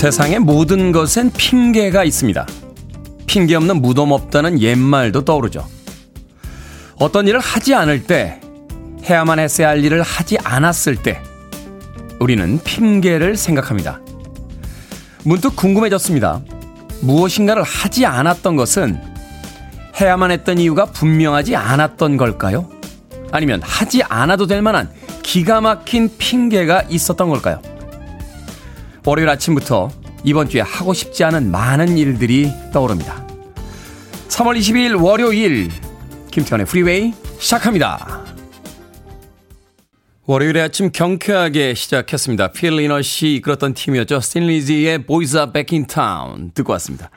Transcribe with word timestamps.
세상의 0.00 0.38
모든 0.38 0.92
것엔 0.92 1.30
핑계가 1.36 2.04
있습니다. 2.04 2.46
핑계 3.26 3.54
없는 3.54 3.82
무덤 3.82 4.12
없다는 4.12 4.58
옛말도 4.58 5.26
떠오르죠. 5.26 5.68
어떤 6.98 7.28
일을 7.28 7.38
하지 7.38 7.74
않을 7.74 8.04
때, 8.04 8.40
해야만 9.04 9.38
했어야 9.38 9.68
할 9.68 9.84
일을 9.84 10.00
하지 10.00 10.38
않았을 10.42 10.96
때, 10.96 11.22
우리는 12.18 12.58
핑계를 12.64 13.36
생각합니다. 13.36 14.00
문득 15.22 15.54
궁금해졌습니다. 15.54 16.40
무엇인가를 17.02 17.62
하지 17.62 18.06
않았던 18.06 18.56
것은 18.56 18.98
해야만 20.00 20.30
했던 20.30 20.56
이유가 20.56 20.86
분명하지 20.86 21.56
않았던 21.56 22.16
걸까요? 22.16 22.70
아니면 23.32 23.60
하지 23.62 24.02
않아도 24.02 24.46
될 24.46 24.62
만한 24.62 24.90
기가 25.22 25.60
막힌 25.60 26.10
핑계가 26.16 26.84
있었던 26.88 27.28
걸까요? 27.28 27.60
월요일 29.06 29.30
아침부터 29.30 29.90
이번 30.24 30.48
주에 30.48 30.60
하고 30.60 30.94
싶지 30.94 31.24
않은 31.24 31.50
많은 31.50 31.96
일들이 31.96 32.50
떠오릅니다. 32.72 33.26
3월 34.28 34.58
22일 34.58 35.02
월요일 35.02 35.70
김태훈의 36.30 36.66
프리웨이 36.66 37.12
시작합니다. 37.38 38.24
월요일의 40.26 40.62
아침 40.62 40.92
경쾌하게 40.92 41.74
시작했습니다. 41.74 42.52
Phil 42.52 42.76
Lynott이 42.76 43.34
이끌었던 43.34 43.74
팀이었죠. 43.74 44.20
Thin 44.20 44.50
Lizzy의 44.50 45.04
Boys 45.04 45.36
Are 45.36 45.52
Back 45.52 45.76
in 45.76 45.86
Town 45.88 46.52
듣고 46.54 46.72
왔습니다. 46.74 47.10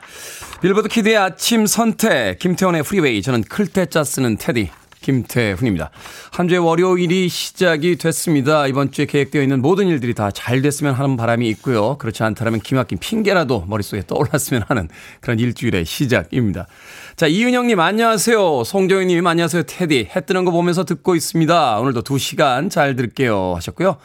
빌보드 0.60 0.88
kid의 0.88 1.16
아침 1.16 1.66
선택 1.66 2.40
김태훈의 2.40 2.82
프리웨이 2.82 3.22
저는 3.22 3.42
클 3.44 3.70
태 3.70 3.89
자 3.89 4.02
쓰는 4.02 4.36
테디 4.36 4.70
김태훈입니다. 5.04 5.90
한 6.32 6.48
주의 6.48 6.58
월요일이 6.58 7.28
시작이 7.28 7.96
됐습니다. 7.96 8.66
이번 8.66 8.90
주에 8.90 9.04
계획되어 9.04 9.42
있는 9.42 9.60
모든 9.60 9.86
일들이 9.86 10.14
다 10.14 10.30
잘 10.34 10.62
됐으면 10.62 10.94
하는 10.94 11.16
바람이 11.16 11.46
있고요. 11.50 11.96
그렇지 11.98 12.22
않다면 12.22 12.60
기막힌 12.60 12.98
핑계라도 12.98 13.66
머릿속에 13.68 14.02
떠올랐으면 14.06 14.64
하는 14.68 14.88
그런 15.20 15.38
일주일의 15.38 15.84
시작입니다. 15.84 16.66
자, 17.16 17.26
이은영님 17.26 17.78
안녕하세요. 17.78 18.64
송정희님 18.64 19.26
안녕하세요. 19.26 19.62
테디 19.64 20.08
해 20.16 20.20
뜨는 20.22 20.44
거 20.44 20.50
보면서 20.50 20.84
듣고 20.84 21.14
있습니다. 21.14 21.78
오늘도 21.80 22.02
2시간 22.02 22.70
잘 22.70 22.96
들을게요 22.96 23.54
하셨고요. 23.56 23.98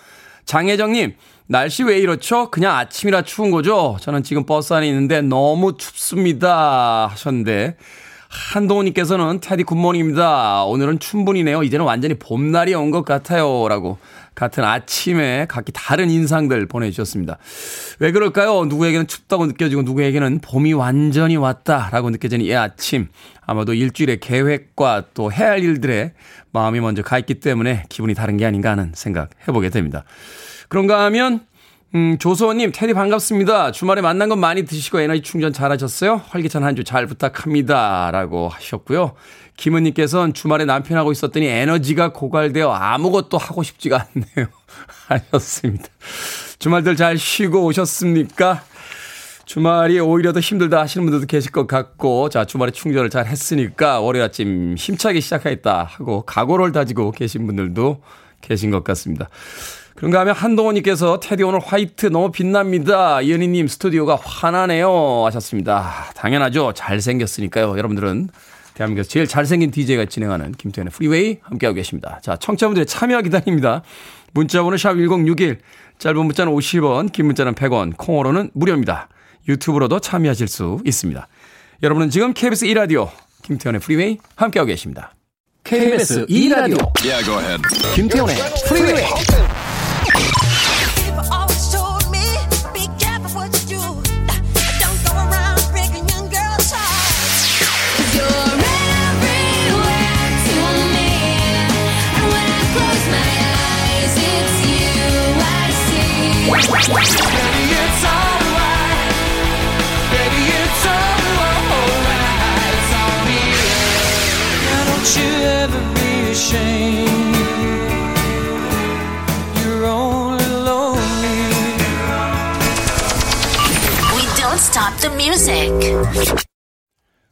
장혜정님 0.45 1.13
날씨 1.47 1.83
왜 1.83 1.97
이렇죠? 1.97 2.51
그냥 2.51 2.75
아침이라 2.77 3.23
추운 3.23 3.49
거죠? 3.51 3.97
저는 4.01 4.23
지금 4.23 4.45
버스 4.45 4.73
안에 4.73 4.87
있는데 4.87 5.21
너무 5.21 5.77
춥습니다 5.77 7.07
하셨는데 7.07 7.75
한동훈님께서는 8.29 9.39
테디 9.41 9.63
good 9.63 9.85
morning입니다. 9.85 10.63
오늘은 10.63 10.99
춘분이네요. 10.99 11.63
이제는 11.63 11.85
완전히 11.85 12.13
봄날이 12.13 12.75
온 12.75 12.89
것 12.91 13.03
같아요. 13.03 13.67
라고 13.67 13.97
같은 14.35 14.63
아침에 14.63 15.45
각기 15.49 15.71
다른 15.73 16.09
인상들 16.09 16.67
보내주셨습니다. 16.67 17.37
왜 17.99 18.11
그럴까요? 18.11 18.65
누구에게는 18.65 19.07
춥다고 19.07 19.45
느껴지고 19.47 19.81
누구에게는 19.81 20.39
봄이 20.41 20.73
완전히 20.73 21.37
왔다라고 21.37 22.09
느껴지는 22.11 22.45
이 22.45 22.55
아침. 22.55 23.07
아마도 23.45 23.73
일주일의 23.73 24.19
계획과 24.19 25.05
또 25.13 25.31
해야 25.31 25.49
할 25.51 25.63
일들에 25.63 26.13
마음이 26.51 26.79
먼저 26.79 27.01
가 27.01 27.17
있기 27.19 27.39
때문에 27.39 27.83
기분이 27.89 28.13
다른 28.13 28.37
게 28.37 28.45
아닌가 28.45 28.71
하는 28.71 28.91
생각 28.93 29.29
해보게 29.47 29.69
됩니다. 29.69 30.03
그런가 30.67 31.03
하면 31.05 31.41
음, 31.95 32.19
조소원님, 32.19 32.71
테디 32.71 32.93
반갑습니다. 32.93 33.71
주말에 33.71 34.01
맛난 34.01 34.29
것 34.29 34.35
많이 34.35 34.63
드시고 34.63 34.99
에너지 34.99 35.21
충전 35.21 35.51
잘 35.51 35.71
하셨어요? 35.71 36.21
활기찬 36.29 36.63
한 36.63 36.75
주 36.75 36.83
잘 36.83 37.07
부탁합니다. 37.07 38.11
라고 38.11 38.47
하셨고요. 38.49 39.13
김은님께서는 39.57 40.33
주말에 40.33 40.65
남편하고 40.65 41.11
있었더니 41.11 41.47
에너지가 41.47 42.13
고갈되어 42.13 42.71
아무것도 42.71 43.37
하고 43.39 43.63
싶지가 43.63 44.07
않네요. 44.15 44.47
하셨습니다. 45.09 45.85
주말들 46.59 46.95
잘 46.95 47.17
쉬고 47.17 47.65
오셨습니까? 47.65 48.63
주말이 49.45 49.99
오히려 49.99 50.31
더 50.31 50.39
힘들다 50.39 50.79
하시는 50.81 51.03
분들도 51.07 51.25
계실 51.25 51.51
것 51.51 51.65
같고, 51.65 52.29
자, 52.29 52.45
주말에 52.45 52.69
충전을 52.71 53.09
잘 53.09 53.25
했으니까 53.25 53.99
월요일 53.99 54.25
아침 54.25 54.75
힘차게 54.77 55.21
시작하겠다 55.21 55.85
하고 55.85 56.21
각오를 56.21 56.71
다지고 56.71 57.11
계신 57.11 57.47
분들도 57.47 58.03
계신 58.41 58.69
것 58.69 58.83
같습니다. 58.83 59.27
그런가 59.99 60.21
하면 60.21 60.33
한동원님께서 60.33 61.19
테디 61.19 61.43
오늘 61.43 61.59
화이트 61.59 62.05
너무 62.05 62.31
빛납니다. 62.31 63.19
이은희님 63.19 63.67
스튜디오가 63.67 64.15
환하네요. 64.15 65.25
하셨습니다. 65.25 66.05
당연하죠. 66.15 66.71
잘생겼으니까요. 66.73 67.77
여러분들은 67.77 68.29
대한민국에서 68.75 69.09
제일 69.09 69.27
잘생긴 69.27 69.71
DJ가 69.71 70.05
진행하는 70.05 70.53
김태훈의 70.53 70.93
프리웨이 70.93 71.39
함께하고 71.41 71.75
계십니다. 71.75 72.21
자, 72.23 72.37
청취자분들의 72.37 72.85
참여 72.85 73.21
기다립니다. 73.23 73.81
문자 74.33 74.63
번호 74.63 74.77
샵 74.77 74.93
1061, 74.93 75.59
짧은 75.97 76.25
문자는 76.25 76.53
50원, 76.53 77.11
긴 77.11 77.25
문자는 77.25 77.55
100원, 77.55 77.97
콩으로는 77.97 78.51
무료입니다. 78.53 79.09
유튜브로도 79.49 79.99
참여하실 79.99 80.47
수 80.47 80.79
있습니다. 80.85 81.27
여러분은 81.83 82.09
지금 82.09 82.33
KBS 82.33 82.67
2라디오 82.67 83.09
김태훈의 83.41 83.81
프리웨이 83.81 84.17
함께하고 84.37 84.67
계십니다. 84.67 85.11
KBS 85.65 86.25
2라디오 86.27 86.89
yeah, 87.03 87.61
김태훈의 87.95 88.35
프리웨이 88.65 89.03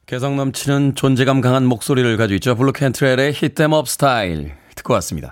개성 0.06 0.35
넘치는 0.35 0.96
존재감 0.96 1.40
강한 1.41 1.66
목소리를 1.66 2.18
가지고 2.18 2.35
있죠. 2.35 2.56
Blu 2.56 2.74
Cantrell의 2.74 3.34
Hit 3.34 3.54
'Em 3.54 3.74
Up 3.74 3.88
Style 3.88 4.53
듣고 4.75 4.94
왔습니다. 4.96 5.31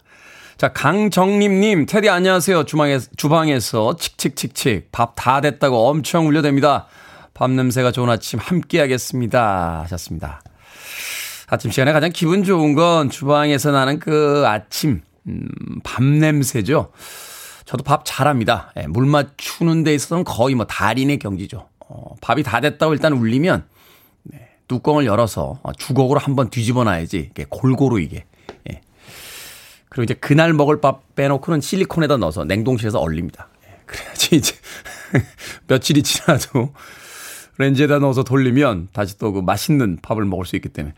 자, 0.57 0.71
강정림님, 0.71 1.85
테디 1.85 2.09
안녕하세요. 2.09 2.63
주방에, 2.63 2.99
주방에서 3.17 3.97
칙칙칙칙 3.97 4.91
밥 4.93 5.15
다 5.15 5.41
됐다고 5.41 5.89
엄청 5.89 6.29
울려댑니다. 6.29 6.85
밥 7.33 7.51
냄새가 7.51 7.91
좋은 7.91 8.09
아침 8.09 8.39
함께 8.39 8.79
하겠습니다. 8.79 9.81
하셨습니다. 9.83 10.41
아침 11.47 11.69
시간에 11.71 11.91
가장 11.91 12.11
기분 12.13 12.43
좋은 12.45 12.75
건 12.75 13.09
주방에서 13.09 13.71
나는 13.71 13.99
그 13.99 14.43
아침, 14.47 15.01
음, 15.27 15.47
밥 15.83 16.01
냄새죠. 16.03 16.91
저도 17.65 17.83
밥 17.83 18.03
잘합니다. 18.05 18.71
예, 18.77 18.87
물 18.87 19.05
맞추는 19.05 19.83
데 19.83 19.93
있어서는 19.93 20.23
거의 20.23 20.55
뭐 20.55 20.65
달인의 20.65 21.19
경지죠. 21.19 21.67
어, 21.87 22.15
밥이 22.21 22.43
다 22.43 22.61
됐다고 22.61 22.93
일단 22.93 23.13
울리면, 23.13 23.65
네, 24.23 24.49
뚜껑을 24.67 25.05
열어서 25.05 25.59
주걱으로 25.77 26.19
한번 26.19 26.49
뒤집어 26.49 26.83
놔야지. 26.83 27.29
이게 27.31 27.45
골고루 27.49 27.99
이게. 27.99 28.25
예, 28.71 28.81
그리고 29.89 30.03
이제 30.03 30.13
그날 30.15 30.53
먹을 30.53 30.81
밥 30.81 31.15
빼놓고는 31.15 31.61
실리콘에다 31.61 32.17
넣어서 32.17 32.43
냉동실에서 32.45 32.99
얼립니다. 32.99 33.49
예, 33.67 33.77
그래야지 33.85 34.35
이제 34.35 34.55
며칠이 35.67 36.03
지나도 36.03 36.73
렌즈에다 37.57 37.99
넣어서 37.99 38.23
돌리면 38.23 38.89
다시 38.91 39.17
또 39.17 39.31
그 39.31 39.39
맛있는 39.39 39.99
밥을 40.01 40.25
먹을 40.25 40.45
수 40.45 40.55
있기 40.57 40.69
때문에 40.69 40.93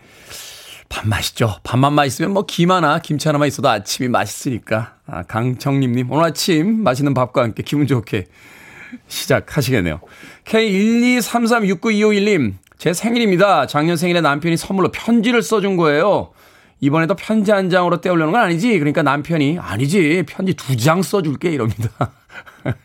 밥 0.90 1.08
맛있죠. 1.08 1.58
밥만 1.64 1.94
맛있으면 1.94 2.32
뭐 2.32 2.44
김 2.48 2.72
하나, 2.72 3.00
김치 3.00 3.28
하나만 3.28 3.48
있어도 3.50 3.70
아침이 3.70 4.08
맛있으니까. 4.10 4.96
아, 5.06 5.24
강청림님, 5.24 6.10
오늘 6.12 6.24
아침 6.24 6.82
맛있는 6.82 7.14
밥과 7.14 7.44
함께 7.44 7.62
기분 7.62 7.86
좋게 7.88 8.26
시작하시겠네요. 9.08 10.00
K123369251님, 10.46 12.54
제 12.78 12.94
생일입니다. 12.94 13.66
작년 13.68 13.98
생일에 13.98 14.22
남편이 14.22 14.56
선물로 14.58 14.92
편지를 14.92 15.42
써준 15.42 15.78
거예요. 15.78 16.32
이번에도 16.80 17.16
편지 17.16 17.52
한 17.52 17.70
장으로 17.72 18.02
떼우려는 18.02 18.34
건 18.34 18.42
아니지. 18.42 18.78
그러니까 18.78 19.02
남편이 19.02 19.58
아니지. 19.60 20.24
편지 20.28 20.54
두 20.54 20.76
장 20.78 21.02
써줄게 21.02 21.50
이럽니다. 21.52 21.90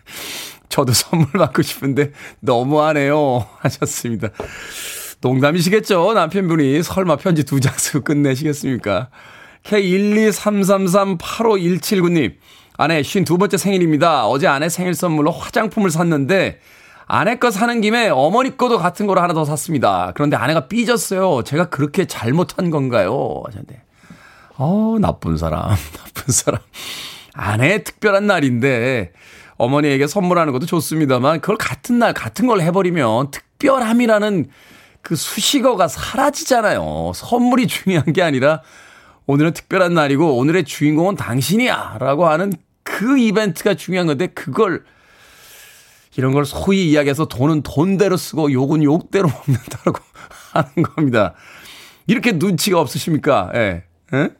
저도 0.70 0.92
선물 0.94 1.26
받고 1.32 1.60
싶은데 1.62 2.12
너무하네요. 2.40 3.46
하셨습니다. 3.60 4.28
농담이시겠죠? 5.20 6.14
남편분이 6.14 6.82
설마 6.82 7.16
편지 7.16 7.44
두 7.44 7.60
장 7.60 7.74
쓰고 7.76 8.02
끝내시겠습니까? 8.04 9.10
K123338517구님. 9.64 12.34
아내 12.76 13.00
52번째 13.00 13.58
생일입니다. 13.58 14.26
어제 14.26 14.46
아내 14.46 14.68
생일 14.68 14.94
선물로 14.94 15.30
화장품을 15.30 15.90
샀는데 15.90 16.58
아내 17.06 17.36
거 17.36 17.50
사는 17.50 17.80
김에 17.80 18.08
어머니 18.08 18.56
거도 18.56 18.78
같은 18.78 19.06
거를 19.06 19.22
하나 19.22 19.34
더 19.34 19.44
샀습니다. 19.44 20.12
그런데 20.14 20.36
아내가 20.36 20.68
삐졌어요. 20.68 21.42
제가 21.44 21.68
그렇게 21.68 22.06
잘못한 22.06 22.70
건가요? 22.70 23.42
하셨는데. 23.46 23.82
어, 24.56 24.96
나쁜 25.00 25.36
사람, 25.36 25.68
나쁜 25.96 26.32
사람. 26.32 26.60
아내의 27.34 27.84
특별한 27.84 28.26
날인데 28.26 29.12
어머니에게 29.56 30.06
선물하는 30.06 30.52
것도 30.52 30.66
좋습니다만 30.66 31.40
그걸 31.40 31.56
같은 31.56 31.98
날 31.98 32.12
같은 32.12 32.46
걸 32.46 32.60
해버리면 32.60 33.30
특별함이라는 33.30 34.48
그 35.02 35.16
수식어가 35.16 35.88
사라지잖아요. 35.88 37.12
선물이 37.14 37.66
중요한 37.66 38.12
게 38.12 38.22
아니라 38.22 38.62
오늘은 39.26 39.52
특별한 39.52 39.94
날이고 39.94 40.36
오늘의 40.36 40.64
주인공은 40.64 41.16
당신이야 41.16 41.96
라고 42.00 42.26
하는 42.26 42.52
그 42.82 43.18
이벤트가 43.18 43.74
중요한 43.74 44.06
건데 44.06 44.26
그걸 44.28 44.84
이런 46.16 46.32
걸 46.32 46.44
소위 46.44 46.90
이야기해서 46.90 47.26
돈은 47.26 47.62
돈대로 47.62 48.16
쓰고 48.16 48.52
욕은 48.52 48.82
욕대로 48.82 49.28
먹는다라고 49.28 49.98
하는 50.52 50.82
겁니다. 50.82 51.34
이렇게 52.06 52.32
눈치가 52.32 52.80
없으십니까? 52.80 53.50
예. 53.54 53.84
예? 54.12 54.30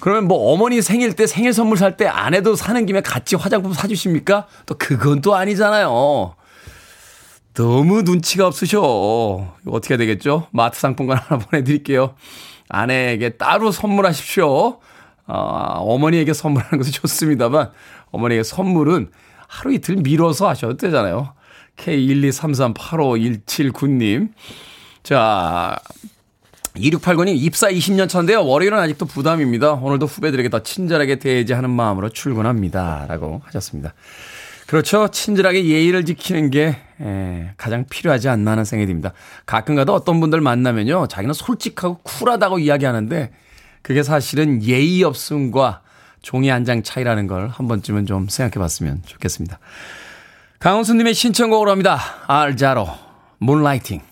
그러면 0.00 0.28
뭐 0.28 0.52
어머니 0.52 0.80
생일 0.80 1.14
때 1.16 1.26
생일 1.26 1.52
선물 1.52 1.76
살 1.76 1.96
때 1.96 2.06
아내도 2.06 2.54
사는 2.54 2.86
김에 2.86 3.00
같이 3.00 3.34
화장품 3.34 3.72
사주십니까? 3.72 4.46
또 4.66 4.76
그건 4.78 5.20
또 5.22 5.34
아니잖아요. 5.34 6.36
너무 7.54 8.02
눈치가 8.02 8.46
없으셔. 8.46 8.80
어떻게 9.66 9.96
되겠죠? 9.96 10.46
마트 10.52 10.78
상품권 10.78 11.16
하나 11.16 11.40
보내드릴게요. 11.50 12.14
아내에게 12.68 13.30
따로 13.30 13.72
선물하십시오. 13.72 14.78
어, 15.26 15.34
어머니에게 15.34 16.32
선물하는 16.32 16.78
것은 16.78 16.92
좋습니다만, 16.92 17.70
어머니에게 18.10 18.42
선물은 18.42 19.10
하루 19.46 19.72
이틀 19.72 19.96
미뤄서 19.96 20.48
하셔도 20.48 20.76
되잖아요. 20.76 21.34
K123385179님. 21.76 24.30
자, 25.02 25.78
2689님 26.76 27.34
입사 27.36 27.68
20년 27.68 28.08
차인데요. 28.08 28.44
월요일은 28.44 28.78
아직도 28.78 29.06
부담입니다. 29.06 29.72
오늘도 29.72 30.06
후배들에게 30.06 30.48
더 30.50 30.62
친절하게 30.62 31.18
대해지하는 31.18 31.70
마음으로 31.70 32.10
출근합니다. 32.10 33.06
라고 33.08 33.42
하셨습니다. 33.46 33.94
그렇죠. 34.68 35.08
친절하게 35.08 35.64
예의를 35.64 36.04
지키는 36.04 36.50
게 36.50 36.76
에, 37.00 37.50
가장 37.56 37.86
필요하지 37.88 38.28
않나 38.28 38.50
하는 38.50 38.64
생각이 38.66 38.86
듭니다. 38.86 39.14
가끔가다 39.46 39.94
어떤 39.94 40.20
분들 40.20 40.42
만나면요. 40.42 41.06
자기는 41.08 41.32
솔직하고 41.32 41.98
쿨하다고 42.02 42.58
이야기하는데 42.58 43.32
그게 43.82 44.02
사실은 44.02 44.62
예의 44.62 45.02
없음과 45.04 45.80
종이 46.20 46.50
한 46.50 46.64
장 46.66 46.82
차이라는 46.82 47.26
걸 47.28 47.48
한 47.48 47.66
번쯤은 47.66 48.04
좀 48.04 48.28
생각해 48.28 48.60
봤으면 48.62 49.02
좋겠습니다. 49.06 49.58
강원수님의 50.58 51.14
신청곡으로 51.14 51.70
합니다. 51.70 51.98
알자로, 52.26 52.88
문라이팅. 53.38 54.02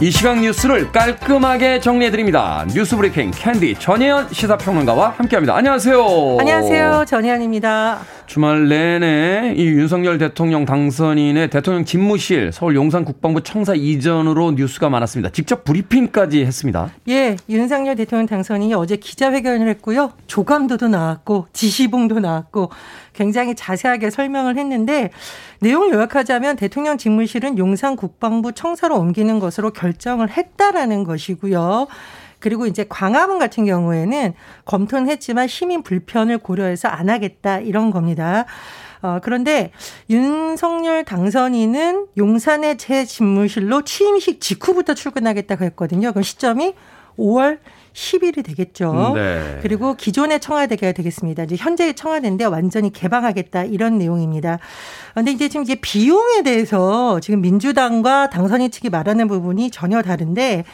이 0.00 0.12
시각 0.12 0.38
뉴스를 0.38 0.92
깔끔하게 0.92 1.80
정리해드립니다. 1.80 2.64
뉴스 2.72 2.96
브리핑 2.96 3.32
캔디 3.32 3.74
전혜연 3.80 4.28
시사평론가와 4.32 5.14
함께합니다. 5.16 5.56
안녕하세요. 5.56 6.36
안녕하세요. 6.38 7.04
전혜연입니다. 7.04 7.98
주말 8.26 8.68
내내 8.68 9.54
이 9.56 9.64
윤석열 9.64 10.18
대통령 10.18 10.64
당선인의 10.66 11.50
대통령 11.50 11.84
집무실 11.84 12.52
서울 12.52 12.76
용산 12.76 13.04
국방부 13.04 13.42
청사 13.42 13.74
이전으로 13.74 14.52
뉴스가 14.52 14.88
많았습니다. 14.88 15.30
직접 15.30 15.64
브리핑까지 15.64 16.44
했습니다. 16.44 16.90
예, 17.08 17.36
윤석열 17.48 17.96
대통령 17.96 18.26
당선인이 18.26 18.74
어제 18.74 18.94
기자회견을 18.94 19.68
했고요. 19.68 20.12
조감도도 20.28 20.86
나왔고 20.86 21.48
지시봉도 21.52 22.20
나왔고 22.20 22.70
굉장히 23.18 23.56
자세하게 23.56 24.10
설명을 24.10 24.56
했는데 24.56 25.10
내용을 25.58 25.92
요약하자면 25.92 26.54
대통령 26.54 26.96
집무실은 26.98 27.58
용산 27.58 27.96
국방부 27.96 28.52
청사로 28.52 28.96
옮기는 28.96 29.40
것으로 29.40 29.72
결정을 29.72 30.30
했다라는 30.30 31.02
것이고요. 31.02 31.88
그리고 32.38 32.66
이제 32.68 32.86
광화문 32.88 33.40
같은 33.40 33.64
경우에는 33.64 34.34
검토는 34.64 35.10
했지만 35.10 35.48
시민 35.48 35.82
불편을 35.82 36.38
고려해서 36.38 36.86
안 36.86 37.10
하겠다 37.10 37.58
이런 37.58 37.90
겁니다. 37.90 38.46
어, 39.02 39.18
그런데 39.20 39.72
윤석열 40.08 41.04
당선인은 41.04 42.06
용산의 42.16 42.78
제 42.78 43.04
집무실로 43.04 43.82
취임식 43.82 44.40
직후부터 44.40 44.94
출근하겠다고 44.94 45.64
했거든요. 45.64 46.12
그럼 46.12 46.22
시점이 46.22 46.74
5월 47.18 47.58
10일이 47.98 48.44
되겠죠. 48.44 49.12
네. 49.14 49.58
그리고 49.60 49.94
기존의 49.94 50.40
청와대가 50.40 50.92
되겠습니다. 50.92 51.44
이제 51.44 51.56
현재의 51.58 51.94
청와대인데 51.94 52.44
완전히 52.44 52.92
개방하겠다 52.92 53.64
이런 53.64 53.98
내용입니다. 53.98 54.58
그런데 55.12 55.32
이제 55.32 55.48
지금 55.48 55.64
이제 55.64 55.74
비용에 55.74 56.42
대해서 56.44 57.18
지금 57.20 57.40
민주당과 57.40 58.30
당선인 58.30 58.70
측이 58.70 58.90
말하는 58.90 59.26
부분이 59.26 59.70
전혀 59.70 60.00
다른데 60.00 60.64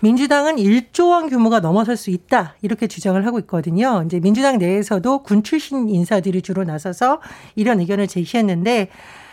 민주당은 0.00 0.56
1조 0.56 1.10
원 1.10 1.28
규모가 1.28 1.60
넘어설 1.60 1.96
수 1.96 2.10
있다. 2.10 2.56
이렇게 2.62 2.88
주장을 2.88 3.24
하고 3.24 3.38
있거든요. 3.40 4.02
이제 4.04 4.18
민주당 4.18 4.58
내에서도 4.58 5.22
군 5.22 5.44
출신 5.44 5.88
인사들이 5.88 6.42
주로 6.42 6.64
나서서 6.64 7.20
이런 7.54 7.78
의견을 7.78 8.08
제시했는데 8.08 8.88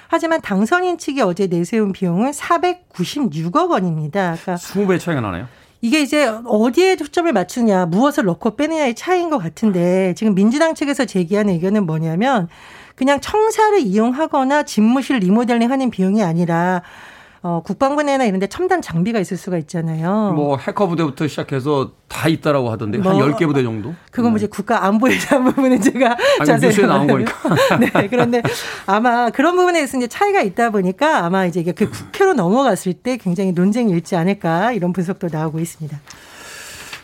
하지만 0.07 0.41
당선인 0.41 0.99
측이 0.99 1.21
어제 1.21 1.47
내세운 1.47 1.91
비용은 1.93 2.31
496억 2.31 3.71
원입니다. 3.71 4.37
그러니까 4.39 4.55
20배 4.55 4.99
차이가 4.99 5.21
나네요. 5.21 5.47
이게 5.81 6.01
이제 6.01 6.27
어디에 6.45 6.97
초점을 6.97 7.31
맞추냐, 7.31 7.85
무엇을 7.85 8.25
넣고 8.25 8.55
빼느냐의 8.57 8.95
차이인 8.95 9.29
것 9.29 9.37
같은데 9.37 10.13
지금 10.15 10.35
민주당 10.35 10.75
측에서 10.75 11.05
제기하는 11.05 11.53
의견은 11.53 11.85
뭐냐면 11.85 12.49
그냥 12.95 13.21
청사를 13.21 13.79
이용하거나 13.79 14.63
집무실 14.63 15.17
리모델링 15.19 15.71
하는 15.71 15.89
비용이 15.89 16.21
아니라 16.21 16.81
어, 17.41 17.61
국방부 17.63 18.03
내나 18.03 18.25
이런 18.25 18.39
데 18.39 18.47
첨단 18.47 18.81
장비가 18.81 19.19
있을 19.19 19.37
수가 19.37 19.57
있잖아요. 19.59 20.33
뭐 20.35 20.57
해커 20.57 20.87
부대부터 20.87 21.27
시작해서 21.27 21.91
다 22.09 22.27
있다라고 22.27 22.69
하던데 22.69 22.97
뭐, 22.97 23.13
한 23.13 23.31
10개 23.31 23.47
부대 23.47 23.63
정도? 23.63 23.93
그건 24.11 24.31
뭐 24.31 24.37
이제 24.37 24.47
국가 24.47 24.85
안보에 24.85 25.17
대한 25.17 25.45
부분은 25.45 25.79
제가 25.81 26.17
자세히 26.45 26.69
뉴스에 26.69 26.85
나온 26.85 27.07
거니까. 27.07 27.31
네. 27.79 28.07
그런데 28.09 28.41
아마 28.85 29.29
그런 29.29 29.55
부분에 29.55 29.85
서 29.87 29.97
이제 29.97 30.07
차이가 30.07 30.41
있다 30.41 30.71
보니까 30.71 31.25
아마 31.25 31.45
이제 31.45 31.63
그 31.63 31.89
국회로 31.89 32.33
넘어갔을 32.33 32.93
때 32.93 33.15
굉장히 33.17 33.53
논쟁이 33.53 33.91
일지 33.91 34.15
않을까 34.17 34.73
이런 34.73 34.91
분석도 34.91 35.29
나오고 35.31 35.59
있습니다. 35.59 35.97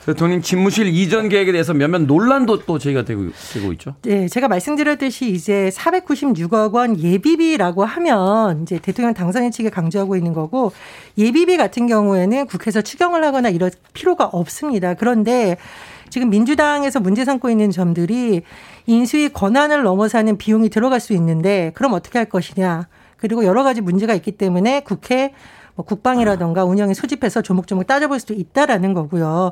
대통령 0.06 0.42
집무실 0.42 0.88
이전 0.88 1.30
계획에 1.30 1.52
대해서 1.52 1.74
몇몇 1.74 2.04
논란도 2.04 2.66
또 2.66 2.78
제기가 2.78 3.04
되고, 3.06 3.24
되고 3.54 3.72
있죠. 3.74 3.96
네, 4.04 4.28
제가 4.28 4.48
말씀드렸듯이 4.48 5.32
이제 5.32 5.72
496억 5.74 6.74
원 6.74 7.00
예비비라고 7.00 7.84
하면 7.84 8.62
이제 8.62 8.78
대통령 8.78 9.16
당선인 9.16 9.50
측에 9.50 9.70
강조하고 9.70 10.16
있는 10.16 10.34
거고 10.34 10.72
예비비 11.18 11.58
같은 11.58 11.88
경우에는 11.88 12.46
국회에서 12.46 12.82
추경을 12.82 13.24
하거나 13.24 13.50
이럴 13.50 13.72
필요가 13.94 14.26
없습니다. 14.26 14.94
그런데 14.94 15.58
지금 16.10 16.30
민주당에서 16.30 17.00
문제 17.00 17.26
삼고 17.26 17.50
있는 17.50 17.72
점들이 17.72 18.44
인수위 18.86 19.30
권한을 19.30 19.82
넘어서는 19.82 20.38
비용이 20.38 20.70
들어갈 20.70 21.00
수 21.00 21.14
있는데 21.14 21.72
그럼 21.74 21.94
어떻게 21.94 22.20
할 22.20 22.30
것이냐. 22.30 22.88
그리고 23.18 23.44
여러 23.44 23.64
가지 23.64 23.82
문제가 23.82 24.14
있기 24.14 24.34
때문에 24.34 24.82
국회 24.82 25.34
뭐 25.76 25.86
국방이라던가 25.86 26.64
운영에 26.64 26.94
소집해서 26.94 27.42
조목조목 27.42 27.86
따져볼 27.88 28.20
수도 28.20 28.34
있다라는 28.34 28.94
거고요. 28.94 29.52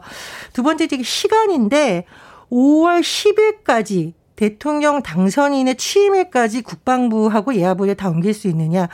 두 0.53 0.63
번째 0.63 0.85
이게 0.85 1.03
시간인데 1.03 2.05
5월 2.51 3.01
10일까지 3.01 4.13
대통령 4.35 5.01
당선인의 5.03 5.75
취임일까지 5.75 6.61
국방부하고 6.61 7.55
예하부에 7.55 7.93
다 7.93 8.09
옮길 8.09 8.33
수 8.33 8.47
있느냐. 8.47 8.87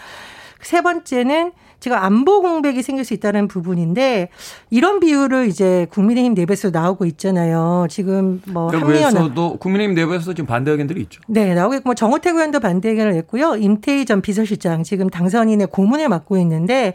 세 0.62 0.82
번째는 0.82 1.54
지금 1.80 1.98
안보 1.98 2.42
공백이 2.42 2.82
생길 2.82 3.06
수 3.06 3.14
있다는 3.14 3.48
부분인데 3.48 4.30
이런 4.70 5.00
비율을 5.00 5.48
이제 5.48 5.88
국민의힘 5.92 6.34
내부에서 6.34 6.70
나오고 6.72 7.06
있잖아요. 7.06 7.88
지금 7.90 8.42
뭐 8.48 8.70
한미연도 8.70 9.58
국민의힘 9.58 9.96
내부에서도 9.96 10.34
지금 10.34 10.46
반대 10.46 10.72
의견들이 10.72 11.02
있죠. 11.04 11.22
네, 11.28 11.54
나오고 11.54 11.76
있고 11.76 11.84
뭐 11.90 11.96
정호택 11.96 12.36
의원도 12.36 12.60
반대 12.60 12.90
의견을 12.90 13.14
냈고요. 13.14 13.56
임태희 13.56 14.06
전 14.06 14.22
비서실장 14.22 14.84
지금 14.84 15.10
당선인의 15.10 15.68
고문을 15.68 16.10
맡고 16.10 16.38
있는데 16.40 16.94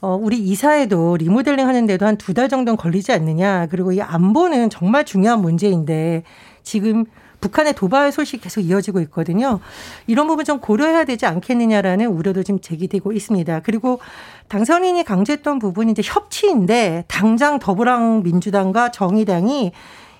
어, 0.00 0.16
우리 0.20 0.38
이사에도 0.38 1.16
리모델링 1.16 1.66
하는데도 1.66 2.06
한 2.06 2.16
두 2.16 2.34
달 2.34 2.48
정도는 2.48 2.76
걸리지 2.76 3.12
않느냐. 3.12 3.66
그리고 3.70 3.92
이 3.92 4.00
안보는 4.00 4.70
정말 4.70 5.04
중요한 5.04 5.40
문제인데 5.40 6.22
지금 6.62 7.04
북한의 7.42 7.74
도발 7.74 8.12
소식 8.12 8.40
계속 8.40 8.62
이어지고 8.62 9.00
있거든요. 9.00 9.60
이런 10.06 10.26
부분 10.26 10.46
좀 10.46 10.60
고려해야 10.60 11.04
되지 11.04 11.26
않겠느냐라는 11.26 12.06
우려도 12.06 12.42
지금 12.42 12.60
제기되고 12.60 13.12
있습니다. 13.12 13.60
그리고 13.60 14.00
당선인이 14.48 15.04
강조했던 15.04 15.58
부분이 15.58 15.92
이제 15.92 16.02
협치인데 16.04 17.04
당장 17.08 17.58
더불어민 17.58 18.22
민주당과 18.22 18.92
정의당이 18.92 19.72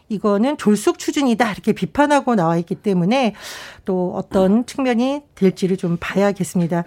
이거는 0.08 0.58
졸속 0.58 0.98
추진이다 0.98 1.52
이렇게 1.52 1.72
비판하고 1.72 2.34
나와 2.34 2.58
있기 2.58 2.74
때문에 2.74 3.34
또 3.86 4.12
어떤 4.14 4.66
측면이 4.66 5.22
될지를 5.34 5.76
좀 5.78 5.96
봐야겠습니다. 5.98 6.84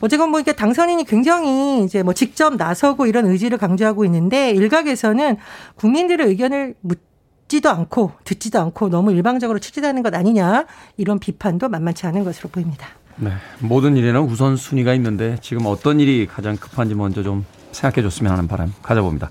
어쨌건 0.00 0.30
뭐 0.30 0.40
이게 0.40 0.52
당선인이 0.52 1.04
굉장히 1.04 1.84
이제 1.84 2.02
뭐 2.02 2.14
직접 2.14 2.56
나서고 2.56 3.06
이런 3.06 3.26
의지를 3.26 3.58
강조하고 3.58 4.04
있는데 4.06 4.50
일각에서는 4.50 5.36
국민들의 5.76 6.26
의견을 6.26 6.74
묻 6.80 7.13
듣지도 7.54 7.70
않고 7.70 8.12
듣지도 8.24 8.60
않고 8.60 8.88
너무 8.88 9.12
일방적으로 9.12 9.60
추진하는 9.60 10.02
것 10.02 10.12
아니냐 10.14 10.66
이런 10.96 11.20
비판도 11.20 11.68
만만치 11.68 12.06
않은 12.08 12.24
것으로 12.24 12.48
보입니다. 12.48 12.88
네, 13.16 13.30
모든 13.60 13.96
일에는 13.96 14.22
우선 14.22 14.56
순위가 14.56 14.92
있는데 14.94 15.36
지금 15.40 15.66
어떤 15.66 16.00
일이 16.00 16.26
가장 16.26 16.56
급한지 16.56 16.96
먼저 16.96 17.22
좀 17.22 17.44
생각해 17.70 18.02
줬으면 18.02 18.32
하는 18.32 18.48
바람 18.48 18.72
가져봅니다. 18.82 19.30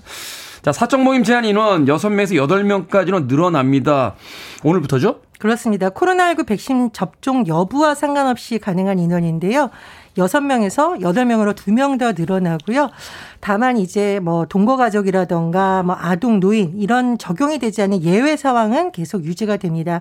자, 0.62 0.72
사적 0.72 1.02
모임 1.02 1.22
제한 1.22 1.44
인원 1.44 1.84
6명에서 1.84 2.88
8명까지는 2.88 3.26
늘어납니다. 3.26 4.14
오늘부터죠? 4.62 5.20
그렇습니다. 5.38 5.90
코로나19 5.90 6.46
백신 6.46 6.92
접종 6.94 7.46
여부와 7.46 7.94
상관없이 7.94 8.58
가능한 8.58 8.98
인원인데요. 8.98 9.68
6명에서 10.16 11.00
8명으로 11.00 11.54
2명 11.54 11.98
더 11.98 12.12
늘어나고요. 12.12 12.90
다만 13.40 13.76
이제 13.76 14.20
뭐 14.22 14.46
동거 14.46 14.76
가족이라던가 14.76 15.82
뭐 15.82 15.96
아동, 15.98 16.40
노인 16.40 16.74
이런 16.80 17.18
적용이 17.18 17.58
되지 17.58 17.82
않는 17.82 18.02
예외 18.02 18.36
상황은 18.36 18.92
계속 18.92 19.24
유지가 19.24 19.56
됩니다. 19.56 20.00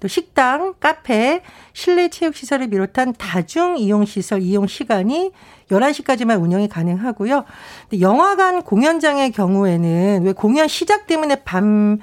또 0.00 0.08
식당, 0.08 0.74
카페, 0.80 1.42
실내 1.72 2.08
체육 2.08 2.34
시설을 2.34 2.68
비롯한 2.68 3.14
다중 3.16 3.78
이용 3.78 4.04
시설 4.04 4.42
이용 4.42 4.66
시간이 4.66 5.32
11시까지만 5.70 6.42
운영이 6.42 6.68
가능하고요. 6.68 7.44
영화관 8.00 8.62
공연장의 8.62 9.32
경우에는 9.32 10.22
왜 10.24 10.32
공연 10.32 10.68
시작 10.68 11.06
때문에 11.06 11.36
밤 11.44 11.98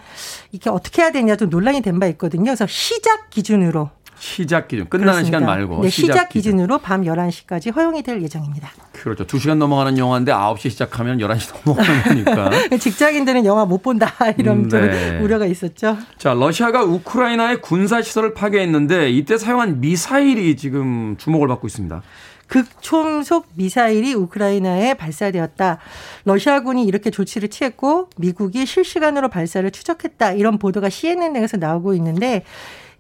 이렇게 0.52 0.70
어떻게 0.72 1.04
해야 1.04 1.12
되냐 1.12 1.36
좀 1.36 1.50
논란이 1.50 1.82
된 1.82 2.00
바 2.00 2.08
있거든요. 2.08 2.46
그래서 2.46 2.66
시작 2.66 3.30
기준으로 3.30 3.90
시작 4.20 4.68
기준 4.68 4.88
끝나는 4.90 5.14
그렇습니다. 5.14 5.38
시간 5.40 5.46
말고 5.46 5.82
네, 5.84 5.90
시작, 5.90 6.14
시작 6.14 6.30
기준. 6.30 6.52
기준 6.54 6.64
으로 6.66 6.78
밤 6.78 7.04
11시까지 7.04 7.74
허용이 7.76 8.04
될 8.04 8.22
예정입니다. 8.22 8.70
그렇죠. 8.92 9.26
2시간 9.26 9.56
넘어가는 9.58 9.98
영화인데 9.98 10.32
9시 10.32 10.70
시작하면 10.72 11.18
11시 11.20 11.56
넘어가는 11.66 12.04
거니까. 12.04 12.52
직장인들은 12.78 13.46
영화 13.46 13.66
못 13.66 13.82
본다 13.82 14.14
이런 14.38 14.66
음, 14.66 14.70
네. 14.70 15.20
우려가 15.22 15.46
있었죠. 15.46 15.98
자, 16.18 16.34
러시아가 16.34 16.84
우크라이나의 16.84 17.62
군사 17.62 18.02
시설을 18.02 18.34
파괴했는데 18.34 19.10
이때 19.12 19.38
사용한 19.38 19.80
미사일이 19.80 20.58
지금 20.58 21.16
주목을 21.18 21.48
받고 21.48 21.68
있습니다. 21.68 22.02
극초음속 22.48 23.48
미사일이 23.54 24.14
우크라이나에 24.16 24.96
발사되었다. 24.96 25.78
러시아군이 26.26 26.84
이렇게 26.84 27.12
조치를 27.12 27.50
취했고 27.50 28.10
미국이 28.18 28.66
실시간으로 28.66 29.30
발사를 29.30 29.70
추적했다. 29.70 30.34
이런 30.34 30.58
보도가 30.58 30.90
CNN 30.90 31.34
등에서 31.34 31.58
나오고 31.58 31.94
있는데 31.94 32.44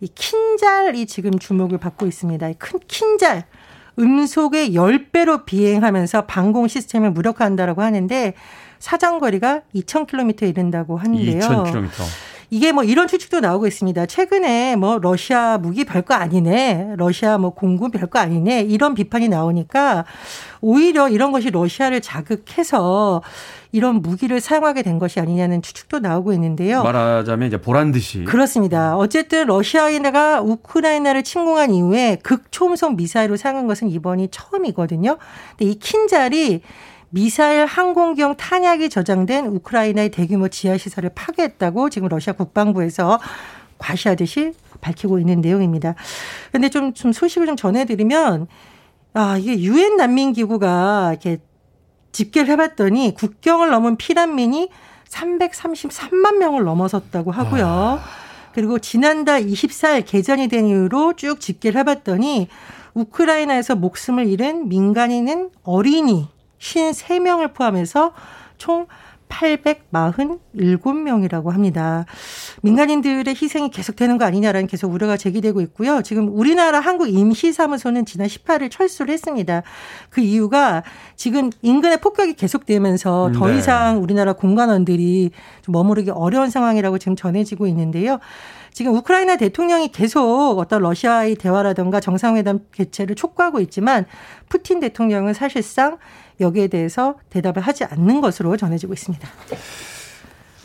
이 0.01 0.07
킨잘이 0.07 1.05
지금 1.07 1.37
주목을 1.37 1.77
받고 1.77 2.05
있습니다. 2.07 2.53
큰 2.57 2.79
킨잘. 2.87 3.45
음속의 3.97 4.71
10배로 4.75 5.45
비행하면서 5.45 6.25
방공 6.25 6.67
시스템을 6.67 7.11
무력화한다라고 7.11 7.81
하는데 7.81 8.33
사정거리가 8.79 9.61
2,000km에 9.75 10.49
이른다고 10.49 10.97
하는데요. 10.97 11.39
2,000km. 11.39 11.89
이게 12.49 12.71
뭐 12.71 12.83
이런 12.83 13.07
추측도 13.07 13.41
나오고 13.41 13.67
있습니다. 13.67 14.05
최근에 14.07 14.75
뭐 14.75 14.97
러시아 14.97 15.57
무기 15.57 15.83
별거 15.85 16.13
아니네. 16.15 16.95
러시아 16.97 17.37
뭐 17.37 17.51
공군 17.51 17.91
별거 17.91 18.19
아니네. 18.19 18.61
이런 18.61 18.95
비판이 18.95 19.29
나오니까 19.29 20.05
오히려 20.61 21.09
이런 21.09 21.31
것이 21.31 21.51
러시아를 21.51 22.01
자극해서 22.01 23.21
이런 23.71 24.01
무기를 24.01 24.41
사용하게 24.41 24.81
된 24.81 24.97
것이 24.97 25.19
아니냐는 25.19 25.61
추측도 25.61 25.99
나오고 25.99 26.33
있는데요. 26.33 26.81
말하자면 26.81 27.47
이제 27.47 27.61
보란 27.61 27.91
듯이. 27.91 28.23
그렇습니다. 28.23 28.97
어쨌든 28.97 29.45
러시아가 29.45 30.41
우크라이나를 30.41 31.23
침공한 31.23 31.71
이후에 31.71 32.17
극초음속 32.23 32.95
미사일을 32.95 33.37
사용한 33.37 33.67
것은 33.67 33.89
이번이 33.89 34.29
처음이거든요. 34.31 35.17
근데 35.57 35.71
이 35.71 35.75
킨잘이 35.77 36.61
미사일 37.11 37.65
항공기용 37.65 38.35
탄약이 38.37 38.89
저장된 38.89 39.47
우크라이나의 39.47 40.09
대규모 40.09 40.47
지하시설을 40.47 41.11
파괴했다고 41.15 41.89
지금 41.89 42.07
러시아 42.07 42.33
국방부에서 42.33 43.19
과시하듯이 43.79 44.53
밝히고 44.81 45.19
있는 45.19 45.41
내용입니다. 45.41 45.95
근데 46.51 46.69
좀, 46.69 46.93
좀 46.93 47.11
소식을 47.11 47.47
좀 47.47 47.55
전해드리면, 47.55 48.47
아, 49.13 49.37
이게 49.37 49.59
유엔 49.59 49.97
난민기구가 49.97 51.09
이렇게 51.11 51.39
집계를 52.11 52.49
해봤더니 52.51 53.13
국경을 53.15 53.69
넘은 53.69 53.95
피난민이 53.97 54.69
333만 55.09 56.37
명을 56.37 56.63
넘어섰다고 56.63 57.31
하고요. 57.31 57.65
아. 57.65 57.99
그리고 58.53 58.79
지난달 58.79 59.43
24일 59.45 60.05
개전이 60.05 60.47
된 60.47 60.67
이후로 60.67 61.13
쭉 61.13 61.39
집계를 61.39 61.79
해봤더니 61.79 62.47
우크라이나에서 62.93 63.75
목숨을 63.75 64.27
잃은 64.27 64.69
민간인은 64.69 65.51
어린이 65.63 66.27
53명을 66.59 67.53
포함해서 67.53 68.13
총 68.57 68.87
847명이라고 69.29 71.51
합니다. 71.51 72.05
민간인들의 72.63 73.25
희생이 73.27 73.69
계속되는 73.69 74.17
거 74.17 74.25
아니냐라는 74.25 74.65
계속 74.67 74.91
우려가 74.91 75.15
제기되고 75.17 75.61
있고요. 75.61 76.01
지금 76.01 76.29
우리나라 76.29 76.79
한국 76.79 77.09
임시사무소는 77.09 78.05
지난 78.05 78.27
18일 78.27 78.71
철수를 78.71 79.13
했습니다. 79.13 79.61
그 80.09 80.21
이유가 80.21 80.81
지금 81.15 81.51
인근의 81.61 82.01
폭격이 82.01 82.33
계속되면서 82.33 83.33
더 83.35 83.47
네. 83.47 83.59
이상 83.59 84.01
우리나라 84.01 84.33
공관원들이 84.33 85.29
좀 85.61 85.73
머무르기 85.73 86.09
어려운 86.09 86.49
상황이라고 86.49 86.97
지금 86.97 87.15
전해지고 87.15 87.67
있는데요. 87.67 88.17
지금 88.71 88.95
우크라이나 88.95 89.35
대통령이 89.35 89.91
계속 89.91 90.57
어떤 90.59 90.81
러시아의 90.81 91.35
대화라든가 91.35 91.99
정상회담 91.99 92.59
개최를 92.71 93.15
촉구하고 93.15 93.59
있지만 93.61 94.05
푸틴 94.47 94.79
대통령은 94.79 95.33
사실상 95.33 95.97
여기에 96.39 96.67
대해서 96.67 97.15
대답을 97.29 97.61
하지 97.61 97.83
않는 97.83 98.21
것으로 98.21 98.57
전해지고 98.57 98.93
있습니다. 98.93 99.27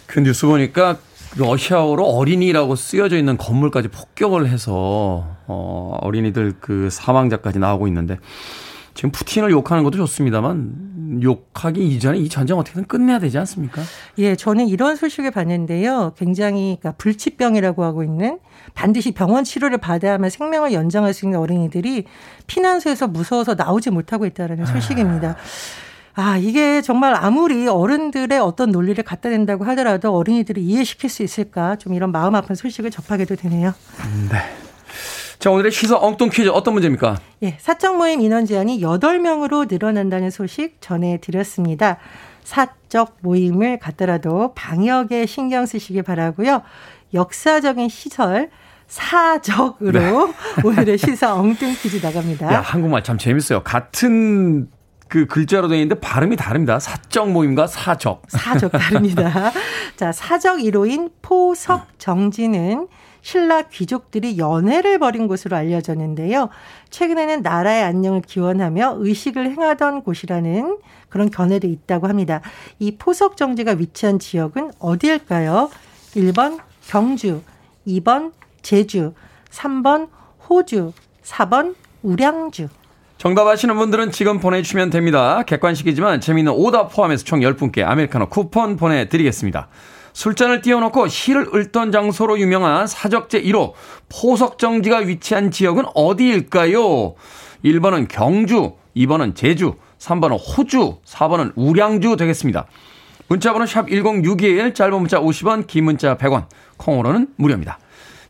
그 0.07 0.21
뉴스 0.21 0.47
보니까 0.47 0.99
러시아어로 1.37 2.05
어린이라고 2.05 2.77
쓰여져 2.77 3.17
있는 3.17 3.37
건물까지 3.37 3.89
폭격을 3.89 4.49
해서 4.49 5.27
어, 5.47 5.99
어린이들 6.01 6.55
그 6.61 6.89
사망자까지 6.91 7.59
나오고 7.59 7.89
있는데 7.89 8.19
지금 8.95 9.11
푸틴을 9.11 9.51
욕하는 9.51 9.83
것도 9.83 9.99
좋습니다만 9.99 11.21
욕하기 11.23 11.87
이전에 11.87 12.19
이 12.19 12.29
전쟁 12.29 12.57
어떻게든 12.59 12.85
끝내야 12.87 13.19
되지 13.19 13.39
않습니까? 13.39 13.83
예, 14.19 14.37
저는 14.37 14.69
이런 14.69 14.97
소식을 14.97 15.33
봤는데요. 15.33 16.15
굉장히 16.17 16.79
그러니까 16.81 16.93
불치병이라고 16.99 17.85
하고 17.85 18.03
있는 18.05 18.39
반드시 18.75 19.13
병원 19.13 19.45
치료를 19.45 19.79
받아야만 19.79 20.31
생명을 20.31 20.73
연장할 20.73 21.13
수 21.13 21.27
있는 21.27 21.39
어린이들이 21.41 22.05
피난소에서 22.47 23.09
무서워서 23.09 23.55
나오지 23.55 23.91
못하고 23.91 24.27
있다는 24.27 24.65
소식입니다. 24.67 25.37
아, 26.17 26.37
이게 26.37 26.81
정말 26.81 27.15
아무리 27.17 27.67
어른들의 27.67 28.39
어떤 28.39 28.71
논리를 28.71 29.03
갖다 29.03 29.29
댄다고 29.31 29.65
하더라도 29.65 30.17
어린이들이 30.17 30.63
이해시킬 30.63 31.11
수 31.11 31.25
있을까 31.25 31.77
좀 31.77 31.93
이런 31.95 32.13
마음 32.13 32.37
아픈 32.37 32.55
소식을 32.55 32.93
접하게도 32.93 33.35
되네요. 33.35 33.75
네. 34.31 34.39
자, 35.45 35.51
오늘의 35.51 35.73
시사 35.73 35.99
엉뚱 35.99 36.31
퀴즈 36.31 36.49
어떤 36.49 36.73
문제입니까? 36.73 37.19
예, 37.43 37.59
사적 37.61 37.99
모임 37.99 38.23
인원 38.23 38.47
제한이 38.47 38.81
8명으로 38.81 39.71
늘어난다는 39.71 40.31
소식 40.31 40.81
전해드렸습니다. 40.81 41.99
사적 42.45 43.19
모임을 43.21 43.79
갖더라도 43.79 44.55
방역에 44.55 45.27
신경 45.27 45.67
쓰시기 45.67 46.01
바라고요. 46.01 46.63
역사적인 47.13 47.91
시설 47.91 48.49
사적으로 48.87 50.01
네. 50.01 50.33
오늘의 50.65 50.97
시사 50.97 51.35
엉뚱 51.35 51.75
퀴즈 51.75 52.01
나갑니다. 52.03 52.51
야, 52.51 52.61
한국말 52.63 53.05
참 53.05 53.19
재밌어요. 53.19 53.63
같은 53.63 54.71
그 55.09 55.27
글자로 55.27 55.69
되어 55.69 55.77
있는데 55.77 56.01
발음이 56.01 56.37
다릅니다. 56.37 56.79
사적 56.79 57.31
모임과 57.31 57.67
사적. 57.67 58.23
사적 58.29 58.73
다릅니다. 58.73 59.53
자, 59.97 60.11
사적 60.11 60.61
1호인 60.61 61.13
포석 61.21 61.87
정지는 61.99 62.89
신라 63.25 63.63
귀족들이 63.63 64.37
연회를 64.37 64.99
벌인 64.99 65.27
곳으로 65.29 65.57
알려졌는데요. 65.57 66.51
최근에는 66.91 67.41
나라의 67.41 67.83
안녕을 67.83 68.21
기원하며 68.21 68.97
의식을 68.99 69.51
행하던 69.51 70.03
곳이라는 70.03 70.77
그런 71.09 71.31
견해도 71.31 71.67
있다고 71.67 72.07
합니다. 72.07 72.43
이 72.79 72.97
포석 72.99 73.39
정지가 73.39 73.77
위치한 73.79 74.19
지역은 74.19 74.73
어디일까요? 74.79 75.71
1번 76.17 76.61
경주, 76.87 77.41
2번 77.87 78.33
제주, 78.61 79.15
3번 79.51 80.09
호주, 80.47 80.93
4번 81.23 81.75
우량주. 82.03 82.69
정답 83.17 83.47
아시는 83.47 83.77
분들은 83.77 84.11
지금 84.11 84.39
보내주시면 84.39 84.91
됩니다. 84.91 85.43
객관식이지만 85.45 86.21
재미있는 86.21 86.53
오답 86.53 86.93
포함해서 86.93 87.25
총 87.25 87.41
10분께 87.41 87.85
아메리카노 87.85 88.29
쿠폰 88.29 88.77
보내드리겠습니다. 88.77 89.69
술잔을 90.15 90.63
띄워놓고 90.63 91.09
시를 91.09 91.49
읊던 91.55 91.93
장소로 91.93 92.39
유명한 92.39 92.87
사적제 92.87 93.43
1호 93.43 93.73
포석정지가 94.09 94.99
위치한 94.99 95.51
지역은 95.51 95.85
어디일까요? 95.95 97.15
1번은 97.65 98.09
경주, 98.09 98.75
2번은 98.97 99.35
제주, 99.35 99.75
3번은 99.99 100.39
호주, 100.39 100.99
4번은 101.05 101.53
우량주 101.57 102.17
되겠습니다. 102.17 102.67
문자번호 103.29 103.67
샵 103.67 103.89
1061, 103.89 104.75
짧은 104.75 104.99
문자 104.99 105.19
50원, 105.19 105.67
긴 105.67 105.85
문자 105.85 106.17
100원, 106.17 106.47
콩으로는 106.77 107.29
무료입니다. 107.37 107.79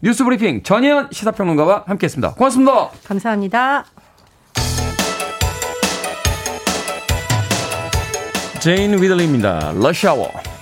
뉴스 0.03 0.25
브리핑 0.25 0.62
전혜연 0.62 1.09
시사평론가와 1.12 1.85
함께했습니다. 1.87 2.35
고맙습니다. 2.35 2.91
감사합니다. 3.07 3.85
제인 8.61 8.95
위들리입니다. 8.95 9.73
러시아워. 9.75 10.54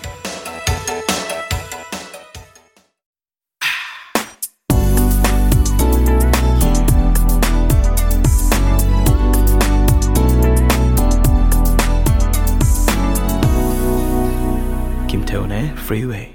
Freeway. 15.92 16.32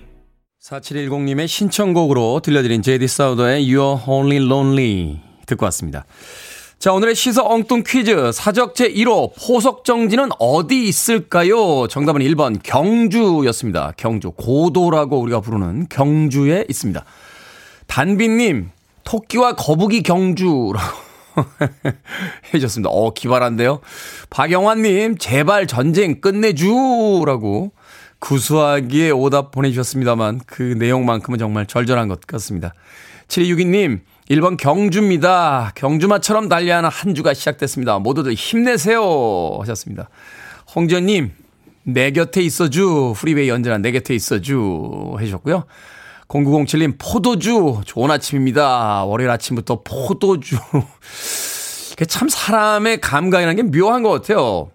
4710님의 0.61 1.47
신청곡으로 1.47 2.41
들려드린 2.43 2.83
제디 2.83 3.07
사우더의 3.07 3.65
You're 3.65 4.07
Only 4.07 4.45
Lonely 4.45 5.19
듣고 5.47 5.65
왔습니다. 5.65 6.05
자, 6.77 6.93
오늘의 6.93 7.15
시서 7.15 7.43
엉뚱 7.43 7.81
퀴즈. 7.83 8.31
사적제 8.33 8.93
1호 8.93 9.31
포석정지는 9.35 10.29
어디 10.37 10.87
있을까요? 10.87 11.87
정답은 11.87 12.21
1번 12.21 12.59
경주였습니다. 12.61 13.93
경주. 13.97 14.29
고도라고 14.29 15.19
우리가 15.19 15.41
부르는 15.41 15.87
경주에 15.89 16.65
있습니다. 16.69 17.03
단비님, 17.87 18.69
토끼와 19.05 19.55
거북이 19.55 20.03
경주라고 20.03 20.77
해주셨습니다. 22.53 22.91
어, 22.91 23.11
기발한데요? 23.11 23.79
박영환님, 24.29 25.17
제발 25.17 25.65
전쟁 25.65 26.21
끝내주라고 26.21 27.71
구수하게 28.19 29.11
오답 29.11 29.51
보내주셨습니다만 29.51 30.41
그 30.45 30.75
내용만큼은 30.77 31.39
정말 31.39 31.65
절절한 31.65 32.07
것 32.07 32.21
같습니다. 32.21 32.73
7262님, 33.27 33.99
1번 34.29 34.57
경주입니다. 34.57 35.71
경주마처럼 35.75 36.49
달려야 36.49 36.73
하는 36.73 36.89
한 36.89 37.15
주가 37.15 37.33
시작됐습니다. 37.33 37.99
모두들 37.99 38.33
힘내세요. 38.33 39.57
하셨습니다. 39.61 40.09
홍전님, 40.75 41.31
내 41.83 42.11
곁에 42.11 42.41
있어주. 42.41 43.13
프리웨이 43.15 43.49
언제나 43.49 43.77
내 43.77 43.91
곁에 43.91 44.13
있어주. 44.13 45.15
해주셨고요. 45.19 45.63
0907님, 46.27 46.95
포도주. 46.99 47.81
좋은 47.85 48.11
아침입니다. 48.11 49.05
월요일 49.05 49.29
아침부터 49.31 49.83
포도주. 49.83 50.57
참 52.07 52.27
사람의 52.29 52.99
감각이라는 52.99 53.71
게 53.71 53.79
묘한 53.79 54.03
것 54.03 54.09
같아요. 54.09 54.69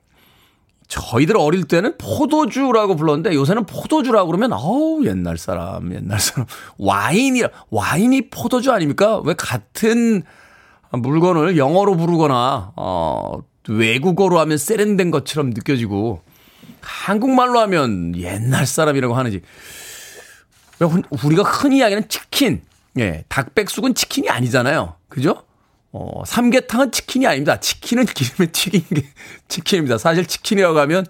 저희들 0.92 1.38
어릴 1.38 1.64
때는 1.64 1.96
포도주라고 1.96 2.96
불렀는데 2.96 3.34
요새는 3.34 3.64
포도주라고 3.64 4.26
그러면 4.26 4.52
어우 4.52 5.06
옛날 5.06 5.38
사람 5.38 5.90
옛날 5.94 6.20
사람 6.20 6.44
와인이 6.76 7.42
와인이 7.70 8.28
포도주 8.28 8.70
아닙니까? 8.70 9.18
왜 9.24 9.32
같은 9.32 10.22
물건을 10.90 11.56
영어로 11.56 11.96
부르거나 11.96 12.72
어 12.76 13.38
외국어로 13.70 14.38
하면 14.40 14.58
세련된 14.58 15.10
것처럼 15.10 15.50
느껴지고 15.50 16.20
한국말로 16.82 17.58
하면 17.60 18.14
옛날 18.18 18.66
사람이라고 18.66 19.14
하는지 19.14 19.40
우리가 21.24 21.42
흔히 21.42 21.78
이야기하는 21.78 22.06
치킨 22.10 22.60
예 22.98 23.24
닭백숙은 23.28 23.94
치킨이 23.94 24.28
아니잖아요 24.28 24.96
그죠? 25.08 25.44
어, 25.92 26.22
삼계탕은 26.24 26.90
치킨이 26.90 27.26
아닙니다. 27.26 27.60
치킨은 27.60 28.06
기름에 28.06 28.50
튀긴 28.52 28.82
게 28.94 29.04
치킨입니다. 29.48 29.98
사실 29.98 30.26
치킨이라고 30.26 30.78
하면 30.80 31.06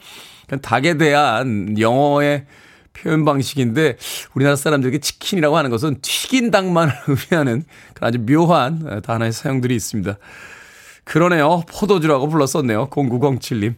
닭에 0.60 0.98
대한 0.98 1.78
영어의 1.78 2.46
표현 2.92 3.24
방식인데 3.24 3.96
우리나라 4.34 4.56
사람들에게 4.56 4.98
치킨이라고 4.98 5.56
하는 5.56 5.70
것은 5.70 6.00
튀긴 6.02 6.50
닭만을 6.50 6.92
의미하는 7.06 7.64
그런 7.94 8.08
아주 8.08 8.18
묘한 8.18 9.00
단어의 9.02 9.32
사용들이 9.32 9.74
있습니다. 9.74 10.18
그러네요. 11.04 11.62
포도주라고 11.68 12.28
불렀었네요. 12.28 12.88
0907님. 12.90 13.74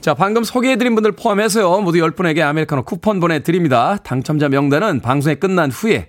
자, 0.00 0.14
방금 0.14 0.44
소개해드린 0.44 0.94
분들 0.94 1.12
포함해서요. 1.12 1.80
모두 1.80 1.98
10분에게 1.98 2.40
아메리카노 2.40 2.84
쿠폰 2.84 3.20
보내드립니다. 3.20 3.96
당첨자 3.98 4.48
명단은 4.48 5.00
방송이 5.00 5.36
끝난 5.36 5.70
후에 5.70 6.08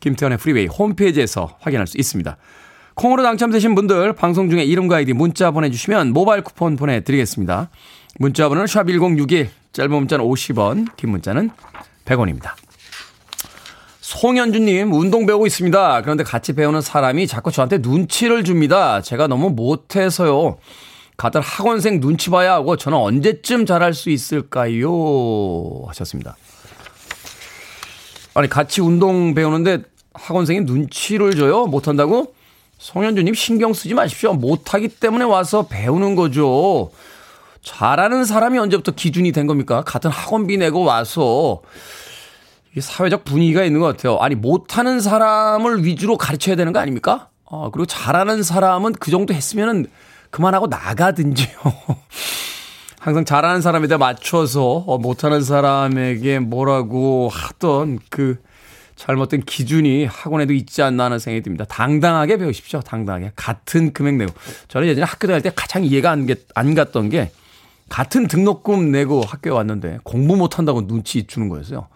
김태훈의 0.00 0.38
프리웨이 0.38 0.66
홈페이지에서 0.66 1.56
확인할 1.60 1.86
수 1.86 1.98
있습니다. 1.98 2.36
콩으로 3.00 3.22
당첨되신 3.22 3.74
분들 3.74 4.12
방송 4.12 4.50
중에 4.50 4.62
이름과 4.62 4.96
아이디 4.96 5.14
문자 5.14 5.50
보내주시면 5.52 6.12
모바일 6.12 6.44
쿠폰 6.44 6.76
보내드리겠습니다. 6.76 7.70
문자 8.18 8.46
번호는 8.50 8.66
샵1061 8.66 9.48
짧은 9.72 9.90
문자는 9.90 10.22
50원 10.22 10.86
긴 10.98 11.08
문자는 11.08 11.48
100원입니다. 12.04 12.50
송현주님 14.02 14.92
운동 14.92 15.24
배우고 15.24 15.46
있습니다. 15.46 16.02
그런데 16.02 16.24
같이 16.24 16.52
배우는 16.52 16.82
사람이 16.82 17.26
자꾸 17.26 17.50
저한테 17.50 17.78
눈치를 17.78 18.44
줍니다. 18.44 19.00
제가 19.00 19.28
너무 19.28 19.48
못해서요. 19.48 20.58
다들 21.16 21.40
학원생 21.40 22.00
눈치 22.00 22.28
봐야 22.28 22.52
하고 22.52 22.76
저는 22.76 22.98
언제쯤 22.98 23.64
잘할 23.64 23.94
수 23.94 24.10
있을까요? 24.10 24.90
하셨습니다. 25.86 26.36
아니 28.34 28.46
같이 28.50 28.82
운동 28.82 29.32
배우는데 29.32 29.84
학원생이 30.12 30.60
눈치를 30.60 31.34
줘요? 31.34 31.64
못한다고? 31.64 32.34
송현주님 32.80 33.34
신경 33.34 33.74
쓰지 33.74 33.92
마십시오. 33.92 34.32
못하기 34.32 34.88
때문에 34.88 35.24
와서 35.24 35.66
배우는 35.68 36.14
거죠. 36.14 36.90
잘하는 37.62 38.24
사람이 38.24 38.58
언제부터 38.58 38.92
기준이 38.92 39.32
된 39.32 39.46
겁니까? 39.46 39.82
같은 39.82 40.10
학원비 40.10 40.56
내고 40.56 40.82
와서 40.82 41.60
이게 42.72 42.80
사회적 42.80 43.24
분위기가 43.24 43.64
있는 43.64 43.80
것 43.80 43.86
같아요. 43.86 44.16
아니 44.16 44.34
못하는 44.34 45.00
사람을 45.00 45.84
위주로 45.84 46.16
가르쳐야 46.16 46.56
되는 46.56 46.72
거 46.72 46.80
아닙니까? 46.80 47.28
어, 47.44 47.70
그리고 47.70 47.84
잘하는 47.84 48.42
사람은 48.42 48.94
그 48.94 49.10
정도 49.10 49.34
했으면은 49.34 49.86
그만하고 50.30 50.66
나가든지요. 50.66 51.48
항상 52.98 53.26
잘하는 53.26 53.60
사람에 53.60 53.88
다 53.88 53.98
맞춰서 53.98 54.84
어, 54.86 54.96
못하는 54.96 55.42
사람에게 55.42 56.38
뭐라고 56.38 57.28
하던 57.30 57.98
그 58.08 58.38
잘못된 59.00 59.44
기준이 59.46 60.04
학원에도 60.04 60.52
있지 60.52 60.82
않나 60.82 61.04
하는 61.04 61.18
생각이 61.18 61.42
듭니다. 61.42 61.64
당당하게 61.64 62.36
배우십시오. 62.36 62.80
당당하게. 62.80 63.32
같은 63.34 63.94
금액 63.94 64.16
내고. 64.16 64.34
저는 64.68 64.88
예전에 64.88 65.06
학교 65.06 65.26
다닐 65.26 65.40
때 65.40 65.50
가장 65.56 65.84
이해가 65.84 66.10
안, 66.10 66.28
안 66.54 66.74
갔던 66.74 67.08
게 67.08 67.30
같은 67.88 68.28
등록금 68.28 68.92
내고 68.92 69.22
학교에 69.22 69.52
왔는데 69.54 70.00
공부 70.04 70.36
못한다고 70.36 70.86
눈치 70.86 71.26
주는 71.26 71.48
거였어요. 71.48 71.88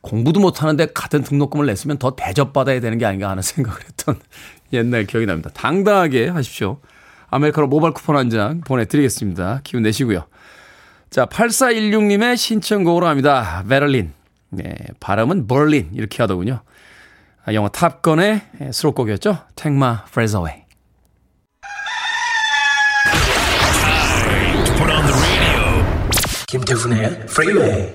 공부도 0.00 0.40
못하는데 0.40 0.86
같은 0.92 1.22
등록금을 1.22 1.66
냈으면 1.66 1.98
더 1.98 2.16
대접받아야 2.16 2.80
되는 2.80 2.98
게 2.98 3.06
아닌가 3.06 3.30
하는 3.30 3.40
생각을 3.40 3.78
했던 3.84 4.16
옛날 4.72 5.04
기억이 5.04 5.26
납니다. 5.26 5.48
당당하게 5.54 6.26
하십시오. 6.28 6.80
아메리카노 7.30 7.68
모바일 7.68 7.94
쿠폰 7.94 8.16
한 8.16 8.30
장 8.30 8.60
보내드리겠습니다. 8.62 9.60
기운 9.62 9.84
내시고요. 9.84 10.24
자, 11.08 11.26
8416님의 11.26 12.36
신청곡으로 12.36 13.06
합니다. 13.06 13.64
베를린. 13.68 14.12
네, 14.52 14.74
발음은 15.00 15.46
벌린 15.46 15.90
이렇게 15.94 16.22
하더군요. 16.22 16.62
아, 17.44 17.54
영화 17.54 17.68
탑건의 17.68 18.42
수록곡이었죠. 18.72 19.38
Take 19.56 19.74
my 19.76 19.96
breath 20.12 20.36
away. 20.36 20.62
김태훈의 26.46 27.04
Freeway. 27.30 27.94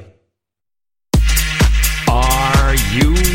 Are 2.09 2.75
you 2.91 3.26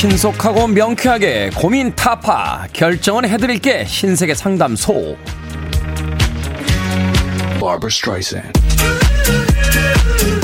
신속하고 0.00 0.66
명쾌하게 0.68 1.50
고민 1.54 1.94
타파 1.94 2.68
결정은 2.72 3.28
해드릴게 3.28 3.84
신세계 3.84 4.32
상담소. 4.32 5.18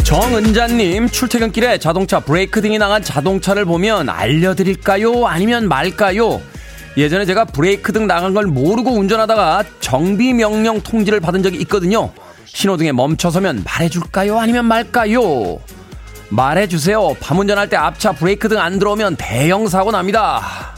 정은자님 0.05 1.09
출퇴근길에 1.09 1.79
자동차 1.79 2.21
브레이크 2.21 2.61
등이 2.61 2.77
나간 2.77 3.03
자동차를 3.03 3.65
보면 3.65 4.11
알려드릴까요? 4.11 5.27
아니면 5.27 5.69
말까요? 5.69 6.43
예전에 6.99 7.25
제가 7.25 7.47
브레이크 7.47 7.95
등 7.95 8.07
나간 8.07 8.35
걸 8.35 8.45
모르고 8.45 8.91
운전하다가 8.91 9.65
정비 9.81 10.35
명령 10.35 10.83
통지를 10.83 11.21
받은 11.21 11.43
적이 11.43 11.61
있거든요. 11.61 12.13
신호등에 12.45 12.93
멈춰서면 12.93 13.65
말해줄까요? 13.65 14.39
아니면 14.39 14.67
말까요 14.67 15.61
말해주세요. 16.31 17.17
밤 17.21 17.39
운전할 17.39 17.69
때 17.69 17.77
앞차 17.77 18.13
브레이크 18.13 18.49
등 18.49 18.59
안 18.59 18.79
들어오면 18.79 19.17
대형 19.17 19.69
사고 19.69 19.91
납니다. 19.91 20.75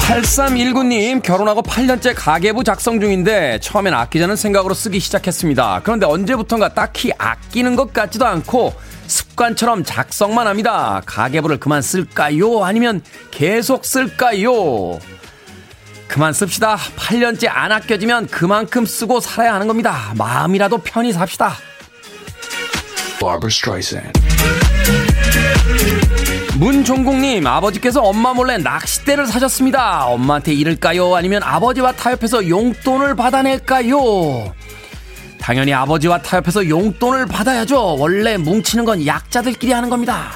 8319님, 0.00 1.22
결혼하고 1.22 1.62
8년째 1.62 2.14
가계부 2.16 2.64
작성 2.64 3.00
중인데, 3.00 3.60
처음엔 3.60 3.94
아끼자는 3.94 4.34
생각으로 4.36 4.74
쓰기 4.74 4.98
시작했습니다. 4.98 5.82
그런데 5.84 6.04
언제부턴가 6.06 6.74
딱히 6.74 7.12
아끼는 7.16 7.76
것 7.76 7.92
같지도 7.92 8.26
않고, 8.26 8.74
습관처럼 9.06 9.84
작성만 9.84 10.46
합니다. 10.48 11.00
가계부를 11.06 11.58
그만 11.58 11.80
쓸까요? 11.80 12.64
아니면 12.64 13.02
계속 13.30 13.84
쓸까요? 13.84 14.98
그만 16.10 16.32
씁시다. 16.32 16.76
8년째 16.96 17.48
안 17.48 17.70
아껴지면 17.70 18.26
그만큼 18.26 18.84
쓰고 18.84 19.20
살아야 19.20 19.54
하는 19.54 19.68
겁니다. 19.68 20.12
마음이라도 20.16 20.78
편히 20.78 21.12
삽시다. 21.12 21.54
문종국님, 26.56 27.46
아버지께서 27.46 28.02
엄마 28.02 28.34
몰래 28.34 28.58
낚싯대를 28.58 29.28
사셨습니다. 29.28 30.06
엄마한테 30.06 30.52
잃을까요? 30.52 31.14
아니면 31.14 31.44
아버지와 31.44 31.92
타협해서 31.92 32.48
용돈을 32.48 33.14
받아낼까요? 33.14 34.52
당연히 35.40 35.72
아버지와 35.72 36.22
타협해서 36.22 36.68
용돈을 36.68 37.26
받아야죠. 37.26 37.96
원래 37.98 38.36
뭉치는 38.36 38.84
건 38.84 39.06
약자들끼리 39.06 39.70
하는 39.70 39.88
겁니다. 39.88 40.32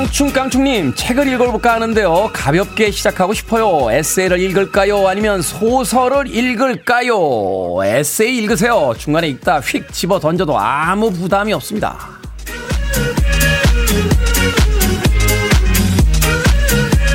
깡충깡충님, 0.00 0.94
책을 0.94 1.28
읽어볼까 1.28 1.74
하는데요. 1.74 2.30
가볍게 2.32 2.90
시작하고 2.90 3.34
싶어요. 3.34 3.92
에세이를 3.92 4.40
읽을까요? 4.40 5.06
아니면 5.06 5.42
소설을 5.42 6.34
읽을까요? 6.34 7.84
에세이 7.84 8.38
읽으세요. 8.38 8.94
중간에 8.96 9.28
읽다 9.28 9.60
휙 9.60 9.92
집어 9.92 10.18
던져도 10.18 10.58
아무 10.58 11.12
부담이 11.12 11.52
없습니다. 11.52 11.98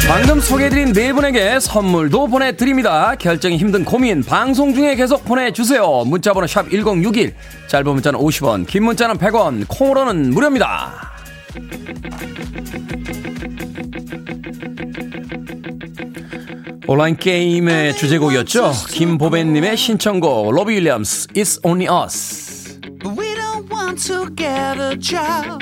방금 0.07 0.39
소개해드린 0.39 0.93
네 0.93 1.11
분에게 1.11 1.59
선물도 1.59 2.27
보내드립니다. 2.27 3.15
결정이 3.15 3.57
힘든 3.57 3.83
고민 3.83 4.21
방송 4.21 4.75
중에 4.75 4.95
계속 4.95 5.25
보내주세요. 5.25 6.03
문자번호 6.05 6.45
샵 6.45 6.69
1061, 6.69 7.33
짧은 7.67 7.91
문자는 7.91 8.19
50원, 8.19 8.67
긴 8.67 8.83
문자는 8.83 9.17
100원, 9.17 9.65
콩으로는 9.67 10.29
무료입니다. 10.29 11.14
온라인 16.87 17.17
게임의 17.17 17.97
주제곡이었죠. 17.97 18.71
김보배님의 18.89 19.75
신청곡 19.75 20.51
로비 20.53 20.75
윌리엄스 20.75 21.27
It's 21.29 21.59
Only 21.65 21.87
Us. 21.91 22.79
We 23.17 23.33
don't 23.35 23.69
want 23.71 24.01
to 24.07 24.29
get 24.35 24.79
a 24.79 24.95
job. 24.95 25.61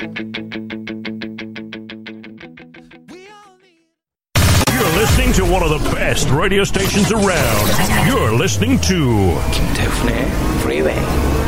You're 4.70 4.94
listening 5.00 5.32
to 5.34 5.44
one 5.44 5.62
of 5.62 5.70
the 5.70 5.80
best 5.96 6.28
radio 6.30 6.62
stations 6.62 7.10
around. 7.10 7.66
You're 8.06 8.36
listening 8.36 8.78
to 8.82 9.40
김태훈의 9.50 10.28
Freeway. 10.60 11.43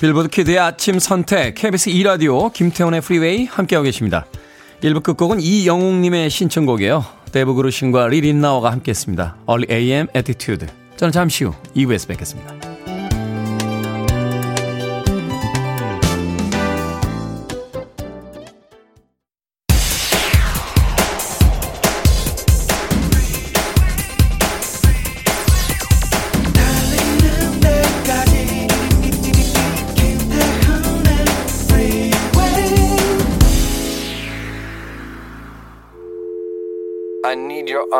빌보드 0.00 0.28
키드의 0.28 0.60
아침 0.60 1.00
선택 1.00 1.56
KBS 1.56 1.90
2라디오 1.90 2.52
김태훈의 2.52 3.00
프리웨이 3.00 3.46
함께하고 3.46 3.84
계십니다. 3.84 4.26
1부 4.80 5.02
끝곡은 5.02 5.40
이영웅님의 5.40 6.30
신청곡이에요. 6.30 7.04
데이브 7.32 7.54
그루신과 7.54 8.06
리 8.06 8.17
릿나워가 8.17 8.70
함께했습니다. 8.70 9.36
Early 9.48 9.66
AM 9.70 10.06
Attitude. 10.14 10.68
저는 10.96 11.10
잠시 11.10 11.44
후 11.44 11.52
2부에서 11.74 12.06
뵙겠습니다. 12.08 12.77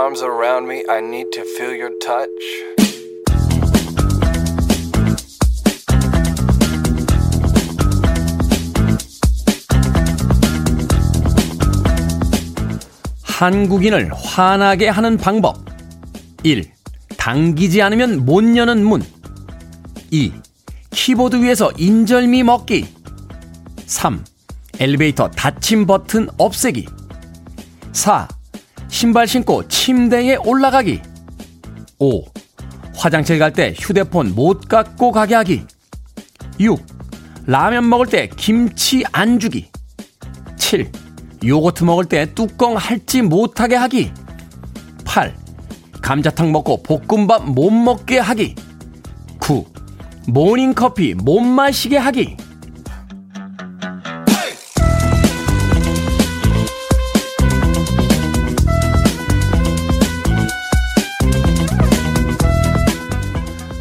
Arms 0.09 0.23
around 0.23 0.66
me. 0.66 0.83
I 0.88 1.01
need 1.01 1.31
to 1.33 1.42
feel 1.42 1.75
your 1.77 1.92
touch. 1.99 2.29
한국인을 13.23 14.11
화나게 14.14 14.88
하는 14.88 15.18
방법. 15.18 15.59
1. 16.42 16.73
당기지 17.18 17.83
않으면 17.83 18.25
못 18.25 18.57
여는 18.57 18.85
문. 18.85 19.03
2. 20.11 20.33
키보드 20.90 21.37
위에서 21.37 21.71
인절미 21.77 22.44
먹기. 22.44 22.87
3. 23.85 24.25
엘리베이터 24.81 25.29
닫힘 25.29 25.87
버튼 25.87 26.29
없애기. 26.38 26.87
4. 27.92 28.38
신발 28.88 29.27
신고 29.27 29.66
침대에 29.68 30.37
올라가기. 30.37 31.03
5. 31.98 32.24
화장실 32.96 33.38
갈 33.38 33.53
때 33.53 33.74
휴대폰 33.79 34.35
못 34.35 34.68
갖고 34.68 35.12
가게 35.12 35.35
하기. 35.37 35.62
6. 36.59 36.85
라면 37.46 37.88
먹을 37.88 38.07
때 38.07 38.29
김치 38.37 39.05
안 39.12 39.38
주기. 39.38 39.70
7. 40.57 40.90
요거트 41.44 41.85
먹을 41.85 42.05
때 42.07 42.35
뚜껑 42.35 42.77
핥지 42.77 43.22
못하게 43.22 43.77
하기. 43.77 44.12
8. 45.05 45.35
감자탕 46.03 46.51
먹고 46.53 46.83
볶음밥 46.83 47.51
못 47.51 47.70
먹게 47.70 48.18
하기. 48.18 48.55
9. 49.40 49.64
모닝커피 50.27 51.14
못 51.14 51.40
마시게 51.40 51.96
하기. 51.96 52.37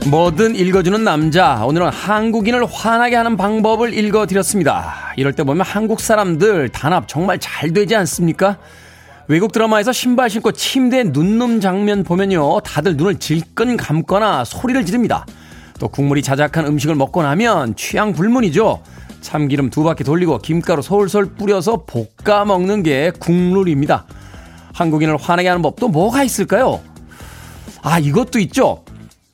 뭐든 0.10 0.56
읽어주는 0.56 1.04
남자. 1.04 1.66
오늘은 1.66 1.90
한국인을 1.90 2.66
화나게 2.66 3.18
하는 3.18 3.36
방법을 3.36 3.94
읽어드렸습니다. 3.94 5.14
이럴 5.18 5.34
때 5.34 5.44
보면 5.44 5.66
한국 5.66 6.00
사람들 6.00 6.70
단합 6.70 7.10
정말 7.10 7.40
잘 7.40 7.74
되지 7.74 7.94
않습니까? 7.98 8.58
외국 9.28 9.52
드라마에서 9.52 9.92
신발 9.92 10.30
신고 10.30 10.54
침대에 10.54 11.04
눕는 11.04 11.60
장면 11.60 12.06
보면요. 12.06 12.62
다들 12.62 12.96
눈을 12.96 13.20
질끈 13.20 13.76
감거나 13.76 14.46
소리를 14.46 14.86
지릅니다. 14.86 15.26
또 15.78 15.90
국물이 15.90 16.22
자작한 16.22 16.66
음식을 16.66 16.96
먹고 16.96 17.22
나면 17.22 17.76
취향 17.76 18.14
불문이죠. 18.14 18.82
참기름 19.20 19.70
두 19.70 19.84
바퀴 19.84 20.06
돌리고 20.06 20.38
김가루 20.38 20.82
솔솔 20.82 21.34
뿌려서 21.36 21.84
볶아 21.86 22.46
먹는 22.46 22.82
게 22.82 23.12
국룰입니다. 23.20 24.06
한국인을 24.74 25.18
화나게 25.18 25.50
하는 25.50 25.62
법도 25.62 25.90
뭐가 25.90 26.24
있을까요? 26.24 26.80
아, 27.82 28.00
이것도 28.00 28.40
있죠. 28.40 28.84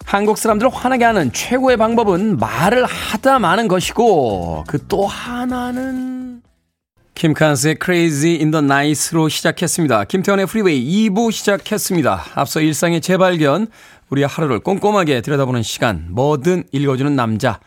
한국 0.06 0.38
사람들을 0.38 0.72
화나게 0.74 1.06
하는 1.06 1.32
최고의 1.34 1.78
방법은 1.78 2.38
말을 2.38 2.86
하다 2.86 3.40
마는 3.40 3.68
것이고 3.68 4.66
그 4.68 4.78
또 4.88 5.08
하나는 5.08 6.42
킴 7.16 7.33
칸스의 7.33 7.78
Crazy 7.84 8.38
in 8.38 8.52
the 8.52 8.64
Night로 8.64 9.30
시작했습니다. 9.30 10.06
김태훈의 10.06 10.46
프리웨이 10.48 11.10
2부 11.10 11.32
시작했습니다. 11.32 12.26
앞서 12.36 12.60
일상의 12.60 13.02
재발견, 13.02 13.68
우리의 14.10 14.28
하루를 14.28 14.60
꼼꼼하게 14.60 15.22
들여다보는 15.22 15.62
시간, 15.64 16.08
뭐든 16.10 16.66
읽어주는 16.72 17.16
남자. 17.16 17.60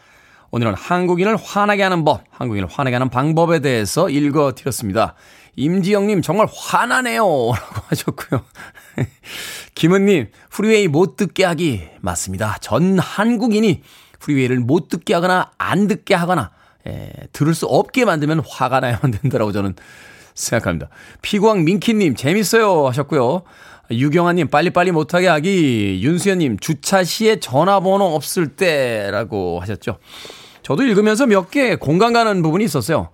오늘은 0.50 0.74
한국인을 0.74 1.36
화나게 1.36 1.82
하는 1.84 2.04
법, 2.04 2.24
한국인을 2.30 2.68
화나게 2.70 2.96
하는 2.96 3.08
방법에 3.08 3.60
대해서 3.60 4.08
읽어드렸습니다. 4.10 5.14
임지영님 5.56 6.22
정말 6.22 6.46
화나네요. 6.54 7.22
라고 7.24 7.82
하셨고요. 7.88 8.44
김은님, 9.74 10.28
프리웨이 10.50 10.88
못 10.88 11.16
듣게 11.16 11.44
하기. 11.44 11.82
맞습니다. 12.00 12.56
전 12.60 12.98
한국인이 12.98 13.82
프리웨이를 14.20 14.60
못 14.60 14.88
듣게 14.88 15.14
하거나 15.14 15.50
안 15.58 15.86
듣게 15.88 16.14
하거나, 16.14 16.50
에, 16.86 17.10
들을 17.32 17.54
수 17.54 17.66
없게 17.66 18.04
만들면 18.04 18.42
화가 18.48 18.80
나야만 18.80 19.10
된다라고 19.10 19.52
저는 19.52 19.74
생각합니다. 20.34 20.88
피광 21.22 21.64
민키님, 21.64 22.14
재밌어요. 22.16 22.86
하셨고요. 22.86 23.42
유경아님, 23.90 24.48
빨리빨리 24.48 24.90
못하게 24.92 25.28
하기. 25.28 26.00
윤수연님, 26.02 26.58
주차 26.58 27.04
시에 27.04 27.38
전화번호 27.40 28.04
없을 28.14 28.48
때라고 28.48 29.60
하셨죠. 29.60 29.98
저도 30.62 30.82
읽으면서 30.82 31.26
몇 31.26 31.50
개 31.50 31.76
공감 31.76 32.12
가는 32.12 32.42
부분이 32.42 32.64
있었어요. 32.64 33.10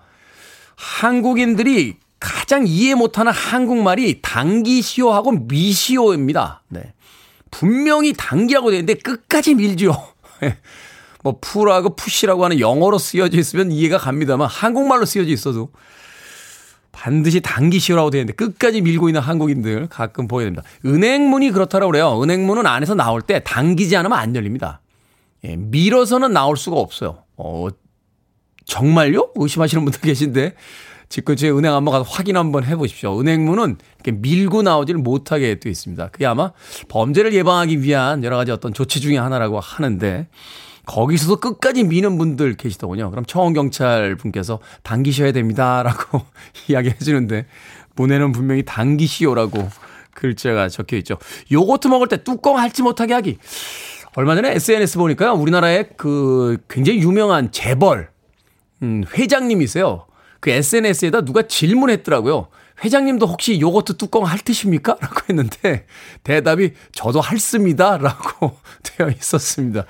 한국인들이 0.76 1.96
가장 2.22 2.66
이해 2.66 2.94
못하는 2.94 3.32
한국말이 3.32 4.22
당기시오하고 4.22 5.32
미시오입니다. 5.32 6.62
네. 6.68 6.94
분명히 7.50 8.12
당기라고 8.12 8.70
되는데 8.70 8.94
끝까지 8.94 9.54
밀죠. 9.54 9.92
뭐 11.24 11.38
푸라고 11.40 11.96
푸시라고 11.96 12.44
하는 12.44 12.60
영어로 12.60 12.98
쓰여져 12.98 13.38
있으면 13.38 13.72
이해가 13.72 13.98
갑니다만 13.98 14.48
한국말로 14.48 15.04
쓰여져 15.04 15.30
있어도 15.30 15.70
반드시 16.92 17.40
당기시오라고 17.40 18.10
되는데 18.10 18.32
끝까지 18.34 18.82
밀고 18.82 19.08
있는 19.08 19.20
한국인들 19.20 19.88
가끔 19.88 20.28
보여야 20.28 20.46
됩니다. 20.46 20.62
은행문이 20.84 21.50
그렇다고 21.50 21.88
그래요. 21.88 22.22
은행문은 22.22 22.66
안에서 22.66 22.94
나올 22.94 23.22
때 23.22 23.40
당기지 23.44 23.96
않으면 23.96 24.16
안 24.16 24.36
열립니다. 24.36 24.80
예, 25.44 25.56
밀어서는 25.56 26.32
나올 26.32 26.56
수가 26.56 26.76
없어요. 26.76 27.24
어, 27.36 27.68
정말요? 28.64 29.32
의심하시는 29.34 29.84
분들 29.84 30.00
계신데 30.02 30.54
집 31.12 31.26
근처에 31.26 31.50
은행 31.50 31.74
한번 31.74 31.92
가서 31.92 32.04
확인 32.08 32.38
한번 32.38 32.64
해보십시오. 32.64 33.20
은행문은 33.20 33.76
이렇게 33.96 34.12
밀고 34.12 34.62
나오지를 34.62 34.98
못하게 34.98 35.60
되어 35.60 35.70
있습니다. 35.70 36.08
그게 36.08 36.24
아마 36.24 36.52
범죄를 36.88 37.34
예방하기 37.34 37.82
위한 37.82 38.24
여러 38.24 38.38
가지 38.38 38.50
어떤 38.50 38.72
조치 38.72 38.98
중의 39.02 39.18
하나라고 39.20 39.60
하는데 39.60 40.26
거기서도 40.86 41.36
끝까지 41.36 41.84
미는 41.84 42.16
분들 42.16 42.54
계시더군요. 42.54 43.10
그럼 43.10 43.26
청원경찰 43.26 44.16
분께서 44.16 44.58
당기셔야 44.84 45.32
됩니다 45.32 45.82
라고 45.82 46.22
이야기해 46.68 46.96
주는데 46.96 47.44
문에는 47.94 48.32
분명히 48.32 48.62
당기시오라고 48.62 49.68
글자가 50.14 50.70
적혀 50.70 50.96
있죠. 50.96 51.18
요거트 51.52 51.88
먹을 51.88 52.08
때 52.08 52.24
뚜껑 52.24 52.56
핥지 52.56 52.80
못하게 52.80 53.12
하기. 53.12 53.36
얼마 54.14 54.34
전에 54.34 54.52
SNS 54.52 54.96
보니까요. 54.96 55.34
우리나라에 55.34 55.90
그 55.94 56.56
굉장히 56.70 57.00
유명한 57.00 57.52
재벌, 57.52 58.08
음, 58.80 59.04
회장님이세요. 59.14 60.06
그 60.42 60.50
SNS에다 60.50 61.20
누가 61.20 61.42
질문했더라고요. 61.42 62.48
회장님도 62.84 63.26
혹시 63.26 63.60
요거트 63.60 63.96
뚜껑 63.96 64.26
핥으십니까? 64.26 64.96
라고 65.00 65.20
했는데 65.30 65.86
대답이 66.24 66.72
저도 66.92 67.20
핥습니다. 67.20 67.96
라고 67.96 68.58
되어 68.82 69.08
있었습니다. 69.08 69.84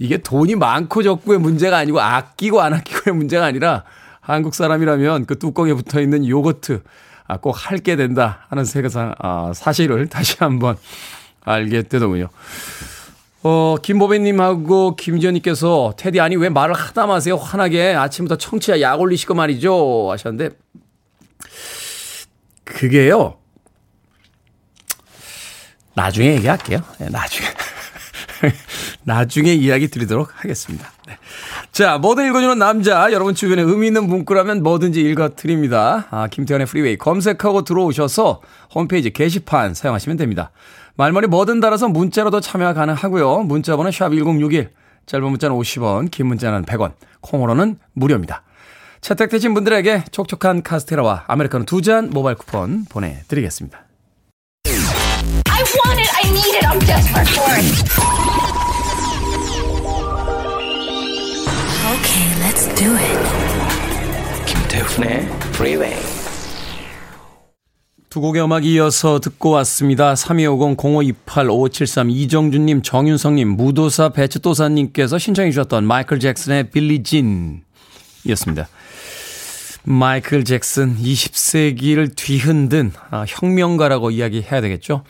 이게 0.00 0.18
돈이 0.18 0.56
많고 0.56 1.04
적고의 1.04 1.38
문제가 1.38 1.78
아니고 1.78 2.00
아끼고 2.00 2.60
안 2.60 2.74
아끼고의 2.74 3.14
문제가 3.14 3.46
아니라 3.46 3.84
한국 4.20 4.56
사람이라면 4.56 5.26
그 5.26 5.38
뚜껑에 5.38 5.72
붙어 5.74 6.00
있는 6.00 6.26
요거트 6.26 6.82
아, 7.28 7.36
꼭 7.36 7.52
핥게 7.52 7.94
된다 7.94 8.46
하는 8.48 8.64
세계상 8.64 9.14
아, 9.20 9.52
사실을 9.54 10.08
다시 10.08 10.36
한번 10.40 10.76
알게 11.44 11.82
되더군요. 11.82 12.30
어, 13.44 13.76
김보배님하고 13.80 14.96
김지현님께서 14.96 15.94
테디 15.96 16.20
아니 16.20 16.34
왜 16.34 16.48
말을 16.48 16.74
하다 16.74 17.06
마세요 17.06 17.36
환하게 17.36 17.94
아침부터 17.94 18.36
청취자 18.36 18.80
약 18.80 19.00
올리시고 19.00 19.34
말이죠 19.34 20.08
하셨는데 20.10 20.50
그게요 22.64 23.38
나중에 25.94 26.34
얘기할게요. 26.34 26.80
네, 26.98 27.08
나중에 27.08 27.46
나중에 29.04 29.52
이야기 29.54 29.88
드리도록 29.88 30.30
하겠습니다. 30.34 30.90
네. 31.06 31.18
자, 31.72 31.98
뭐든 31.98 32.28
읽어주는 32.28 32.58
남자. 32.58 33.10
여러분 33.12 33.34
주변에 33.34 33.62
의미 33.62 33.88
있는 33.88 34.06
문구라면 34.06 34.62
뭐든지 34.62 35.00
읽어드립니다. 35.00 36.06
아, 36.10 36.28
김태현의 36.28 36.66
프리웨이 36.66 36.96
검색하고 36.96 37.62
들어오셔서 37.62 38.40
홈페이지 38.74 39.10
게시판 39.10 39.74
사용하시면 39.74 40.16
됩니다. 40.16 40.50
말머리 40.96 41.26
뭐든 41.26 41.60
달아서 41.60 41.88
문자로도 41.88 42.40
참여 42.40 42.72
가능하고요. 42.74 43.40
문자 43.40 43.76
번호 43.76 43.90
샵 43.90 44.10
1061. 44.10 44.70
짧은 45.06 45.28
문자는 45.28 45.56
50원, 45.56 46.10
긴 46.10 46.26
문자는 46.28 46.64
100원, 46.64 46.92
콩으로는 47.20 47.78
무료입니다. 47.92 48.42
채택되신 49.02 49.52
분들에게 49.52 50.04
촉촉한 50.10 50.62
카스테라와 50.62 51.24
아메리카노 51.26 51.64
두 51.66 51.82
잔 51.82 52.08
모바일 52.10 52.36
쿠폰 52.36 52.84
보내드리겠습니다. 52.88 53.84
I 54.66 55.62
want 55.84 56.00
it, 56.00 56.10
I 56.16 56.30
need 56.30 56.56
it, 56.56 56.66
I'm 56.66 56.80
desperate 56.80 57.28
for 57.28 57.52
it. 57.52 57.64
Okay, 61.94 62.26
let's 62.40 62.64
do 62.74 62.96
it. 62.96 63.18
김태훈의 64.46 65.28
Freeway. 65.54 66.13
두 68.14 68.20
곡의 68.20 68.44
음악 68.44 68.64
이어서 68.64 69.18
듣고 69.18 69.50
왔습니다. 69.50 70.14
3250-0528-5573 70.14 72.12
이정준님, 72.12 72.82
정윤성님, 72.82 73.48
무도사 73.48 74.10
배츠도사님께서 74.10 75.18
신청해 75.18 75.50
주셨던 75.50 75.84
마이클 75.84 76.20
잭슨의 76.20 76.70
빌리 76.70 77.02
진 77.02 77.64
이었습니다. 78.22 78.68
마이클 79.82 80.44
잭슨 80.44 80.96
20세기를 80.96 82.14
뒤흔든 82.14 82.92
아, 83.10 83.24
혁명가라고 83.26 84.12
이야기해야 84.12 84.60
되겠죠. 84.60 85.02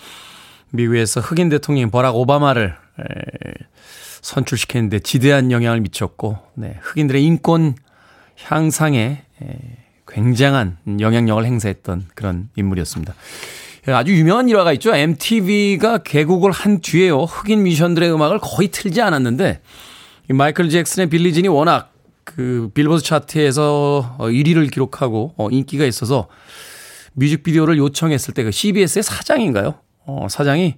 미국에서 0.71 1.21
흑인 1.21 1.51
대통령 1.51 1.91
버락 1.91 2.17
오바마를 2.17 2.75
에, 3.01 3.05
선출시켰는데 4.23 5.01
지대한 5.01 5.53
영향을 5.53 5.83
미쳤고 5.83 6.39
네, 6.55 6.79
흑인들의 6.81 7.23
인권 7.23 7.75
향상에 8.47 9.25
에, 9.43 9.84
굉장한 10.07 10.79
영향력을 11.01 11.45
행사했던 11.45 12.07
그런 12.15 12.49
인물이었습니다. 12.57 13.15
아주 13.89 14.15
유명한 14.17 14.49
일화가 14.49 14.73
있죠. 14.75 14.95
MTV가 14.95 15.99
개국을 15.99 16.51
한 16.53 16.81
뒤에요. 16.81 17.25
흑인 17.25 17.63
뮤지션들의 17.65 18.13
음악을 18.13 18.39
거의 18.41 18.69
틀지 18.69 19.03
않았는데 19.03 19.61
마이클 20.31 20.71
잭슨의 20.71 21.11
빌리진이 21.11 21.49
워낙 21.49 21.93
그 22.25 22.71
빌보드 22.73 23.03
차트에서 23.03 24.17
1위를 24.21 24.73
기록하고 24.73 25.35
어, 25.37 25.51
인기가 25.51 25.85
있어서 25.85 26.29
뮤직비디오를 27.13 27.77
요청했을 27.77 28.33
때 28.35 28.43
그 28.45 28.51
CBS의 28.51 29.03
사장인가요? 29.03 29.75
어, 30.07 30.27
사장이 30.31 30.77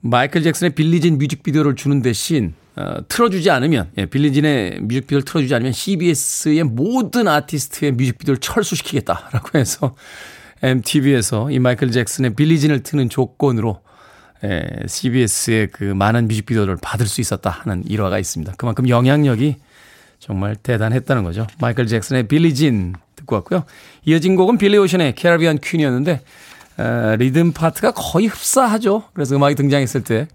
마이클 0.00 0.42
잭슨의 0.42 0.74
빌리진 0.74 1.18
뮤직비디오를 1.18 1.74
주는 1.76 2.00
대신 2.00 2.54
어, 2.80 2.96
틀어주지 3.08 3.50
않으면 3.50 3.90
예, 3.98 4.06
Billie 4.06 4.43
Jean의 4.43 4.80
뮤직비디오를 4.80 5.24
틀어주지 5.24 5.54
않으면 5.54 5.72
CBS의 5.72 6.64
모든 6.64 7.28
아티스트의 7.28 7.92
뮤직비디오를 7.92 8.38
철수시키겠다라고 8.40 9.58
해서 9.58 9.94
MTV에서 10.62 11.50
이 11.50 11.58
마이클 11.58 11.90
잭슨의 11.90 12.34
Billie 12.34 12.56
Jean을 12.56 12.82
트는 12.82 13.10
조건으로 13.10 13.80
예, 14.44 14.66
CBS의 14.86 15.68
그 15.72 15.84
많은 15.84 16.26
뮤직비디오를 16.28 16.78
받을 16.80 17.06
수 17.06 17.20
있었다 17.20 17.50
하는 17.50 17.84
일화가 17.86 18.18
있습니다. 18.18 18.54
그만큼 18.56 18.88
영향력이 18.88 19.56
정말 20.18 20.56
대단했다는 20.56 21.22
거죠. 21.24 21.46
마이클 21.60 21.86
잭슨의 21.86 22.28
Billie 22.28 22.68
Jean 22.68 22.94
듣고 23.16 23.36
왔고요. 23.36 23.64
이어진 24.06 24.36
곡은 24.36 24.56
빌리 24.56 24.78
오션의 24.78 25.14
Caribbean 25.16 25.58
Queen이었는데 25.58 26.20
어, 26.78 27.16
리듬 27.18 27.52
파트가 27.52 27.92
거의 27.92 28.26
흡사하죠. 28.26 29.04
그래서 29.12 29.36
음악이 29.36 29.54
등장했을 29.54 30.02
때 30.02 30.28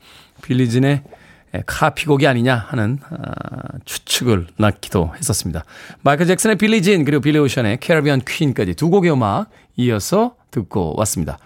빌리진의 0.44 0.90
예, 0.92 1.25
카피곡이 1.65 2.28
아니냐 2.28 2.56
하는 2.56 3.00
아, 3.10 3.78
추측을 3.86 4.48
낳기도 4.58 5.12
했었습니다. 5.18 5.63
마이클 6.02 6.26
잭슨의 6.26 6.58
빌리진 6.58 7.06
그리고 7.06 7.22
빌리 7.22 7.39
오션의 7.39 7.80
캐러비안 7.80 8.22
퀸까지 8.26 8.76
두 8.76 8.89
곡의 8.89 9.12
음악 9.12 9.50
이어서 9.78 10.36
듣고 10.52 10.94
왔습니다. 10.98 11.38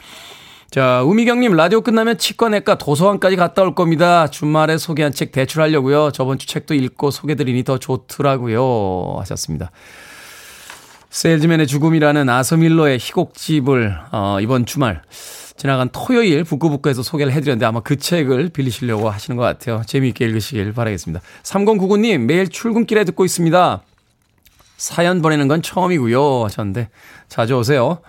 자, 0.72 1.02
우미경님, 1.02 1.54
라디오 1.54 1.82
끝나면 1.82 2.20
치과내과 2.20 2.78
도서관까지 2.78 3.36
갔다 3.38 3.64
올 3.64 3.74
겁니다. 3.74 4.28
주말에 4.28 4.78
소개한 4.78 5.12
책 5.12 5.32
대출하려고요. 5.32 6.12
저번 6.12 6.38
주 6.38 6.46
책도 6.46 6.76
읽고 6.76 7.10
소개드리니 7.10 7.64
더 7.64 7.80
좋더라고요. 7.80 9.18
하셨습니다. 9.20 9.72
세일즈맨의 11.10 11.66
죽음이라는 11.66 12.30
아서밀러의 12.30 13.00
희곡집을, 13.00 14.00
어, 14.12 14.38
이번 14.42 14.68
주말 14.68 15.02
지나간 15.60 15.90
토요일 15.92 16.46
북구북구에서 16.46 17.04
소개를 17.04 17.34
해드렸는데 17.34 17.66
아마 17.66 17.82
그 17.82 17.98
책을 17.98 18.48
빌리시려고 18.48 19.10
하시는 19.10 19.36
것 19.36 19.44
같아요. 19.44 19.82
재미있게 19.86 20.24
읽으시길 20.24 20.72
바라겠습니다. 20.72 21.22
3099님 21.44 22.20
매일 22.20 22.48
출근길에 22.48 23.04
듣고 23.04 23.26
있습니다. 23.26 23.82
사연 24.78 25.22
보내는 25.22 25.50
건 25.50 25.62
처음이고요 25.62 26.46
하셨는데 26.46 26.88
자주 27.28 27.58
오세요. 27.58 28.00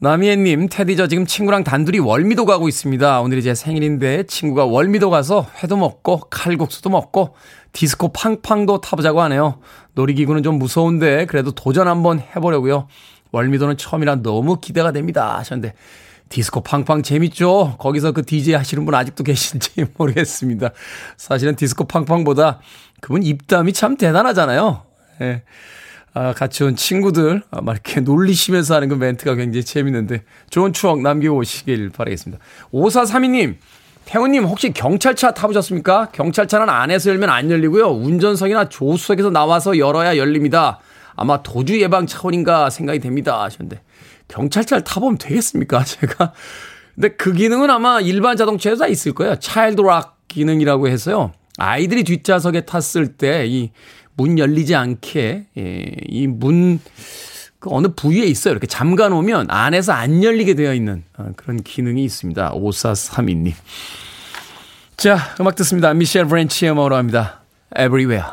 남희애님, 0.00 0.68
테디 0.68 0.96
저 0.96 1.06
지금 1.06 1.24
친구랑 1.24 1.62
단둘이 1.62 2.00
월미도 2.00 2.44
가고 2.46 2.66
있습니다. 2.66 3.20
오늘이 3.20 3.44
제 3.44 3.54
생일인데 3.54 4.24
친구가 4.24 4.64
월미도 4.64 5.10
가서 5.10 5.46
회도 5.62 5.76
먹고 5.76 6.18
칼국수도 6.30 6.90
먹고 6.90 7.36
디스코 7.72 8.12
팡팡도 8.12 8.80
타보자고 8.80 9.22
하네요. 9.22 9.60
놀이기구는 9.94 10.42
좀 10.42 10.58
무서운데 10.58 11.26
그래도 11.26 11.52
도전 11.52 11.86
한번 11.86 12.18
해보려고요. 12.18 12.88
월미도는 13.30 13.76
처음이라 13.76 14.16
너무 14.16 14.58
기대가 14.58 14.90
됩니다 14.90 15.36
하셨는데 15.38 15.74
디스코 16.28 16.62
팡팡 16.62 17.02
재밌죠? 17.02 17.76
거기서 17.78 18.12
그 18.12 18.24
DJ 18.24 18.54
하시는 18.54 18.84
분 18.84 18.94
아직도 18.94 19.24
계신지 19.24 19.86
모르겠습니다. 19.96 20.70
사실은 21.16 21.56
디스코 21.56 21.84
팡팡보다 21.84 22.60
그분 23.00 23.22
입담이 23.22 23.72
참 23.72 23.96
대단하잖아요. 23.96 24.82
예. 25.22 25.42
아, 26.14 26.32
같이 26.32 26.64
온 26.64 26.74
친구들, 26.74 27.42
아, 27.50 27.60
막 27.60 27.72
이렇게 27.72 28.00
놀리시면서 28.00 28.74
하는 28.74 28.88
그 28.88 28.94
멘트가 28.94 29.34
굉장히 29.34 29.64
재밌는데 29.64 30.24
좋은 30.50 30.72
추억 30.72 31.00
남기고 31.00 31.36
오시길 31.36 31.90
바라겠습니다. 31.90 32.42
5432님, 32.72 33.56
태훈님 34.04 34.44
혹시 34.44 34.72
경찰차 34.72 35.32
타보셨습니까? 35.32 36.08
경찰차는 36.12 36.68
안에서 36.68 37.10
열면 37.10 37.28
안 37.28 37.50
열리고요. 37.50 37.88
운전석이나 37.88 38.68
조수석에서 38.68 39.30
나와서 39.30 39.78
열어야 39.78 40.16
열립니다. 40.16 40.80
아마 41.14 41.42
도주 41.42 41.80
예방 41.80 42.06
차원인가 42.06 42.70
생각이 42.70 43.00
됩니다. 43.00 43.42
하셨는데. 43.42 43.82
경찰차를 44.28 44.84
타보면 44.84 45.18
되겠습니까? 45.18 45.82
제가. 45.84 46.32
근데 46.94 47.08
그 47.10 47.32
기능은 47.32 47.70
아마 47.70 48.00
일반 48.00 48.36
자동차에도 48.36 48.78
다 48.80 48.86
있을 48.86 49.12
거예요. 49.12 49.36
child 49.38 49.80
lock 49.82 50.18
기능이라고 50.28 50.88
해서요. 50.88 51.32
아이들이 51.58 52.04
뒷좌석에 52.04 52.62
탔을 52.62 53.08
때 53.16 53.46
이 53.46 53.70
문 54.18 54.36
열리지 54.36 54.74
않게 54.74 55.46
예, 55.56 55.84
이문 56.08 56.80
그 57.60 57.70
어느 57.72 57.86
부위에 57.94 58.24
있어요. 58.26 58.50
이렇게 58.50 58.66
잠가 58.66 59.08
놓으면 59.08 59.46
안에서 59.48 59.92
안 59.92 60.24
열리게 60.24 60.54
되어 60.54 60.74
있는 60.74 61.04
어, 61.16 61.30
그런 61.36 61.62
기능이 61.62 62.04
있습니다. 62.04 62.52
5432님. 62.52 63.52
자, 64.96 65.18
음악 65.40 65.54
듣습니다. 65.54 65.94
미셸 65.94 66.26
브랜치의 66.26 66.72
음악으로 66.72 66.96
합니다. 66.96 67.42
Everywhere. 67.78 68.26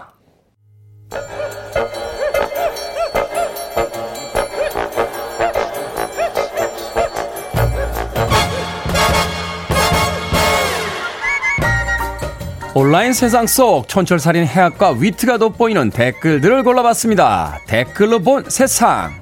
온라인 12.77 13.13
세상 13.13 13.47
속 13.47 13.88
천철살인 13.88 14.45
해학과 14.45 14.91
위트가 14.91 15.38
돋보이는 15.38 15.91
댓글들을 15.91 16.61
골라봤습니다. 16.63 17.61
댓글로 17.67 18.19
본 18.19 18.43
세상. 18.49 19.13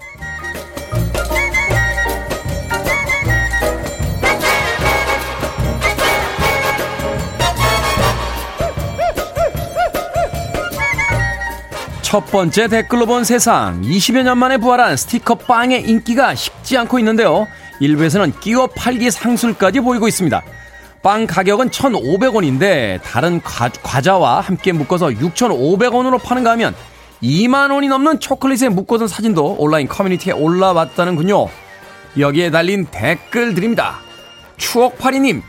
첫 12.01 12.25
번째 12.31 12.67
댓글로 12.67 13.05
본 13.05 13.23
세상. 13.23 13.79
20여 13.83 14.23
년 14.23 14.39
만에 14.39 14.57
부활한 14.57 14.97
스티커 14.97 15.35
빵의 15.35 15.87
인기가 15.87 16.33
식지 16.33 16.75
않고 16.79 16.97
있는데요. 16.97 17.45
일부에서는 17.79 18.39
끼워 18.39 18.65
팔기 18.65 19.11
상술까지 19.11 19.81
보이고 19.81 20.07
있습니다. 20.07 20.41
빵 21.03 21.27
가격은 21.27 21.69
1,500원인데 21.69 23.01
다른 23.03 23.41
과, 23.41 23.69
자와 24.01 24.39
함께 24.39 24.71
묶어서 24.71 25.07
6,500원으로 25.07 26.23
파는가 26.23 26.51
하면 26.51 26.73
2만 27.21 27.71
원이 27.71 27.89
넘는 27.89 28.21
초콜릿에 28.21 28.69
묶어둔 28.69 29.09
사진도 29.09 29.55
온라인 29.59 29.87
커뮤니티에 29.87 30.31
올라왔다는군요. 30.31 31.47
여기에 32.17 32.51
달린 32.51 32.85
댓글들입니다. 32.85 33.99
추억파리님, 34.55 35.41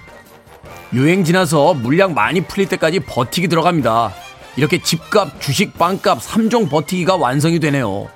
유행 0.93 1.23
지나서 1.23 1.75
물량 1.75 2.15
많이 2.15 2.41
풀릴 2.41 2.69
때까지 2.69 3.01
버티기 3.01 3.47
들어갑니다. 3.47 4.13
이렇게 4.57 4.83
집값, 4.83 5.41
주식, 5.41 5.79
빵값 5.79 6.21
3종 6.21 6.69
버티기가 6.69 7.15
완성이 7.17 7.61
되네요. 7.61 8.09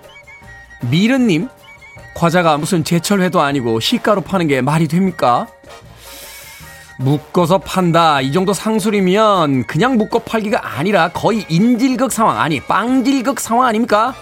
미르님, 0.90 1.48
과자가 2.14 2.57
무슨 2.59 2.83
제철회도 2.83 3.40
아니고 3.40 3.79
시가로 3.79 4.22
파는 4.22 4.48
게 4.48 4.61
말이 4.61 4.88
됩니까? 4.88 5.46
묶어서 6.99 7.59
판다. 7.59 8.21
이 8.21 8.33
정도 8.33 8.53
상술이면 8.53 9.67
그냥 9.67 9.97
묶어 9.97 10.19
팔기가 10.19 10.79
아니라 10.79 11.09
거의 11.09 11.47
인질극 11.49 12.11
상황, 12.11 12.41
아니, 12.41 12.61
빵질극 12.61 13.39
상황 13.39 13.69
아닙니까? 13.69 14.15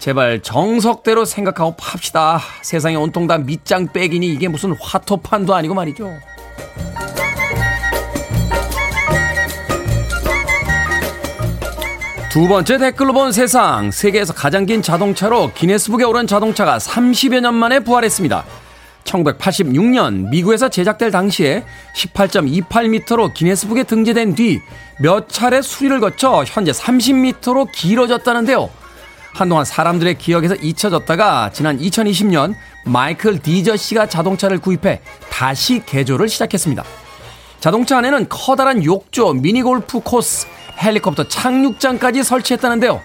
제발 0.00 0.40
정석대로 0.42 1.24
생각하고 1.24 1.74
팝시다. 1.76 2.40
세상에 2.62 2.96
온통 2.96 3.26
다 3.26 3.38
밑장 3.38 3.92
빼기니 3.92 4.28
이게 4.28 4.48
무슨 4.48 4.74
화토판도 4.80 5.54
아니고 5.54 5.74
말이죠. 5.74 6.12
두 12.30 12.46
번째 12.46 12.78
댓글로 12.78 13.12
본 13.12 13.32
세상. 13.32 13.90
세계에서 13.90 14.32
가장 14.34 14.66
긴 14.66 14.82
자동차로 14.82 15.52
기네스북에 15.54 16.04
오른 16.04 16.26
자동차가 16.26 16.78
30여 16.78 17.40
년 17.40 17.54
만에 17.54 17.80
부활했습니다. 17.80 18.44
1986년 19.08 20.28
미국에서 20.28 20.68
제작될 20.68 21.10
당시에 21.10 21.64
18.28m로 21.94 23.32
기네스북에 23.34 23.84
등재된 23.84 24.34
뒤 24.34 24.60
몇 25.00 25.28
차례 25.28 25.62
수리를 25.62 26.00
거쳐 26.00 26.44
현재 26.46 26.72
30m로 26.72 27.70
길어졌다는데요. 27.72 28.68
한동안 29.32 29.64
사람들의 29.64 30.18
기억에서 30.18 30.56
잊혀졌다가 30.56 31.50
지난 31.52 31.78
2020년 31.78 32.54
마이클 32.84 33.38
디저 33.38 33.76
씨가 33.76 34.06
자동차를 34.06 34.58
구입해 34.58 35.00
다시 35.30 35.82
개조를 35.86 36.28
시작했습니다. 36.28 36.82
자동차 37.60 37.98
안에는 37.98 38.28
커다란 38.28 38.84
욕조, 38.84 39.34
미니골프 39.34 40.00
코스, 40.00 40.46
헬리콥터 40.82 41.28
착륙장까지 41.28 42.24
설치했다는데요. 42.24 43.00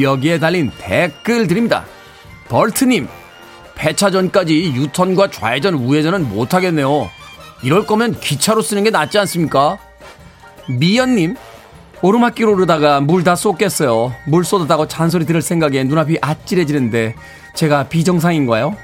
여기에 0.00 0.38
달린 0.38 0.70
댓글들입니다. 0.78 1.84
벌트님, 2.48 3.08
폐차 3.80 4.10
전까지 4.10 4.72
유턴과 4.74 5.30
좌회전, 5.30 5.72
우회전은 5.72 6.28
못하겠네요. 6.28 7.08
이럴 7.62 7.86
거면 7.86 8.20
기차로 8.20 8.60
쓰는 8.60 8.84
게 8.84 8.90
낫지 8.90 9.18
않습니까? 9.18 9.78
미연님, 10.68 11.34
오르막길 12.02 12.46
오르다가 12.46 13.00
물 13.00 13.24
다 13.24 13.34
쏟겠어요. 13.36 14.14
물 14.26 14.44
쏟았다고 14.44 14.86
잔소리 14.86 15.24
들을 15.24 15.40
생각에 15.40 15.82
눈앞이 15.84 16.18
아찔해지는데 16.20 17.14
제가 17.54 17.84
비정상인가요? 17.88 18.76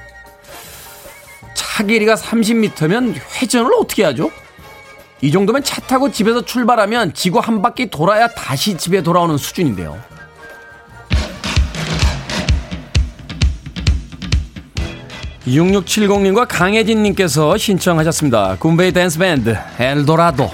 차 1.54 1.84
길이가 1.84 2.14
30m면 2.14 3.14
회전을 3.34 3.70
어떻게 3.78 4.02
하죠? 4.04 4.30
이 5.20 5.30
정도면 5.30 5.62
차 5.62 5.82
타고 5.82 6.10
집에서 6.10 6.42
출발하면 6.42 7.12
지구 7.12 7.38
한 7.38 7.60
바퀴 7.60 7.90
돌아야 7.90 8.28
다시 8.28 8.78
집에 8.78 9.02
돌아오는 9.02 9.36
수준인데요. 9.36 9.98
6670님과 15.46 16.46
강혜진님께서 16.48 17.56
신청하셨습니다. 17.56 18.56
군베이 18.58 18.92
댄스밴드 18.92 19.56
엘도라도 19.78 20.50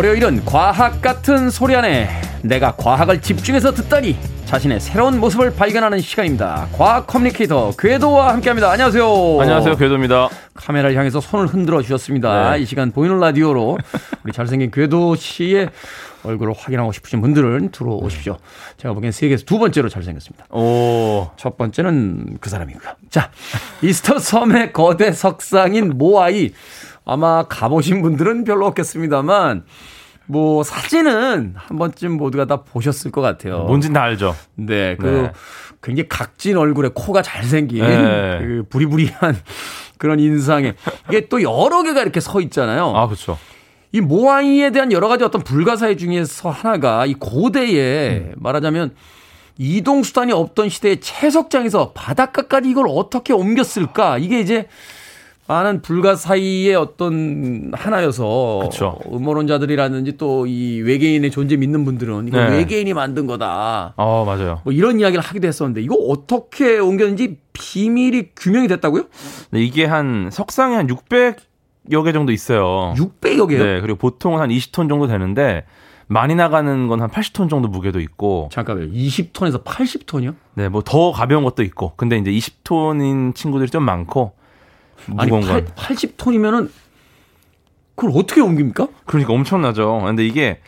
월요일은 0.00 0.46
과학 0.46 1.02
같은 1.02 1.50
소리 1.50 1.76
안에 1.76 2.08
내가 2.42 2.74
과학을 2.74 3.20
집중해서 3.20 3.74
듣다니 3.74 4.16
자신의 4.46 4.80
새로운 4.80 5.20
모습을 5.20 5.54
발견하는 5.54 6.00
시간입니다. 6.00 6.68
과학 6.72 7.06
커뮤니케이터 7.06 7.70
궤도와 7.78 8.32
함께합니다. 8.32 8.70
안녕하세요. 8.70 9.04
안녕하세요. 9.42 9.76
궤도입니다. 9.76 10.30
카메라를 10.54 10.96
향해서 10.96 11.20
손을 11.20 11.48
흔들어 11.48 11.82
주셨습니다. 11.82 12.52
네. 12.52 12.62
이 12.62 12.64
시간 12.64 12.92
보이는 12.92 13.20
라디오로 13.20 13.76
우리 14.24 14.32
잘생긴 14.32 14.70
궤도 14.70 15.16
씨의 15.16 15.68
얼굴을 16.22 16.54
확인하고 16.56 16.92
싶으신 16.92 17.20
분들은 17.20 17.70
들어오십시오. 17.70 18.38
제가 18.78 18.94
보기엔 18.94 19.12
세계에서 19.12 19.44
두 19.44 19.58
번째로 19.58 19.90
잘생겼습니다. 19.90 20.46
오. 20.48 21.28
첫 21.36 21.58
번째는 21.58 22.38
그 22.40 22.48
사람이고요. 22.48 22.94
자, 23.10 23.30
이스터 23.82 24.18
섬의 24.18 24.72
거대 24.72 25.12
석상인 25.12 25.98
모아이 25.98 26.52
아마 27.04 27.44
가보신 27.44 28.02
분들은 28.02 28.44
별로 28.44 28.66
없겠습니다만 28.66 29.64
뭐 30.26 30.62
사진은 30.62 31.54
한 31.56 31.78
번쯤 31.78 32.12
모두가 32.12 32.44
다 32.44 32.62
보셨을 32.62 33.10
것 33.10 33.20
같아요. 33.20 33.64
뭔진 33.64 33.92
다 33.92 34.02
알죠. 34.02 34.36
네, 34.54 34.96
그 34.96 35.06
네. 35.06 35.32
굉장히 35.82 36.08
각진 36.08 36.56
얼굴에 36.56 36.90
코가 36.94 37.22
잘생긴 37.22 37.84
네. 37.84 38.38
그 38.40 38.64
부리부리한 38.68 39.36
그런 39.98 40.20
인상에 40.20 40.74
이게 41.08 41.28
또 41.28 41.42
여러 41.42 41.82
개가 41.82 42.02
이렇게 42.02 42.20
서 42.20 42.40
있잖아요. 42.40 42.92
아, 42.94 43.06
그렇죠. 43.06 43.38
이 43.92 44.00
모아이에 44.00 44.70
대한 44.70 44.92
여러 44.92 45.08
가지 45.08 45.24
어떤 45.24 45.42
불가사의 45.42 45.96
중에서 45.96 46.50
하나가 46.50 47.06
이 47.06 47.14
고대에 47.14 48.18
음. 48.18 48.34
말하자면 48.36 48.94
이동 49.58 50.02
수단이 50.02 50.32
없던 50.32 50.68
시대의 50.68 51.00
채석장에서 51.00 51.92
바닷가까지 51.92 52.70
이걸 52.70 52.86
어떻게 52.88 53.32
옮겼을까? 53.32 54.18
이게 54.18 54.40
이제 54.40 54.68
많은 55.50 55.82
불가사의의 55.82 56.76
어떤 56.76 57.72
하나여서 57.74 58.60
그쵸. 58.62 58.98
음모론자들이라든지 59.12 60.16
또 60.16 60.46
이 60.46 60.80
외계인의 60.82 61.30
존재 61.32 61.56
믿는 61.56 61.84
분들은 61.84 62.28
이거 62.28 62.38
네. 62.38 62.58
외계인이 62.58 62.94
만든 62.94 63.26
거다. 63.26 63.94
어 63.96 64.24
맞아요. 64.24 64.60
뭐 64.64 64.72
이런 64.72 65.00
이야기를 65.00 65.22
하기도 65.22 65.48
했었는데 65.48 65.82
이거 65.82 65.96
어떻게 65.96 66.78
옮겼는지 66.78 67.38
비밀이 67.52 68.30
규명이 68.36 68.68
됐다고요? 68.68 69.04
네, 69.50 69.60
이게 69.62 69.84
한 69.86 70.30
석상에 70.32 70.76
한 70.76 70.86
600여 70.86 72.04
개 72.04 72.12
정도 72.12 72.30
있어요. 72.32 72.94
600여 72.96 73.48
개요? 73.48 73.64
네, 73.64 73.80
그리고 73.80 73.98
보통은 73.98 74.40
한 74.40 74.50
20톤 74.50 74.88
정도 74.88 75.08
되는데 75.08 75.64
많이 76.06 76.34
나가는 76.36 76.86
건 76.88 77.00
한 77.00 77.08
80톤 77.10 77.50
정도 77.50 77.66
무게도 77.68 77.98
있고. 78.00 78.48
잠깐만요. 78.52 78.92
20톤에서 78.92 79.64
80톤이요? 79.64 80.34
네, 80.54 80.68
뭐 80.68 80.82
더 80.82 81.10
가벼운 81.12 81.42
것도 81.44 81.62
있고. 81.64 81.92
근데 81.96 82.16
이제 82.18 82.30
20톤인 82.30 83.34
친구들이 83.34 83.68
좀 83.70 83.82
많고 83.84 84.32
아니 85.16 85.30
8, 85.30 85.64
80톤이면은 85.66 86.70
그걸 87.94 88.12
어떻게 88.14 88.40
옮깁니까? 88.40 88.88
그러니까 89.06 89.32
엄청나죠. 89.32 90.02
근데 90.04 90.26
이게 90.26 90.60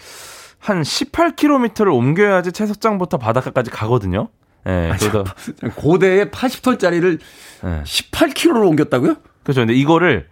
한 0.59 0.83
18km를 0.83 1.93
옮겨야지 1.93 2.53
채석장부터 2.53 3.19
바닷가까지 3.19 3.71
가거든요. 3.71 4.29
예. 4.67 4.71
네, 4.71 4.93
그래서 4.97 5.25
고대에 5.77 6.27
80톤짜리를 6.27 7.19
네. 7.65 7.83
18km로 7.85 8.69
옮겼다고요? 8.69 9.17
그렇죠. 9.43 9.61
근데 9.63 9.75
이거를 9.75 10.29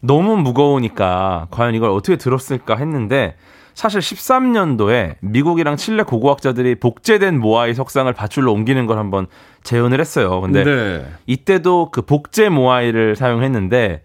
너무 0.00 0.36
무거우니까 0.36 1.48
과연 1.50 1.74
이걸 1.74 1.90
어떻게 1.90 2.16
들었을까 2.16 2.76
했는데 2.76 3.36
사실 3.74 4.00
13년도에 4.00 5.16
미국이랑 5.20 5.76
칠레 5.76 6.04
고고학자들이 6.04 6.76
복제된 6.76 7.38
모아이 7.40 7.74
석상을 7.74 8.10
밧줄로 8.12 8.52
옮기는 8.52 8.86
걸 8.86 8.98
한번 8.98 9.26
재현을 9.64 10.00
했어요. 10.00 10.40
근데 10.40 10.64
네. 10.64 11.06
이때도 11.26 11.90
그 11.90 12.02
복제 12.02 12.48
모아이를 12.48 13.16
사용했는데 13.16 14.02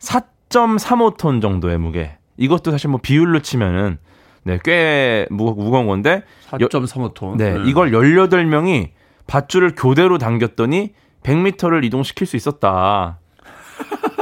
4.35톤 0.00 1.40
정도의 1.40 1.78
무게. 1.78 2.16
이것도 2.36 2.70
사실 2.72 2.90
뭐 2.90 2.98
비율로 3.02 3.40
치면은 3.40 3.98
네, 4.44 4.58
꽤 4.64 5.26
무, 5.30 5.54
무거운 5.56 5.86
건데 5.86 6.24
4.35톤. 6.50 7.36
네, 7.36 7.58
네, 7.58 7.62
이걸 7.66 7.92
18명이 7.92 8.90
밧줄을 9.28 9.74
교대로 9.76 10.18
당겼더니 10.18 10.94
100m를 11.22 11.84
이동시킬 11.84 12.26
수 12.26 12.36
있었다. 12.36 13.18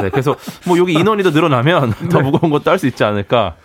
네, 0.01 0.11
그래서 0.11 0.37
뭐 0.67 0.77
여기 0.79 0.93
인원이 0.93 1.23
더 1.23 1.31
늘어나면 1.31 1.95
더 2.11 2.19
네. 2.19 2.23
무거운 2.23 2.51
것도 2.51 2.71
할 2.71 2.79
수 2.79 2.87
있지 2.87 3.03
않을까. 3.05 3.57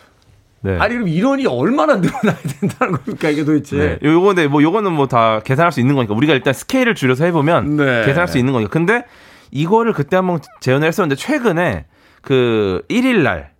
네. 0.65 0.77
아니 0.79 0.95
그럼 0.95 1.07
인원이 1.07 1.45
얼마나 1.45 1.95
늘어나야 1.97 2.35
된다는 2.59 2.93
겁니까 2.95 3.29
이게 3.29 3.45
도대체? 3.45 3.77
네. 3.77 3.99
요거는 4.03 4.49
뭐 4.49 4.61
요거는 4.63 4.91
뭐 4.91 5.05
다 5.07 5.39
계산할 5.41 5.71
수 5.71 5.79
있는 5.79 5.93
거니까 5.95 6.15
우리가 6.15 6.33
일단 6.33 6.53
스케일을 6.53 6.95
줄여서 6.95 7.25
해보면 7.25 7.77
네. 7.77 8.05
계산할 8.05 8.27
수 8.27 8.37
있는 8.39 8.53
거니까. 8.53 8.71
근데 8.71 9.03
이거를 9.51 9.93
그때 9.93 10.15
한번 10.15 10.39
재연을 10.59 10.87
했었는데 10.87 11.15
최근에 11.15 11.85
그 12.23 12.81
1일 12.89 13.21
날 13.21 13.51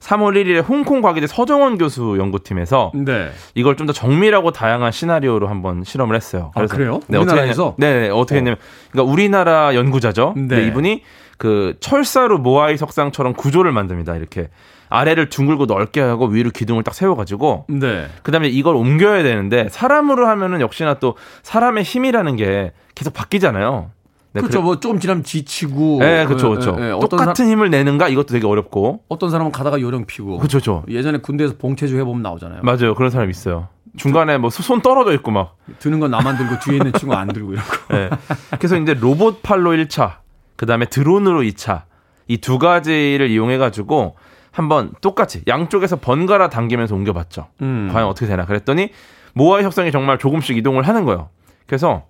3월 0.00 0.34
1일에 0.34 0.64
홍콩 0.68 1.00
과기대 1.00 1.26
서정원 1.26 1.76
교수 1.78 2.16
연구팀에서 2.18 2.92
네. 2.94 3.30
이걸 3.54 3.76
좀 3.76 3.86
더 3.86 3.92
정밀하고 3.92 4.50
다양한 4.52 4.92
시나리오로 4.92 5.48
한번 5.48 5.82
실험을 5.84 6.14
했어요. 6.16 6.52
아, 6.54 6.66
그래요? 6.66 7.00
네, 7.08 7.18
우리나라에서? 7.18 7.68
어떻게 7.68 7.84
했냐, 7.86 7.94
네, 8.00 8.00
네, 8.08 8.10
어떻게 8.10 8.36
했냐면 8.36 8.58
그러니까 8.92 9.12
우리나라 9.12 9.74
연구자죠. 9.74 10.34
네. 10.36 10.40
근데 10.48 10.66
이분이 10.66 11.02
그 11.36 11.74
철사로 11.80 12.38
모아이 12.38 12.76
석상처럼 12.76 13.34
구조를 13.34 13.72
만듭니다. 13.72 14.16
이렇게 14.16 14.48
아래를 14.88 15.28
둥글고 15.28 15.66
넓게 15.66 16.00
하고 16.00 16.26
위로 16.26 16.50
기둥을 16.50 16.82
딱 16.82 16.94
세워가지고 16.94 17.66
네. 17.68 18.06
그다음에 18.22 18.48
이걸 18.48 18.76
옮겨야 18.76 19.22
되는데 19.22 19.68
사람으로 19.70 20.26
하면은 20.28 20.60
역시나 20.60 20.94
또 20.94 21.16
사람의 21.42 21.84
힘이라는 21.84 22.36
게 22.36 22.72
계속 22.94 23.12
바뀌잖아요. 23.14 23.90
네, 24.32 24.40
그렇죠. 24.40 24.58
그래- 24.58 24.62
뭐 24.64 24.80
조금 24.80 24.98
지나면 25.00 25.24
지치고. 25.24 25.98
네, 26.00 26.26
그렇죠, 26.26 26.46
예, 26.48 26.50
그렇죠. 26.50 26.76
예, 26.80 26.86
예. 26.88 26.90
어떤 26.90 27.08
똑같은 27.08 27.34
사람, 27.46 27.50
힘을 27.50 27.70
내는가 27.70 28.08
이것도 28.08 28.26
되게 28.26 28.46
어렵고. 28.46 29.00
어떤 29.08 29.30
사람은 29.30 29.52
가다가 29.52 29.80
요령 29.80 30.04
피고. 30.06 30.36
그렇죠, 30.38 30.58
그렇죠. 30.58 30.84
예전에 30.88 31.18
군대에서 31.18 31.54
봉체주 31.58 31.96
해보면 31.98 32.22
나오잖아요. 32.22 32.60
맞아요, 32.62 32.94
그런 32.94 33.10
사람 33.10 33.30
있어요. 33.30 33.68
중간에 33.96 34.36
뭐 34.36 34.50
손 34.50 34.82
떨어져 34.82 35.12
있고 35.14 35.30
막. 35.30 35.56
드는 35.78 35.98
건 35.98 36.10
나만 36.10 36.36
들고 36.36 36.58
뒤에 36.60 36.76
있는 36.76 36.92
친구 36.92 37.14
안 37.14 37.28
들고 37.28 37.52
거. 37.52 37.62
네. 37.96 38.10
그래서 38.58 38.76
이제 38.76 38.92
로봇 38.94 39.42
팔로 39.42 39.70
1차, 39.72 40.16
그 40.56 40.66
다음에 40.66 40.84
드론으로 40.86 41.40
2차, 41.40 41.82
이 42.28 42.36
두 42.36 42.58
가지를 42.58 43.30
이용해 43.30 43.56
가지고 43.56 44.16
한번 44.58 44.92
똑같이 45.00 45.42
양쪽에서 45.46 45.96
번갈아 45.96 46.50
당기면서 46.50 46.94
옮겨봤죠. 46.96 47.46
음. 47.62 47.90
과연 47.92 48.08
어떻게 48.08 48.26
되나 48.26 48.44
그랬더니 48.44 48.90
모아의 49.34 49.64
협상이 49.64 49.92
정말 49.92 50.18
조금씩 50.18 50.56
이동을 50.56 50.88
하는 50.88 51.04
거예요. 51.04 51.28
그래서 51.66 52.06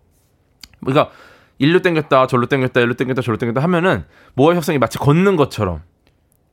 그러니까 0.80 1.10
일로 1.58 1.82
당겼다, 1.82 2.26
절로 2.26 2.46
당겼다, 2.46 2.80
일로 2.80 2.94
당겼다, 2.94 3.20
절로 3.20 3.36
당겼다 3.36 3.62
하면은 3.62 4.04
모아의 4.34 4.56
협상이 4.56 4.78
마치 4.78 4.96
걷는 4.96 5.36
것처럼 5.36 5.82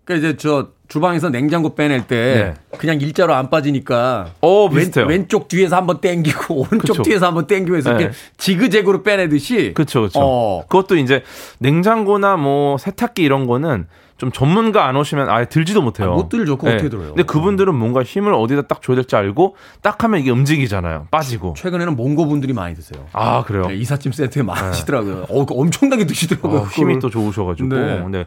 그러니까 0.03 0.27
이제 0.27 0.37
저 0.37 0.69
주방에서 0.87 1.29
냉장고 1.29 1.75
빼낼 1.75 2.05
때 2.07 2.53
그냥 2.77 2.99
일자로 2.99 3.33
안 3.33 3.49
빠지니까 3.49 4.25
네. 4.25 4.31
어, 4.41 4.69
비슷해요. 4.69 5.05
왼, 5.07 5.27
쪽 5.27 5.47
뒤에서 5.47 5.77
한번 5.77 6.01
당기고 6.01 6.55
오른쪽 6.67 6.93
그쵸. 6.93 7.03
뒤에서 7.03 7.27
한번 7.27 7.47
당기고 7.47 7.77
해서 7.77 7.93
네. 7.93 8.03
이렇게 8.03 8.17
지그재그로 8.37 9.01
빼내듯이 9.01 9.73
그렇죠, 9.73 10.01
그렇죠. 10.01 10.19
어. 10.21 10.61
그것도 10.67 10.97
이제 10.97 11.23
냉장고나 11.59 12.35
뭐 12.35 12.77
세탁기 12.77 13.23
이런 13.23 13.47
거는 13.47 13.87
좀 14.17 14.31
전문가 14.31 14.87
안 14.87 14.95
오시면 14.95 15.29
아예 15.29 15.45
들지도 15.45 15.81
못해요. 15.81 16.13
아, 16.13 16.15
못 16.15 16.29
들죠. 16.29 16.57
그거 16.57 16.71
어떻게 16.71 16.87
들어요? 16.87 17.07
근데 17.09 17.23
그분들은 17.23 17.75
뭔가 17.75 18.01
힘을 18.01 18.33
어디다 18.33 18.63
딱 18.63 18.81
줘야 18.81 18.95
될지 18.95 19.15
알고 19.15 19.55
딱 19.81 20.03
하면 20.03 20.21
이게 20.21 20.31
움직이잖아요. 20.31 21.07
빠지고. 21.11 21.53
최근에는 21.57 21.95
몽고 21.97 22.27
분들이 22.27 22.53
많이 22.53 22.75
드세요. 22.75 23.05
아 23.11 23.43
그래요. 23.43 23.67
네, 23.67 23.75
이삿짐 23.75 24.13
세트에 24.13 24.43
많으시더라고요. 24.43 25.25
어, 25.29 25.45
그거 25.45 25.59
엄청나게 25.59 26.05
드시더라고요. 26.05 26.61
어, 26.61 26.63
힘이. 26.65 26.99
또 26.99 27.09
좋으셔가지고. 27.09 27.67
네. 27.67 28.05
네. 28.09 28.25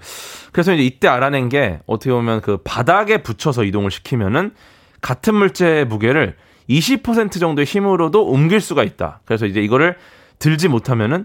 그래서 0.53 0.75
이제 0.75 0.83
이때 0.83 1.09
알아낸 1.09 1.49
게 1.49 1.81
어떻게 1.87 2.11
보면 2.11 2.43
그 2.43 2.59
바닥에 2.59 3.23
붙여서 3.23 3.65
이동을 3.65 3.91
시키면은 3.91 4.53
같은 5.01 5.35
물체의 5.37 5.87
무게를 5.87 6.37
20% 6.69 7.41
정도의 7.41 7.65
힘으로도 7.65 8.27
옮길 8.27 8.61
수가 8.61 8.83
있다. 8.83 9.21
그래서 9.25 9.47
이제 9.47 9.61
이거를 9.63 9.97
들지 10.39 10.69
못하면은 10.69 11.25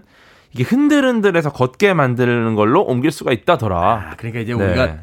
이게 0.54 0.62
흔들흔들해서 0.62 1.52
걷게 1.52 1.94
만드는 1.94 2.54
걸로 2.54 2.82
옮길 2.82 3.10
수가 3.10 3.32
있다더라. 3.32 3.76
아, 3.78 4.14
그러니까 4.16 4.40
이제 4.40 4.54
네. 4.54 4.64
우리가 4.64 4.96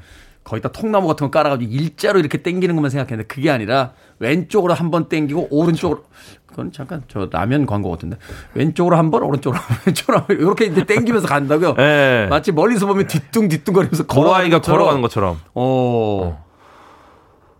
거기다 0.43 0.69
통나무 0.71 1.07
같은 1.07 1.27
거 1.27 1.31
깔아가지고 1.31 1.71
일자로 1.71 2.19
이렇게 2.19 2.39
당기는 2.39 2.73
것만 2.75 2.89
생각했는데 2.89 3.27
그게 3.27 3.51
아니라 3.51 3.91
왼쪽으로 4.19 4.73
한번 4.73 5.07
당기고 5.07 5.49
오른쪽으로 5.51 6.03
그건 6.47 6.71
잠깐 6.71 7.03
저 7.07 7.27
라면 7.31 7.65
광고 7.65 7.89
같은데 7.91 8.17
왼쪽으로 8.55 8.97
한 8.97 9.11
번 9.11 9.23
오른쪽으로 9.23 9.61
왼쪽으로 9.85 10.23
이렇게 10.29 10.65
이제 10.65 10.83
당기면서 10.85 11.27
간다고요. 11.27 11.75
네. 11.75 12.27
마치 12.29 12.51
멀리서 12.51 12.87
보면 12.87 13.07
뒤뚱 13.07 13.49
뒤뚱거리면서 13.49 14.07
고아이가 14.07 14.57
것처럼. 14.57 14.77
걸어가는 14.79 15.01
것처럼. 15.01 15.39
어. 15.53 16.43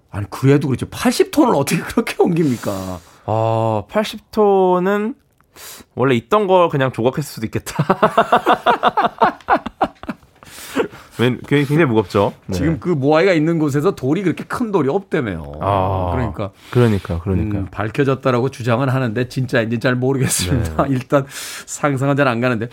아니 0.10 0.26
그래도 0.30 0.68
그렇지 0.68 0.86
80톤을 0.86 1.56
어떻게 1.56 1.82
그렇게 1.82 2.16
옮깁니까? 2.20 3.00
아, 3.26 3.84
80톤은 3.90 5.16
원래 5.96 6.16
있던 6.16 6.48
걸 6.48 6.70
그냥 6.70 6.92
조각했을 6.92 7.24
수도 7.24 7.46
있겠다. 7.46 7.84
웬- 11.20 11.40
굉장히 11.48 11.86
무겁죠. 11.86 12.34
네. 12.48 12.56
지금 12.58 12.80
그 12.80 12.90
모아이가 12.90 13.34
있는 13.34 13.60
곳에서 13.60 13.92
돌이 13.96 14.24
그렇게 14.24 14.44
큰 14.44 14.72
돌이 14.72 14.90
없다며요. 14.90 15.52
아, 15.62 16.12
그러니까 16.14 16.52
그러니까 16.72 17.20
그러니까. 17.20 17.60
음, 17.60 17.68
밝혀졌다라고 17.70 18.50
주장은 18.50 18.90
하는데 18.90 19.28
진짜인지 19.28 19.80
잘 19.80 19.96
모르겠습니다. 19.96 20.88
일단 20.90 21.26
상상은 21.30 22.16
잘 22.16 22.28
안 22.28 22.40
가는데. 22.42 22.70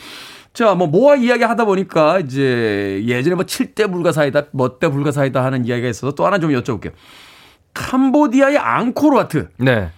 자, 0.55 0.75
뭐 0.75 0.87
모아 0.87 1.15
이야기 1.17 1.43
하다 1.45 1.65
보니까 1.67 2.21
이제 2.21 3.03
예전에 3.07 3.35
뭐 3.37 3.45
7대 3.45 3.91
불가사이다, 3.93 4.45
뭣대 4.53 4.89
불가사이다 4.89 5.45
하는 5.45 5.67
이야기가 5.67 5.89
있어서 5.89 6.15
또 6.15 6.25
하나 6.27 6.39
좀 6.39 6.51
여쭤볼게요. 6.53 6.93
캄보디아의 7.75 8.57
앙코르와트. 8.59 9.49
네. 9.59 9.91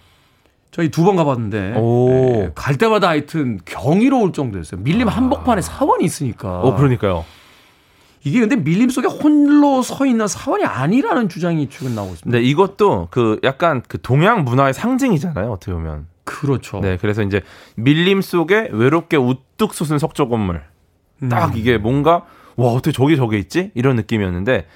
저희 0.71 0.89
두 0.89 1.03
번 1.03 1.15
가봤는데 1.17 1.73
오. 1.77 2.09
예, 2.11 2.51
갈 2.55 2.77
때마다 2.77 3.09
하여튼 3.09 3.59
경이로울 3.65 4.31
정도였어요. 4.33 4.81
밀림 4.81 5.07
한복판에 5.07 5.61
사원이 5.61 6.03
있으니까. 6.05 6.61
어, 6.61 6.75
그러니까요. 6.75 7.25
이게 8.23 8.39
근데 8.39 8.55
밀림 8.55 8.89
속에 8.89 9.07
홀로 9.07 9.81
서 9.81 10.05
있는 10.05 10.27
사원이 10.27 10.63
아니라는 10.63 11.27
주장이 11.27 11.67
최근 11.69 11.95
나오고 11.95 12.13
있습니다. 12.13 12.37
근데 12.37 12.47
이것도 12.47 13.07
그 13.11 13.39
약간 13.43 13.81
그 13.87 13.99
동양 14.01 14.43
문화의 14.43 14.73
상징이잖아요. 14.73 15.51
어떻게 15.51 15.73
보면. 15.73 16.07
그렇죠. 16.23 16.79
네. 16.79 16.97
그래서 17.01 17.23
이제 17.23 17.41
밀림 17.75 18.21
속에 18.21 18.69
외롭게 18.71 19.17
우뚝 19.17 19.73
솟은 19.73 19.97
석조 19.99 20.29
건물. 20.29 20.61
음. 21.23 21.29
딱 21.29 21.57
이게 21.57 21.77
뭔가 21.77 22.23
와 22.55 22.69
어떻게 22.69 22.91
저기 22.91 23.17
저게 23.17 23.37
있지 23.39 23.71
이런 23.73 23.95
느낌이었는데 23.95 24.67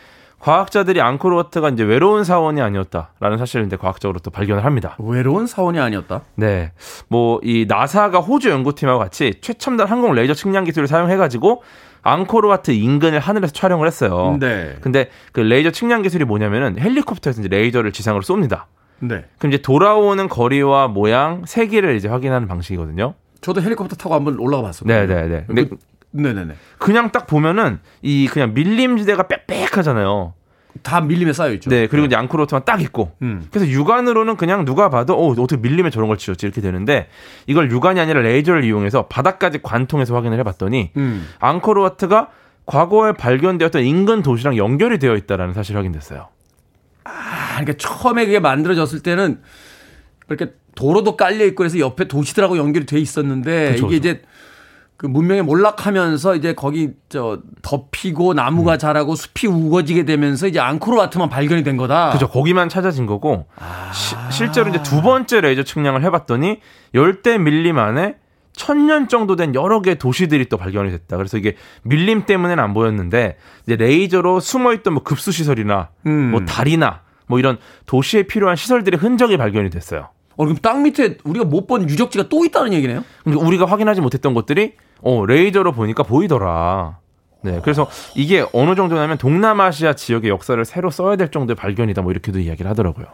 과학자들이 0.45 1.01
앙코르와트가 1.01 1.69
이제 1.69 1.83
외로운 1.83 2.23
사원이 2.23 2.61
아니었다라는 2.61 3.39
사실을 3.39 3.65
이제 3.65 3.77
과학적으로 3.77 4.19
또 4.19 4.29
발견을 4.29 4.63
합니다. 4.63 4.95
외로운 4.99 5.47
사원이 5.47 5.79
아니었다. 5.79 6.21
네. 6.35 6.71
뭐 7.07 7.39
이 7.41 7.65
나사가 7.67 8.19
호주 8.19 8.51
연구팀하고 8.51 8.99
같이 8.99 9.33
최첨단 9.41 9.87
항공 9.87 10.13
레이저 10.13 10.35
측량 10.35 10.65
기술을 10.65 10.87
사용해 10.87 11.17
가지고 11.17 11.63
앙코르와트 12.03 12.69
인근을 12.69 13.17
하늘에서 13.19 13.53
촬영을 13.53 13.87
했어요. 13.87 14.37
네. 14.39 14.75
근데 14.81 15.09
그 15.31 15.39
레이저 15.39 15.71
측량 15.71 16.03
기술이 16.03 16.25
뭐냐면은 16.25 16.77
헬리콥터에서 16.79 17.41
이제 17.41 17.49
레이저를 17.49 17.91
지상으로 17.91 18.21
쏩니다. 18.21 18.65
네. 18.99 19.25
그럼 19.39 19.51
이제 19.51 19.61
돌아오는 19.63 20.29
거리와 20.29 20.89
모양, 20.89 21.41
세기를 21.47 21.95
이제 21.95 22.07
확인하는 22.07 22.47
방식이거든요. 22.47 23.15
저도 23.41 23.63
헬리콥터 23.63 23.95
타고 23.95 24.13
한번 24.13 24.37
올라가 24.39 24.61
봤었거든요. 24.61 25.07
네, 25.07 25.07
네, 25.07 25.27
네. 25.27 25.43
근데 25.47 25.67
그, 25.67 25.77
네네네. 26.15 26.53
그냥 26.77 27.11
딱 27.11 27.27
보면은 27.27 27.79
이 28.01 28.27
그냥 28.31 28.53
밀림지대가 28.53 29.27
빽빽하잖아요. 29.27 30.33
다 30.83 31.01
밀림에 31.01 31.33
싸여 31.33 31.53
있죠. 31.53 31.69
네, 31.69 31.87
그리고 31.87 32.05
이제 32.05 32.15
앙코르와트만 32.15 32.63
딱 32.65 32.81
있고. 32.81 33.13
음. 33.21 33.47
그래서 33.51 33.69
육안으로는 33.69 34.35
그냥 34.35 34.65
누가 34.65 34.89
봐도 34.89 35.15
어 35.15 35.31
어떻게 35.31 35.57
밀림에 35.57 35.89
저런 35.89 36.07
걸 36.07 36.17
지었지 36.17 36.45
이렇게 36.45 36.61
되는데 36.61 37.07
이걸 37.47 37.71
육안이 37.71 37.99
아니라 37.99 38.21
레이저를 38.21 38.63
이용해서 38.63 39.07
바닥까지 39.07 39.61
관통해서 39.61 40.13
확인을 40.15 40.37
해봤더니 40.39 40.91
음. 40.97 41.27
앙코르와트가 41.39 42.29
과거에 42.65 43.13
발견되었던 43.13 43.83
인근 43.83 44.21
도시랑 44.21 44.57
연결이 44.57 44.99
되어 44.99 45.15
있다라는 45.15 45.53
사실이 45.53 45.75
확인됐어요. 45.75 46.27
아, 47.03 47.59
그러니까 47.59 47.73
처음에 47.77 48.25
그게 48.25 48.39
만들어졌을 48.39 49.01
때는 49.01 49.39
이렇게 50.27 50.53
도로도 50.75 51.15
깔려 51.15 51.45
있고 51.45 51.57
그래서 51.57 51.79
옆에 51.79 52.05
도시들하고 52.05 52.57
연결이 52.57 52.85
돼 52.85 52.99
있었는데 52.99 53.71
그쵸, 53.73 53.87
이게 53.87 53.95
그쵸. 53.95 54.09
이제 54.09 54.21
그 54.97 55.05
문명에 55.07 55.41
몰락하면서 55.41 56.35
이제 56.35 56.53
거기 56.53 56.91
저 57.09 57.39
덮이고 57.61 58.33
나무가 58.33 58.73
음. 58.73 58.77
자라고 58.77 59.15
숲이 59.15 59.47
우거지게 59.47 60.05
되면서 60.05 60.47
이제 60.47 60.59
앙코르와트만 60.59 61.29
발견이 61.29 61.63
된 61.63 61.75
거다. 61.75 62.11
그죠 62.11 62.29
거기만 62.29 62.69
찾아진 62.69 63.05
거고 63.05 63.45
아. 63.57 63.91
시- 63.93 64.15
실제로 64.31 64.69
이제 64.69 64.81
두 64.83 65.01
번째 65.01 65.41
레이저 65.41 65.63
측량을 65.63 66.01
해봤더니 66.03 66.59
열대 66.93 67.37
밀림 67.39 67.77
안에 67.77 68.15
천년 68.53 69.09
정도 69.09 69.35
된 69.35 69.53
여러 69.53 69.81
개의 69.81 69.97
도시들이 69.99 70.47
또 70.47 70.55
발견이 70.55 70.89
됐다. 70.91 71.17
그래서 71.17 71.37
이게 71.37 71.57
밀림 71.83 72.25
때문에는 72.25 72.63
안 72.63 72.73
보였는데 72.73 73.35
이제 73.65 73.75
레이저로 73.75 74.39
숨어있던 74.39 74.93
뭐 74.93 75.03
급수 75.03 75.33
시설이나 75.33 75.89
음. 76.05 76.31
뭐 76.31 76.45
다리나 76.45 77.01
뭐 77.27 77.37
이런 77.37 77.57
도시에 77.85 78.23
필요한 78.23 78.55
시설들의 78.55 78.97
흔적이 78.97 79.35
발견이 79.35 79.69
됐어요. 79.71 80.07
어, 80.37 80.43
그럼 80.45 80.57
땅 80.61 80.83
밑에 80.83 81.17
우리가 81.25 81.43
못 81.45 81.67
본 81.67 81.89
유적지가 81.89 82.29
또 82.29 82.45
있다는 82.45 82.71
얘기네요? 82.73 83.03
우리가 83.25 83.65
확인하지 83.65 83.99
못했던 84.01 84.33
것들이 84.33 84.73
어 85.01 85.25
레이저로 85.25 85.71
보니까 85.71 86.03
보이더라. 86.03 86.97
네, 87.41 87.59
그래서 87.61 87.87
이게 88.15 88.43
어느 88.53 88.75
정도냐면 88.75 89.17
동남아시아 89.17 89.93
지역의 89.93 90.31
역사를 90.31 90.63
새로 90.65 90.89
써야 90.89 91.15
될 91.15 91.29
정도의 91.29 91.55
발견이다. 91.55 92.01
뭐 92.01 92.11
이렇게도 92.11 92.39
이야기를 92.39 92.69
하더라고요. 92.71 93.05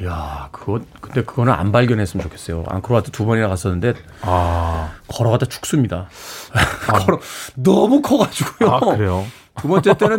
이야, 0.00 0.48
그거, 0.50 0.80
근데 1.00 1.22
그거는 1.22 1.52
안 1.52 1.70
발견했으면 1.70 2.24
좋겠어요. 2.24 2.64
앙코르와트 2.66 3.12
두 3.12 3.24
번이나 3.26 3.48
갔었는데, 3.48 3.94
아, 4.22 4.90
걸어가다 5.06 5.46
죽습니다. 5.46 6.08
걸어, 7.04 7.20
너무 7.54 8.02
커 8.02 8.18
가지고요. 8.18 8.70
아 8.70 8.80
그래요. 8.80 9.24
두 9.56 9.68
번째 9.68 9.94
때는 9.96 10.18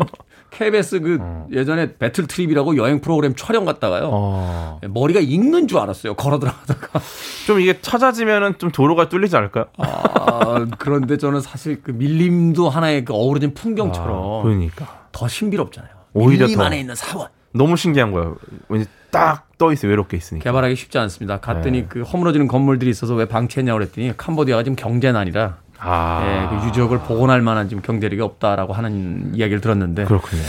KBS 0.56 1.02
그 1.02 1.18
어. 1.20 1.48
예전에 1.52 1.98
배틀 1.98 2.28
트립이라고 2.28 2.78
여행 2.78 3.02
프로그램 3.02 3.36
촬영 3.36 3.66
갔다가요. 3.66 4.10
어. 4.12 4.80
머리가 4.88 5.20
익는 5.20 5.68
줄 5.68 5.80
알았어요. 5.80 6.16
걸어 6.16 6.40
들어가다가. 6.40 7.02
좀 7.46 7.60
이게 7.60 7.80
찾아지면은 7.82 8.58
좀 8.58 8.72
도로가 8.72 9.10
뚫리지 9.10 9.36
않을까요? 9.36 9.66
아, 9.78 10.66
그런데 10.78 11.18
저는 11.18 11.42
사실 11.42 11.82
그 11.84 11.92
밀림도 11.92 12.70
하나의 12.70 13.04
그 13.04 13.14
어우러진 13.14 13.54
풍경처럼 13.54 14.40
아, 14.40 14.44
그러니까 14.44 15.08
더 15.12 15.28
신비롭잖아요. 15.28 15.92
오히려 16.14 16.46
밀림 16.46 16.58
더. 16.60 16.66
안에 16.66 16.80
있는 16.80 16.96
사원. 16.96 17.28
너무 17.54 17.76
신기한 17.78 18.12
거예요. 18.12 18.38
왠지 18.70 18.88
딱 19.12 19.46
떠 19.58 19.72
있어 19.72 19.88
요 19.88 19.92
외롭게 19.92 20.18
있으니까. 20.18 20.44
개발하기 20.44 20.76
쉽지 20.76 20.98
않습니다. 20.98 21.40
갔더니 21.40 21.82
네. 21.82 21.86
그 21.88 22.02
허물어지는 22.02 22.48
건물들이 22.48 22.90
있어서 22.92 23.16
왜 23.16 23.26
방치했냐고 23.26 23.80
그랬더니 23.80 24.16
캄보디아가 24.18 24.64
지금 24.64 24.76
경제난이라 24.76 25.58
아, 25.80 26.50
예, 26.52 26.58
그 26.60 26.68
유적을 26.68 27.00
복원할 27.00 27.42
만한 27.42 27.70
지금 27.70 27.82
경제력이 27.84 28.22
없다라고 28.22 28.74
하는 28.74 29.34
이야기를 29.36 29.62
들었는데 29.62 30.06
그렇군요. 30.06 30.42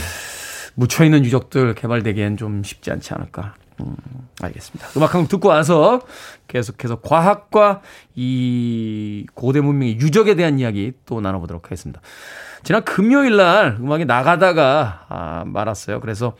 묻혀 0.75 1.03
있는 1.03 1.25
유적들 1.25 1.73
개발되기엔 1.75 2.37
좀 2.37 2.63
쉽지 2.63 2.91
않지 2.91 3.13
않을까. 3.13 3.55
음, 3.79 3.95
알겠습니다. 4.41 4.87
음악 4.97 5.13
한 5.13 5.21
곡 5.21 5.29
듣고 5.29 5.49
와서 5.49 5.99
계속해서 6.47 7.01
과학과 7.01 7.81
이 8.15 9.25
고대 9.35 9.61
문명의 9.61 9.97
유적에 9.99 10.35
대한 10.35 10.57
이야기 10.59 10.93
또 11.05 11.21
나눠보도록 11.21 11.65
하겠습니다. 11.65 12.01
지난 12.63 12.83
금요일 12.83 13.35
날 13.37 13.77
음악이 13.79 14.05
나가다가 14.05 15.05
아, 15.09 15.43
말았어요. 15.45 15.99
그래서 15.99 16.35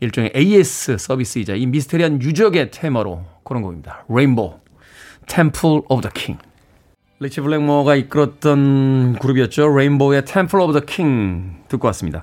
일종의 0.00 0.32
AS 0.34 0.96
서비스이자 0.98 1.54
이 1.54 1.66
미스테리한 1.66 2.22
유적의 2.22 2.70
테마로 2.70 3.24
그런 3.44 3.62
곡입니다. 3.62 4.04
레인보우, 4.08 4.54
Temple 5.26 5.80
of 5.88 6.00
the 6.02 6.10
King. 6.14 6.40
리치 7.20 7.40
블랙모어가 7.40 7.96
이끌었던 7.96 9.18
그룹이었죠. 9.18 9.74
레인보우의 9.76 10.24
Temple 10.24 10.64
of 10.64 10.72
the 10.72 10.86
King 10.86 11.56
듣고 11.68 11.86
왔습니다. 11.88 12.22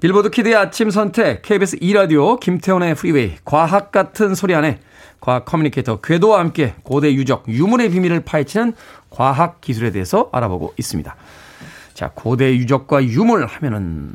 빌보드 0.00 0.30
키드의 0.30 0.56
아침 0.56 0.88
선택, 0.88 1.42
KBS 1.42 1.78
2라디오, 1.80 2.40
김태훈의 2.40 2.94
프리웨이, 2.94 3.34
과학 3.44 3.92
같은 3.92 4.34
소리 4.34 4.54
안에 4.54 4.80
과학 5.20 5.44
커뮤니케이터 5.44 6.00
궤도와 6.00 6.38
함께 6.38 6.74
고대 6.84 7.12
유적, 7.12 7.44
유물의 7.48 7.90
비밀을 7.90 8.20
파헤치는 8.20 8.72
과학 9.10 9.60
기술에 9.60 9.90
대해서 9.90 10.30
알아보고 10.32 10.72
있습니다. 10.78 11.14
자, 11.92 12.10
고대 12.14 12.56
유적과 12.56 13.04
유물 13.04 13.44
하면은 13.44 14.14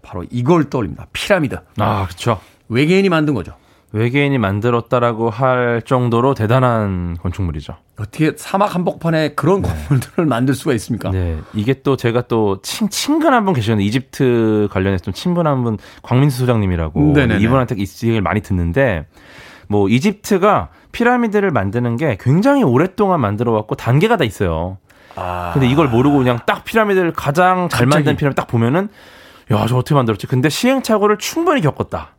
바로 0.00 0.24
이걸 0.30 0.70
떠올립니다. 0.70 1.08
피라미드. 1.12 1.58
아, 1.76 2.06
그렇죠. 2.06 2.40
외계인이 2.70 3.10
만든 3.10 3.34
거죠. 3.34 3.52
외계인이 3.92 4.36
만들었다라고 4.38 5.30
할 5.30 5.80
정도로 5.84 6.34
대단한 6.34 7.16
건축물이죠. 7.22 7.74
어떻게 7.98 8.32
사막 8.36 8.74
한복판에 8.74 9.30
그런 9.30 9.62
건물들을 9.62 10.26
만들 10.26 10.54
수가 10.54 10.74
있습니까? 10.74 11.10
네, 11.10 11.38
이게 11.54 11.80
또 11.82 11.96
제가 11.96 12.22
또 12.28 12.60
친, 12.62 12.90
친근 12.90 13.32
한 13.32 13.44
분 13.46 13.54
계셨는데 13.54 13.84
이집트 13.86 14.68
관련해서 14.70 15.04
좀 15.04 15.14
친분 15.14 15.46
한 15.46 15.62
분 15.64 15.78
광민수 16.02 16.38
소장님이라고 16.40 17.12
네네네. 17.14 17.40
이분한테 17.42 17.76
이 17.78 17.86
얘기를 18.04 18.20
많이 18.20 18.40
듣는데 18.42 19.06
뭐 19.68 19.88
이집트가 19.88 20.68
피라미드를 20.92 21.50
만드는 21.50 21.96
게 21.96 22.16
굉장히 22.20 22.62
오랫동안 22.64 23.20
만들어 23.20 23.52
왔고 23.52 23.74
단계가 23.74 24.16
다 24.16 24.24
있어요. 24.24 24.78
아, 25.16 25.50
근데 25.54 25.66
이걸 25.68 25.88
모르고 25.88 26.18
그냥 26.18 26.38
딱 26.46 26.64
피라미드를 26.64 27.12
가장 27.12 27.68
잘 27.70 27.86
갑자기. 27.86 28.04
만든 28.04 28.16
피라미드 28.16 28.36
딱 28.36 28.46
보면은 28.46 28.88
야, 29.50 29.64
저 29.66 29.76
어떻게 29.78 29.94
만들었지? 29.94 30.26
근데 30.26 30.48
시행착오를 30.50 31.16
충분히 31.16 31.60
겪었다. 31.62 32.10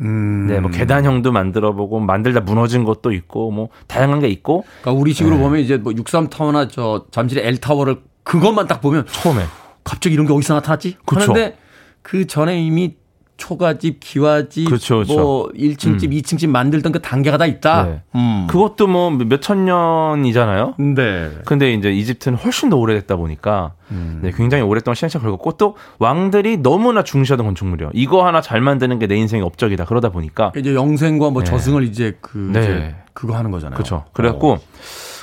음. 0.00 0.46
네, 0.46 0.60
뭐 0.60 0.70
계단형도 0.70 1.32
만들어 1.32 1.72
보고 1.72 1.98
만들다 1.98 2.40
무너진 2.40 2.84
것도 2.84 3.12
있고 3.12 3.50
뭐 3.50 3.68
다양한 3.86 4.20
게 4.20 4.28
있고 4.28 4.64
그러니까 4.82 5.00
우리 5.00 5.12
식으로 5.12 5.36
네. 5.36 5.42
보면 5.42 5.60
이제 5.60 5.76
뭐 5.76 5.92
63타워나 5.92 6.68
저 6.70 7.06
잠실의 7.10 7.46
L타워를 7.46 8.00
그것만 8.22 8.66
딱 8.66 8.80
보면 8.80 9.06
처음에 9.06 9.42
갑자기 9.84 10.14
이런 10.14 10.26
게 10.26 10.32
어디서 10.32 10.54
나타났지? 10.54 10.98
그쵸. 11.04 11.32
하는데 11.32 11.56
그 12.02 12.26
전에 12.26 12.60
이미 12.60 12.94
초가집, 13.38 14.00
기와집, 14.00 14.68
그쵸, 14.68 14.98
그쵸. 14.98 15.14
뭐 15.14 15.48
1층집, 15.56 16.10
2층 16.12 16.38
집 16.38 16.48
만들던 16.50 16.92
그 16.92 17.00
단계가 17.00 17.38
다 17.38 17.46
있다. 17.46 17.84
네. 17.84 18.02
음. 18.14 18.46
그것도 18.50 18.86
뭐 18.86 19.10
몇천 19.10 19.64
년이잖아요. 19.64 20.74
네. 20.78 21.30
근데 21.46 21.72
이제 21.72 21.90
이집트는 21.90 22.36
훨씬 22.36 22.68
더 22.68 22.76
오래됐다 22.76 23.16
보니까 23.16 23.72
음. 23.90 24.20
네, 24.22 24.32
굉장히 24.36 24.62
오랫동안 24.62 24.94
시행착오 24.96 25.24
걸렸고 25.24 25.52
또 25.52 25.76
왕들이 25.98 26.58
너무나 26.58 27.02
중시하던 27.02 27.46
건축물이요. 27.46 27.90
이거 27.94 28.26
하나 28.26 28.40
잘 28.40 28.60
만드는 28.60 28.98
게 28.98 29.08
내 29.08 29.16
인생의 29.16 29.42
업적이다. 29.46 29.86
그러다 29.86 30.10
보니까 30.10 30.52
이제 30.54 30.74
영생과 30.74 31.30
뭐 31.30 31.42
네. 31.42 31.50
저승을 31.50 31.84
이제 31.84 32.18
그 32.20 32.50
네. 32.52 32.60
이제 32.60 32.94
그거 33.14 33.34
하는 33.34 33.50
거잖아요. 33.50 33.74
그렇죠. 33.74 34.04
그래갖고 34.12 34.52
어. 34.52 34.58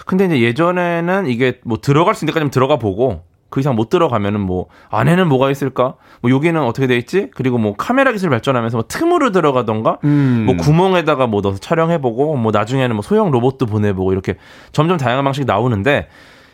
근데 0.07 0.25
이제 0.25 0.41
예전에는 0.41 1.27
이게 1.27 1.59
뭐 1.63 1.77
들어갈 1.79 2.15
수 2.15 2.25
있는 2.25 2.33
데까지 2.33 2.49
들어가 2.51 2.77
보고 2.77 3.21
그 3.55 3.61
이상 3.61 3.73
못 3.73 3.89
들어가면은 3.89 4.41
뭐 4.41 4.65
안에는 4.89 5.29
뭐가 5.29 5.49
있을까? 5.49 5.93
뭐 6.19 6.29
여기는 6.29 6.61
어떻게 6.61 6.87
돼 6.87 6.97
있지? 6.97 7.29
그리고 7.33 7.57
뭐 7.57 7.73
카메라 7.77 8.11
기술 8.11 8.29
발전하면서 8.29 8.75
뭐 8.75 8.85
틈으로 8.85 9.31
들어가던가 9.31 9.99
음. 10.03 10.43
뭐 10.45 10.57
구멍에다가 10.57 11.25
뭐 11.27 11.39
넣어서 11.39 11.57
촬영해보고 11.59 12.35
뭐 12.35 12.51
나중에는 12.51 12.93
뭐 12.97 13.01
소형 13.01 13.31
로봇도 13.31 13.65
보내보고 13.67 14.11
이렇게 14.11 14.35
점점 14.73 14.97
다양한 14.97 15.23
방식이 15.23 15.45
나오는데 15.45 16.09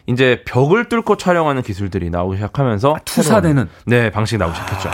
이제 0.05 0.43
벽을 0.45 0.89
뚫고 0.89 1.17
촬영하는 1.17 1.63
기술들이 1.63 2.11
나오기 2.11 2.35
시작하면서 2.37 2.93
아, 2.93 2.99
투사되는. 3.03 3.67
네 3.87 4.11
방식이 4.11 4.37
나오기 4.37 4.55
시작했죠. 4.55 4.89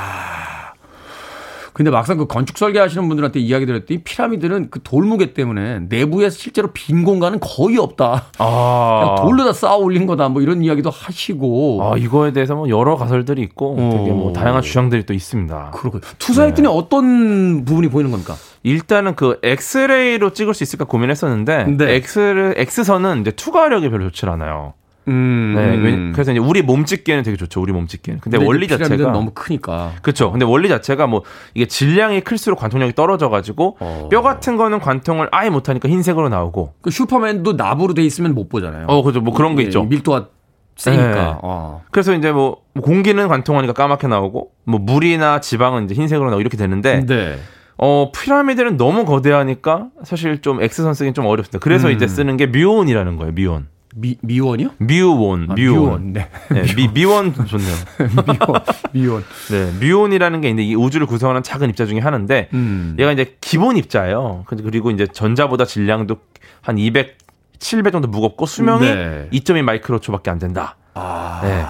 근데 1.77 1.91
막상 1.91 2.17
그 2.17 2.25
건축 2.25 2.57
설계하시는 2.57 3.07
분들한테 3.07 3.39
이야기 3.39 3.67
드렸더니 3.67 4.01
피라미드는 4.01 4.71
그 4.71 4.81
돌무게 4.81 5.33
때문에 5.33 5.81
내부에 5.87 6.31
실제로 6.31 6.69
빈 6.73 7.03
공간은 7.03 7.39
거의 7.39 7.77
없다. 7.77 8.31
아, 8.39 9.15
돌로 9.19 9.45
다 9.45 9.53
쌓아 9.53 9.75
올린 9.75 10.07
거다. 10.07 10.27
뭐 10.29 10.41
이런 10.41 10.63
이야기도 10.63 10.89
하시고. 10.89 11.81
아 11.83 11.95
이거에 11.95 12.33
대해서 12.33 12.55
뭐 12.55 12.67
여러 12.69 12.95
가설들이 12.95 13.43
있고 13.43 13.75
되게 13.75 14.11
뭐 14.11 14.31
어. 14.31 14.33
다양한 14.33 14.63
주장들이 14.63 15.05
또 15.05 15.13
있습니다. 15.13 15.69
그렇군요. 15.75 16.01
투사했더니 16.17 16.67
어떤 16.67 17.63
부분이 17.63 17.89
보이는 17.89 18.09
겁니까? 18.09 18.33
일단은 18.63 19.13
그 19.13 19.39
엑스레이로 19.43 20.33
찍을 20.33 20.55
수 20.55 20.63
있을까 20.63 20.85
고민했었는데 20.85 21.65
네. 21.77 21.93
엑스 21.93 22.55
엑스선은 22.57 23.21
이제 23.21 23.29
투과력이 23.29 23.91
별로 23.91 24.05
좋지 24.09 24.25
않아요. 24.25 24.73
음. 25.07 25.53
네, 25.55 25.75
왜- 25.77 26.11
그래서 26.11 26.31
이제 26.31 26.39
우리 26.39 26.61
몸 26.61 26.85
찍기에는 26.85 27.23
되게 27.23 27.37
좋죠. 27.37 27.61
우리 27.61 27.71
몸 27.71 27.87
찍기에는. 27.87 28.19
근데, 28.21 28.37
근데 28.37 28.47
원리 28.47 28.67
자체가 28.67 29.11
너무 29.11 29.31
크니까. 29.33 29.93
그렇죠. 30.01 30.31
근데 30.31 30.45
원리 30.45 30.67
자체가 30.69 31.07
뭐 31.07 31.23
이게 31.53 31.65
질량이 31.65 32.21
클수록 32.21 32.59
관통력이 32.59 32.93
떨어져 32.93 33.29
가지고 33.29 33.77
어. 33.79 34.07
뼈 34.11 34.21
같은 34.21 34.57
거는 34.57 34.79
관통을 34.79 35.29
아예 35.31 35.49
못 35.49 35.69
하니까 35.69 35.87
흰색으로 35.89 36.29
나오고. 36.29 36.73
그 36.81 36.91
슈퍼맨도 36.91 37.53
납으로 37.53 37.93
돼 37.93 38.03
있으면 38.03 38.35
못 38.35 38.49
보잖아요. 38.49 38.85
어, 38.87 39.01
그죠. 39.03 39.21
뭐 39.21 39.33
그런 39.33 39.55
게 39.55 39.63
예, 39.63 39.67
있죠. 39.67 39.83
밀도가 39.83 40.27
세니까. 40.75 41.11
네. 41.13 41.33
어. 41.41 41.81
그래서 41.91 42.13
이제 42.13 42.31
뭐 42.31 42.57
공기는 42.81 43.27
관통하니까 43.27 43.73
까맣게 43.73 44.07
나오고 44.07 44.51
뭐 44.65 44.79
물이나 44.79 45.39
지방은 45.41 45.85
이제 45.85 45.95
흰색으로 45.95 46.29
나오고 46.29 46.41
이렇게 46.41 46.55
되는데 46.57 47.05
네. 47.05 47.37
어 47.79 48.11
피라미드는 48.13 48.77
너무 48.77 49.05
거대하니까 49.05 49.87
사실 50.03 50.41
좀 50.41 50.61
엑스선 50.61 50.93
쓰긴 50.93 51.13
좀 51.13 51.25
어렵습니다. 51.25 51.59
그래서 51.63 51.87
음. 51.87 51.93
이제 51.93 52.07
쓰는 52.07 52.37
게 52.37 52.45
뮤온이라는 52.47 53.17
거예요. 53.17 53.31
뮤온. 53.33 53.67
미, 53.99 54.15
미원이요? 54.21 54.69
뮤온, 54.77 55.47
아, 55.49 55.55
뮤온. 55.55 56.13
네. 56.13 56.29
네, 56.51 56.75
미, 56.75 56.87
미원 56.87 57.33
좋네요. 57.47 57.75
미원. 58.25 58.63
미원. 58.91 59.23
네, 59.49 59.71
뮤온이라는 59.79 60.41
게 60.41 60.49
이제 60.51 60.61
이 60.61 60.75
우주를 60.75 61.07
구성하는 61.07 61.41
작은 61.41 61.69
입자 61.69 61.87
중에 61.87 61.99
하나인데 61.99 62.49
음. 62.53 62.95
얘가 62.99 63.11
이제 63.11 63.35
기본 63.41 63.75
입자예요. 63.75 64.43
그리고 64.45 64.91
이제 64.91 65.07
전자보다 65.07 65.65
질량도 65.65 66.17
한 66.61 66.77
200, 66.77 67.17
700 67.57 67.91
정도 67.91 68.07
무겁고 68.07 68.45
수명이 68.45 68.85
네. 68.85 69.29
2.2 69.33 69.63
마이크로초밖에 69.63 70.29
안 70.29 70.37
된다. 70.37 70.75
아. 70.93 71.39
네. 71.43 71.65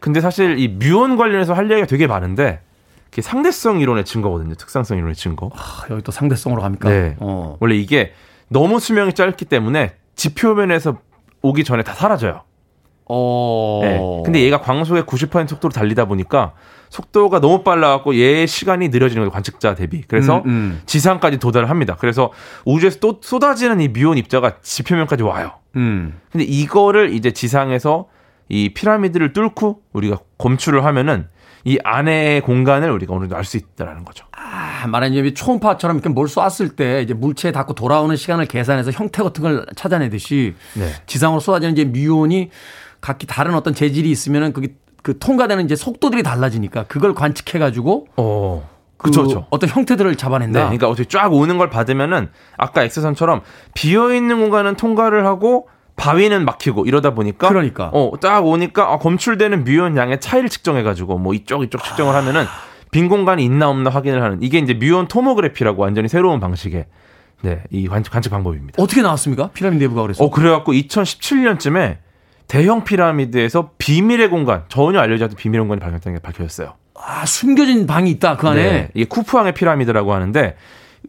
근데 0.00 0.20
사실 0.20 0.58
이 0.58 0.68
뮤온 0.68 1.16
관련해서 1.16 1.54
할 1.54 1.70
얘기가 1.70 1.86
되게 1.86 2.06
많은데 2.06 2.60
그게 3.08 3.22
상대성 3.22 3.80
이론의 3.80 4.04
증거거든요. 4.04 4.54
특상성 4.54 4.98
이론의 4.98 5.14
증거. 5.14 5.50
아, 5.54 5.84
여기 5.90 6.02
또 6.02 6.12
상대성으로 6.12 6.60
갑니까? 6.60 6.90
네. 6.90 7.16
어. 7.20 7.56
원래 7.58 7.74
이게 7.76 8.12
너무 8.48 8.80
수명이 8.80 9.14
짧기 9.14 9.46
때문에 9.46 9.94
지표면에서 10.14 10.98
오기 11.42 11.64
전에 11.64 11.82
다 11.82 11.94
사라져요. 11.94 12.42
어. 13.06 13.80
네. 13.82 14.22
근데 14.24 14.40
얘가 14.42 14.60
광속의 14.60 15.02
90% 15.02 15.48
속도로 15.48 15.72
달리다 15.72 16.04
보니까 16.04 16.52
속도가 16.90 17.40
너무 17.40 17.62
빨라갖고 17.62 18.14
얘의 18.14 18.46
시간이 18.46 18.88
느려지는 18.88 19.22
거예요. 19.22 19.30
관측자 19.30 19.74
대비. 19.74 20.02
그래서 20.02 20.38
음, 20.38 20.46
음. 20.46 20.82
지상까지 20.86 21.38
도달을 21.38 21.70
합니다. 21.70 21.96
그래서 21.98 22.32
우주에서 22.64 22.98
또 23.00 23.18
쏟아지는 23.20 23.80
이 23.80 23.88
미온 23.88 24.16
입자가 24.18 24.58
지표면까지 24.62 25.22
와요. 25.22 25.52
음. 25.76 26.20
근데 26.30 26.44
이거를 26.44 27.12
이제 27.12 27.32
지상에서 27.32 28.08
이 28.48 28.74
피라미드를 28.74 29.32
뚫고 29.32 29.82
우리가 29.92 30.18
검출을 30.38 30.84
하면은 30.84 31.28
이 31.64 31.78
안의 31.84 32.40
공간을 32.42 32.90
우리가 32.90 33.12
어느 33.14 33.22
정도 33.22 33.36
알 33.36 33.44
수 33.44 33.56
있다라는 33.56 34.04
거죠. 34.04 34.24
아, 34.32 34.86
말하자면 34.86 35.34
초음파처럼 35.34 35.96
이렇게 35.96 36.08
뭘 36.08 36.28
쐈을 36.28 36.70
때 36.70 37.02
이제 37.02 37.14
물체에 37.14 37.52
닿고 37.52 37.74
돌아오는 37.74 38.14
시간을 38.16 38.46
계산해서 38.46 38.92
형태 38.92 39.22
같은 39.22 39.42
걸 39.42 39.66
찾아내듯이 39.76 40.54
네. 40.74 40.92
지상으로 41.06 41.40
쏟아지는 41.40 41.72
이제 41.72 41.84
미온이 41.84 42.50
각기 43.00 43.26
다른 43.26 43.54
어떤 43.54 43.74
재질이 43.74 44.10
있으면은 44.10 44.52
그게 44.52 44.74
그 45.02 45.18
통과되는 45.18 45.64
이제 45.64 45.74
속도들이 45.76 46.22
달라지니까 46.22 46.84
그걸 46.84 47.14
관측해 47.14 47.58
가지고 47.58 48.06
어. 48.16 48.68
그 48.96 49.04
그쵸, 49.04 49.22
그쵸. 49.22 49.46
어떤 49.48 49.70
형태들을 49.70 50.10
네, 50.10 50.16
잡아낸다. 50.16 50.60
그러니까 50.60 50.88
어떻게 50.88 51.08
쫙 51.08 51.32
오는 51.32 51.56
걸 51.56 51.70
받으면은 51.70 52.28
아까 52.58 52.82
엑스선처럼 52.84 53.40
비어 53.72 54.12
있는 54.14 54.40
공간은 54.40 54.76
통과를 54.76 55.24
하고 55.24 55.68
바위는 56.00 56.46
막히고 56.46 56.86
이러다 56.86 57.12
보니까 57.14 57.48
그러니까. 57.48 57.90
어, 57.92 58.10
딱 58.20 58.46
오니까 58.46 58.92
아, 58.92 58.98
검출되는 58.98 59.64
뮤온 59.64 59.98
양의 59.98 60.20
차이를 60.20 60.48
측정해 60.48 60.82
가지고 60.82 61.18
뭐 61.18 61.34
이쪽 61.34 61.62
이쪽 61.62 61.84
측정을 61.84 62.14
하면은 62.14 62.46
빈 62.90 63.08
공간이 63.08 63.44
있나 63.44 63.68
없나 63.68 63.90
확인을 63.90 64.22
하는 64.22 64.42
이게 64.42 64.58
이제 64.58 64.72
뮤온 64.72 65.08
tomography라고 65.08 65.82
완전히 65.82 66.08
새로운 66.08 66.40
방식의 66.40 66.86
네, 67.42 67.62
이 67.70 67.86
관측, 67.86 68.12
관측 68.12 68.30
방법입니다. 68.30 68.82
어떻게 68.82 69.02
나왔습니까? 69.02 69.50
피라미드 69.52 69.82
내부가 69.84 70.02
그래서. 70.02 70.24
어, 70.24 70.30
그래 70.30 70.50
갖고 70.50 70.72
2017년쯤에 70.72 71.98
대형 72.48 72.84
피라미드에서 72.84 73.72
비밀의 73.78 74.28
공간, 74.28 74.64
전혀 74.68 74.98
알려지지 75.00 75.24
않던 75.24 75.36
비밀의 75.36 75.60
공간이 75.60 75.80
발견된 75.80 76.14
게 76.14 76.20
밝혀졌어요. 76.20 76.74
아, 76.94 77.24
숨겨진 77.24 77.86
방이 77.86 78.10
있다, 78.10 78.36
그 78.36 78.48
안에. 78.48 78.62
네, 78.62 78.88
이게 78.94 79.04
쿠푸왕의 79.06 79.54
피라미드라고 79.54 80.12
하는데 80.12 80.56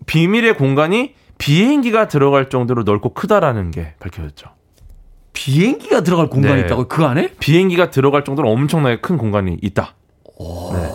비밀의 0.05 0.55
공간이 0.55 1.15
비행기가 1.37 2.07
들어갈 2.07 2.49
정도로 2.49 2.83
넓고 2.83 3.13
크다라는 3.13 3.71
게 3.71 3.95
밝혀졌죠. 3.99 4.60
비행기가 5.33 6.01
들어갈 6.01 6.27
공간이 6.27 6.61
네. 6.61 6.61
있다고 6.61 6.87
그 6.87 7.05
안에? 7.05 7.33
비행기가 7.39 7.89
들어갈 7.89 8.23
정도로 8.23 8.49
엄청나게 8.49 8.99
큰 9.01 9.17
공간이 9.17 9.57
있다. 9.61 9.95
네. 10.73 10.91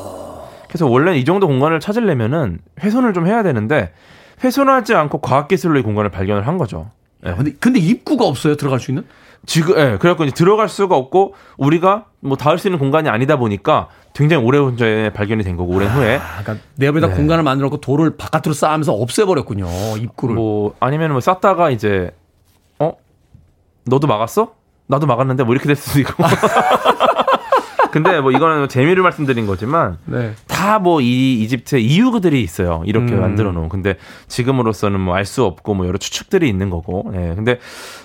그래서 0.68 0.86
원래 0.86 1.16
이 1.16 1.24
정도 1.24 1.46
공간을 1.46 1.80
찾으려면은 1.80 2.58
훼손을 2.80 3.12
좀 3.12 3.26
해야 3.26 3.42
되는데 3.42 3.92
훼손하지 4.42 4.94
않고 4.94 5.20
과학기술로 5.20 5.78
이 5.78 5.82
공간을 5.82 6.10
발견을 6.10 6.46
한 6.46 6.58
거죠. 6.58 6.90
네. 7.22 7.34
근데, 7.34 7.52
근데 7.58 7.80
입구가 7.80 8.24
없어요, 8.26 8.56
들어갈 8.56 8.78
수 8.78 8.90
있는? 8.90 9.04
지금, 9.46 9.78
예, 9.78 9.96
그래갖고 9.98 10.24
이제 10.24 10.34
들어갈 10.34 10.68
수가 10.68 10.96
없고, 10.96 11.34
우리가 11.56 12.06
뭐 12.20 12.36
닿을 12.36 12.58
수 12.58 12.68
있는 12.68 12.78
공간이 12.78 13.08
아니다 13.08 13.36
보니까 13.36 13.88
굉장히 14.12 14.44
오래 14.44 14.58
전에 14.76 15.10
발견이 15.12 15.44
된 15.44 15.56
거고, 15.56 15.74
오랜 15.74 15.88
후에. 15.88 16.16
아, 16.16 16.42
그러니까 16.42 16.66
내부에다 16.76 17.08
네. 17.08 17.14
공간을 17.14 17.44
만들어 17.44 17.68
놓고 17.68 17.80
돌을 17.80 18.16
바깥으로 18.16 18.54
쌓으면서 18.54 18.92
없애버렸군요, 18.92 19.66
입구를. 19.98 20.34
뭐, 20.34 20.74
아니면 20.80 21.12
뭐 21.12 21.20
쌌다가 21.20 21.70
이제, 21.70 22.10
어? 22.10 22.25
너도 23.86 24.06
막았어? 24.06 24.52
나도 24.88 25.06
막았는데 25.06 25.44
뭐 25.44 25.54
이렇게 25.54 25.66
될 25.66 25.76
수도 25.76 25.98
있고. 26.00 26.22
근데 27.90 28.20
뭐 28.20 28.30
이거는 28.30 28.58
뭐 28.58 28.68
재미를 28.68 29.02
말씀드린 29.02 29.46
거지만, 29.46 29.96
네. 30.04 30.34
다뭐 30.48 31.00
이 31.00 31.40
이집트에 31.42 31.80
이유들이 31.80 32.42
있어요. 32.42 32.82
이렇게 32.84 33.14
음. 33.14 33.20
만들어 33.22 33.52
놓은. 33.52 33.68
근데 33.70 33.96
지금으로서는 34.28 35.00
뭐 35.00 35.14
알 35.16 35.24
수 35.24 35.44
없고 35.44 35.74
뭐 35.74 35.86
여러 35.86 35.96
추측들이 35.96 36.46
있는 36.48 36.68
거고. 36.68 37.08
네. 37.12 37.34
근데 37.34 37.58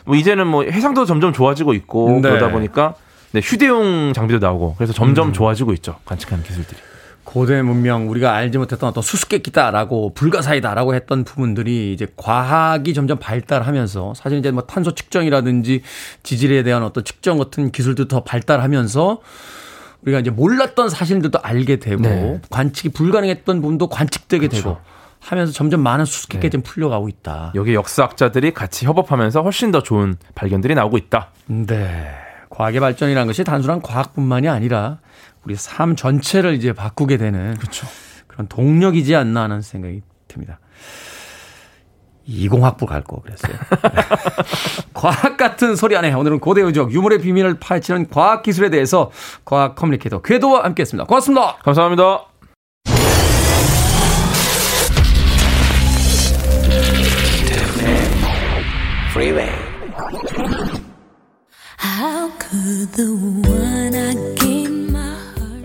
뭐 0.06 0.16
이제는 0.16 0.48
뭐 0.48 0.64
해상도 0.64 1.06
점점 1.06 1.34
좋아지고 1.34 1.74
있고 1.74 2.20
네. 2.22 2.30
그러다 2.30 2.52
보니까 2.52 2.94
네, 3.34 3.42
휴대용 3.44 4.14
장비도 4.14 4.40
나오고 4.46 4.76
그래서 4.78 4.94
점점 4.94 5.30
음. 5.30 5.34
좋아지고 5.34 5.74
있죠. 5.74 5.96
관측하는 6.06 6.44
기술들이. 6.44 6.80
고대 7.24 7.62
문명 7.62 8.10
우리가 8.10 8.34
알지 8.34 8.58
못했던 8.58 8.90
어떤 8.90 9.02
수수께끼다라고 9.04 10.14
불가사의다라고 10.14 10.96
했던 10.96 11.24
부분들이 11.24 11.94
이제 11.94 12.08
과학이 12.18 12.94
점점 12.94 13.20
발달하면서 13.20 14.14
사실 14.16 14.40
이제 14.40 14.52
뭐 14.52 14.64
탄소 14.64 14.94
측정이라든지 14.94 15.82
지질에 16.24 16.64
대한 16.64 16.84
어떤 16.84 17.04
측정 17.04 17.38
같은 17.38 17.72
기술도 17.72 18.08
더 18.08 18.24
발달하면서 18.24 19.22
우리가 20.02 20.20
이제 20.20 20.32
몰랐던 20.32 20.90
사실들도 20.90 21.40
알게 21.42 21.78
되고 21.78 22.02
네. 22.02 22.42
관측이 22.50 22.90
불가능했던 22.90 23.62
부분도 23.62 23.88
관측되게 23.88 24.48
그렇죠. 24.48 24.64
되고 24.64 24.78
하면서 25.20 25.54
점점 25.54 25.82
많은 25.82 26.06
수수께끼가 26.06 26.48
네. 26.48 26.50
좀 26.50 26.62
풀려가고 26.64 27.08
있다. 27.08 27.52
여기 27.54 27.76
역사학자들이 27.76 28.54
같이 28.54 28.86
협업하면서 28.86 29.44
훨씬 29.44 29.72
더 29.72 29.84
좋은 29.84 30.16
발견들이 30.34 30.74
나오고 30.74 30.98
있다. 30.98 31.30
네. 31.46 32.10
과학의 32.50 32.80
발전이라는 32.80 33.28
것이 33.28 33.44
단순한 33.44 33.82
과학뿐만이 33.82 34.50
아니라 34.50 34.98
우리 35.46 35.56
삶 35.56 35.96
전체를 35.96 36.54
이제 36.54 36.74
바꾸게 36.74 37.18
되는 37.18 37.56
그렇죠. 37.58 37.88
그런 38.28 38.48
동력이지 38.48 39.16
않나 39.16 39.44
하는 39.44 39.62
생각이 39.62 40.02
듭니다. 40.28 40.60
이공학부 42.26 42.86
갈 42.86 43.02
거 43.04 43.20
그랬어요. 43.22 43.54
과학 44.94 45.38
같은 45.38 45.76
소리 45.76 45.98
안에 45.98 46.14
오늘은 46.14 46.40
고대 46.40 46.62
의적 46.62 46.94
유물의 46.94 47.20
비밀을 47.20 47.60
파헤치는 47.60 48.10
과학 48.10 48.44
기술에 48.44 48.70
대해서 48.70 49.12
과학 49.44 49.76
커뮤니케이터 49.76 50.22
궤도와 50.22 50.64
함께했습니다. 50.64 51.06
고맙습니다. 51.08 51.58
감사합니다. 51.58 52.26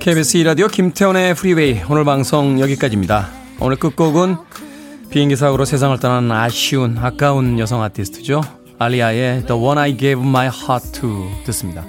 KBS 0.07 0.39
2라디오 0.39 0.71
김태훈의 0.71 1.35
프리웨이 1.35 1.81
오늘 1.91 2.05
방송 2.05 2.61
여기까지입니다. 2.61 3.29
오늘 3.59 3.77
끝곡은 3.77 4.37
비행기 5.11 5.35
사고로 5.35 5.65
세상을 5.65 5.99
떠난 5.99 6.31
아쉬운 6.31 6.97
아까운 6.97 7.59
여성 7.59 7.83
아티스트죠. 7.83 8.41
알리아의 8.79 9.47
The 9.47 9.61
One 9.61 9.79
I 9.79 9.97
Gave 9.97 10.25
My 10.25 10.47
Heart 10.47 11.01
To 11.01 11.29
듣습니다. 11.47 11.85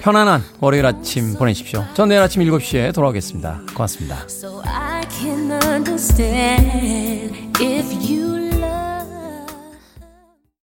편안한 0.00 0.44
월요일 0.60 0.86
아침 0.86 1.34
보내십시오. 1.34 1.84
전 1.94 2.10
내일 2.10 2.20
아침 2.20 2.42
7시에 2.42 2.94
돌아오겠습니다. 2.94 3.62
고맙습니다. 3.74 4.18
so 4.28 4.62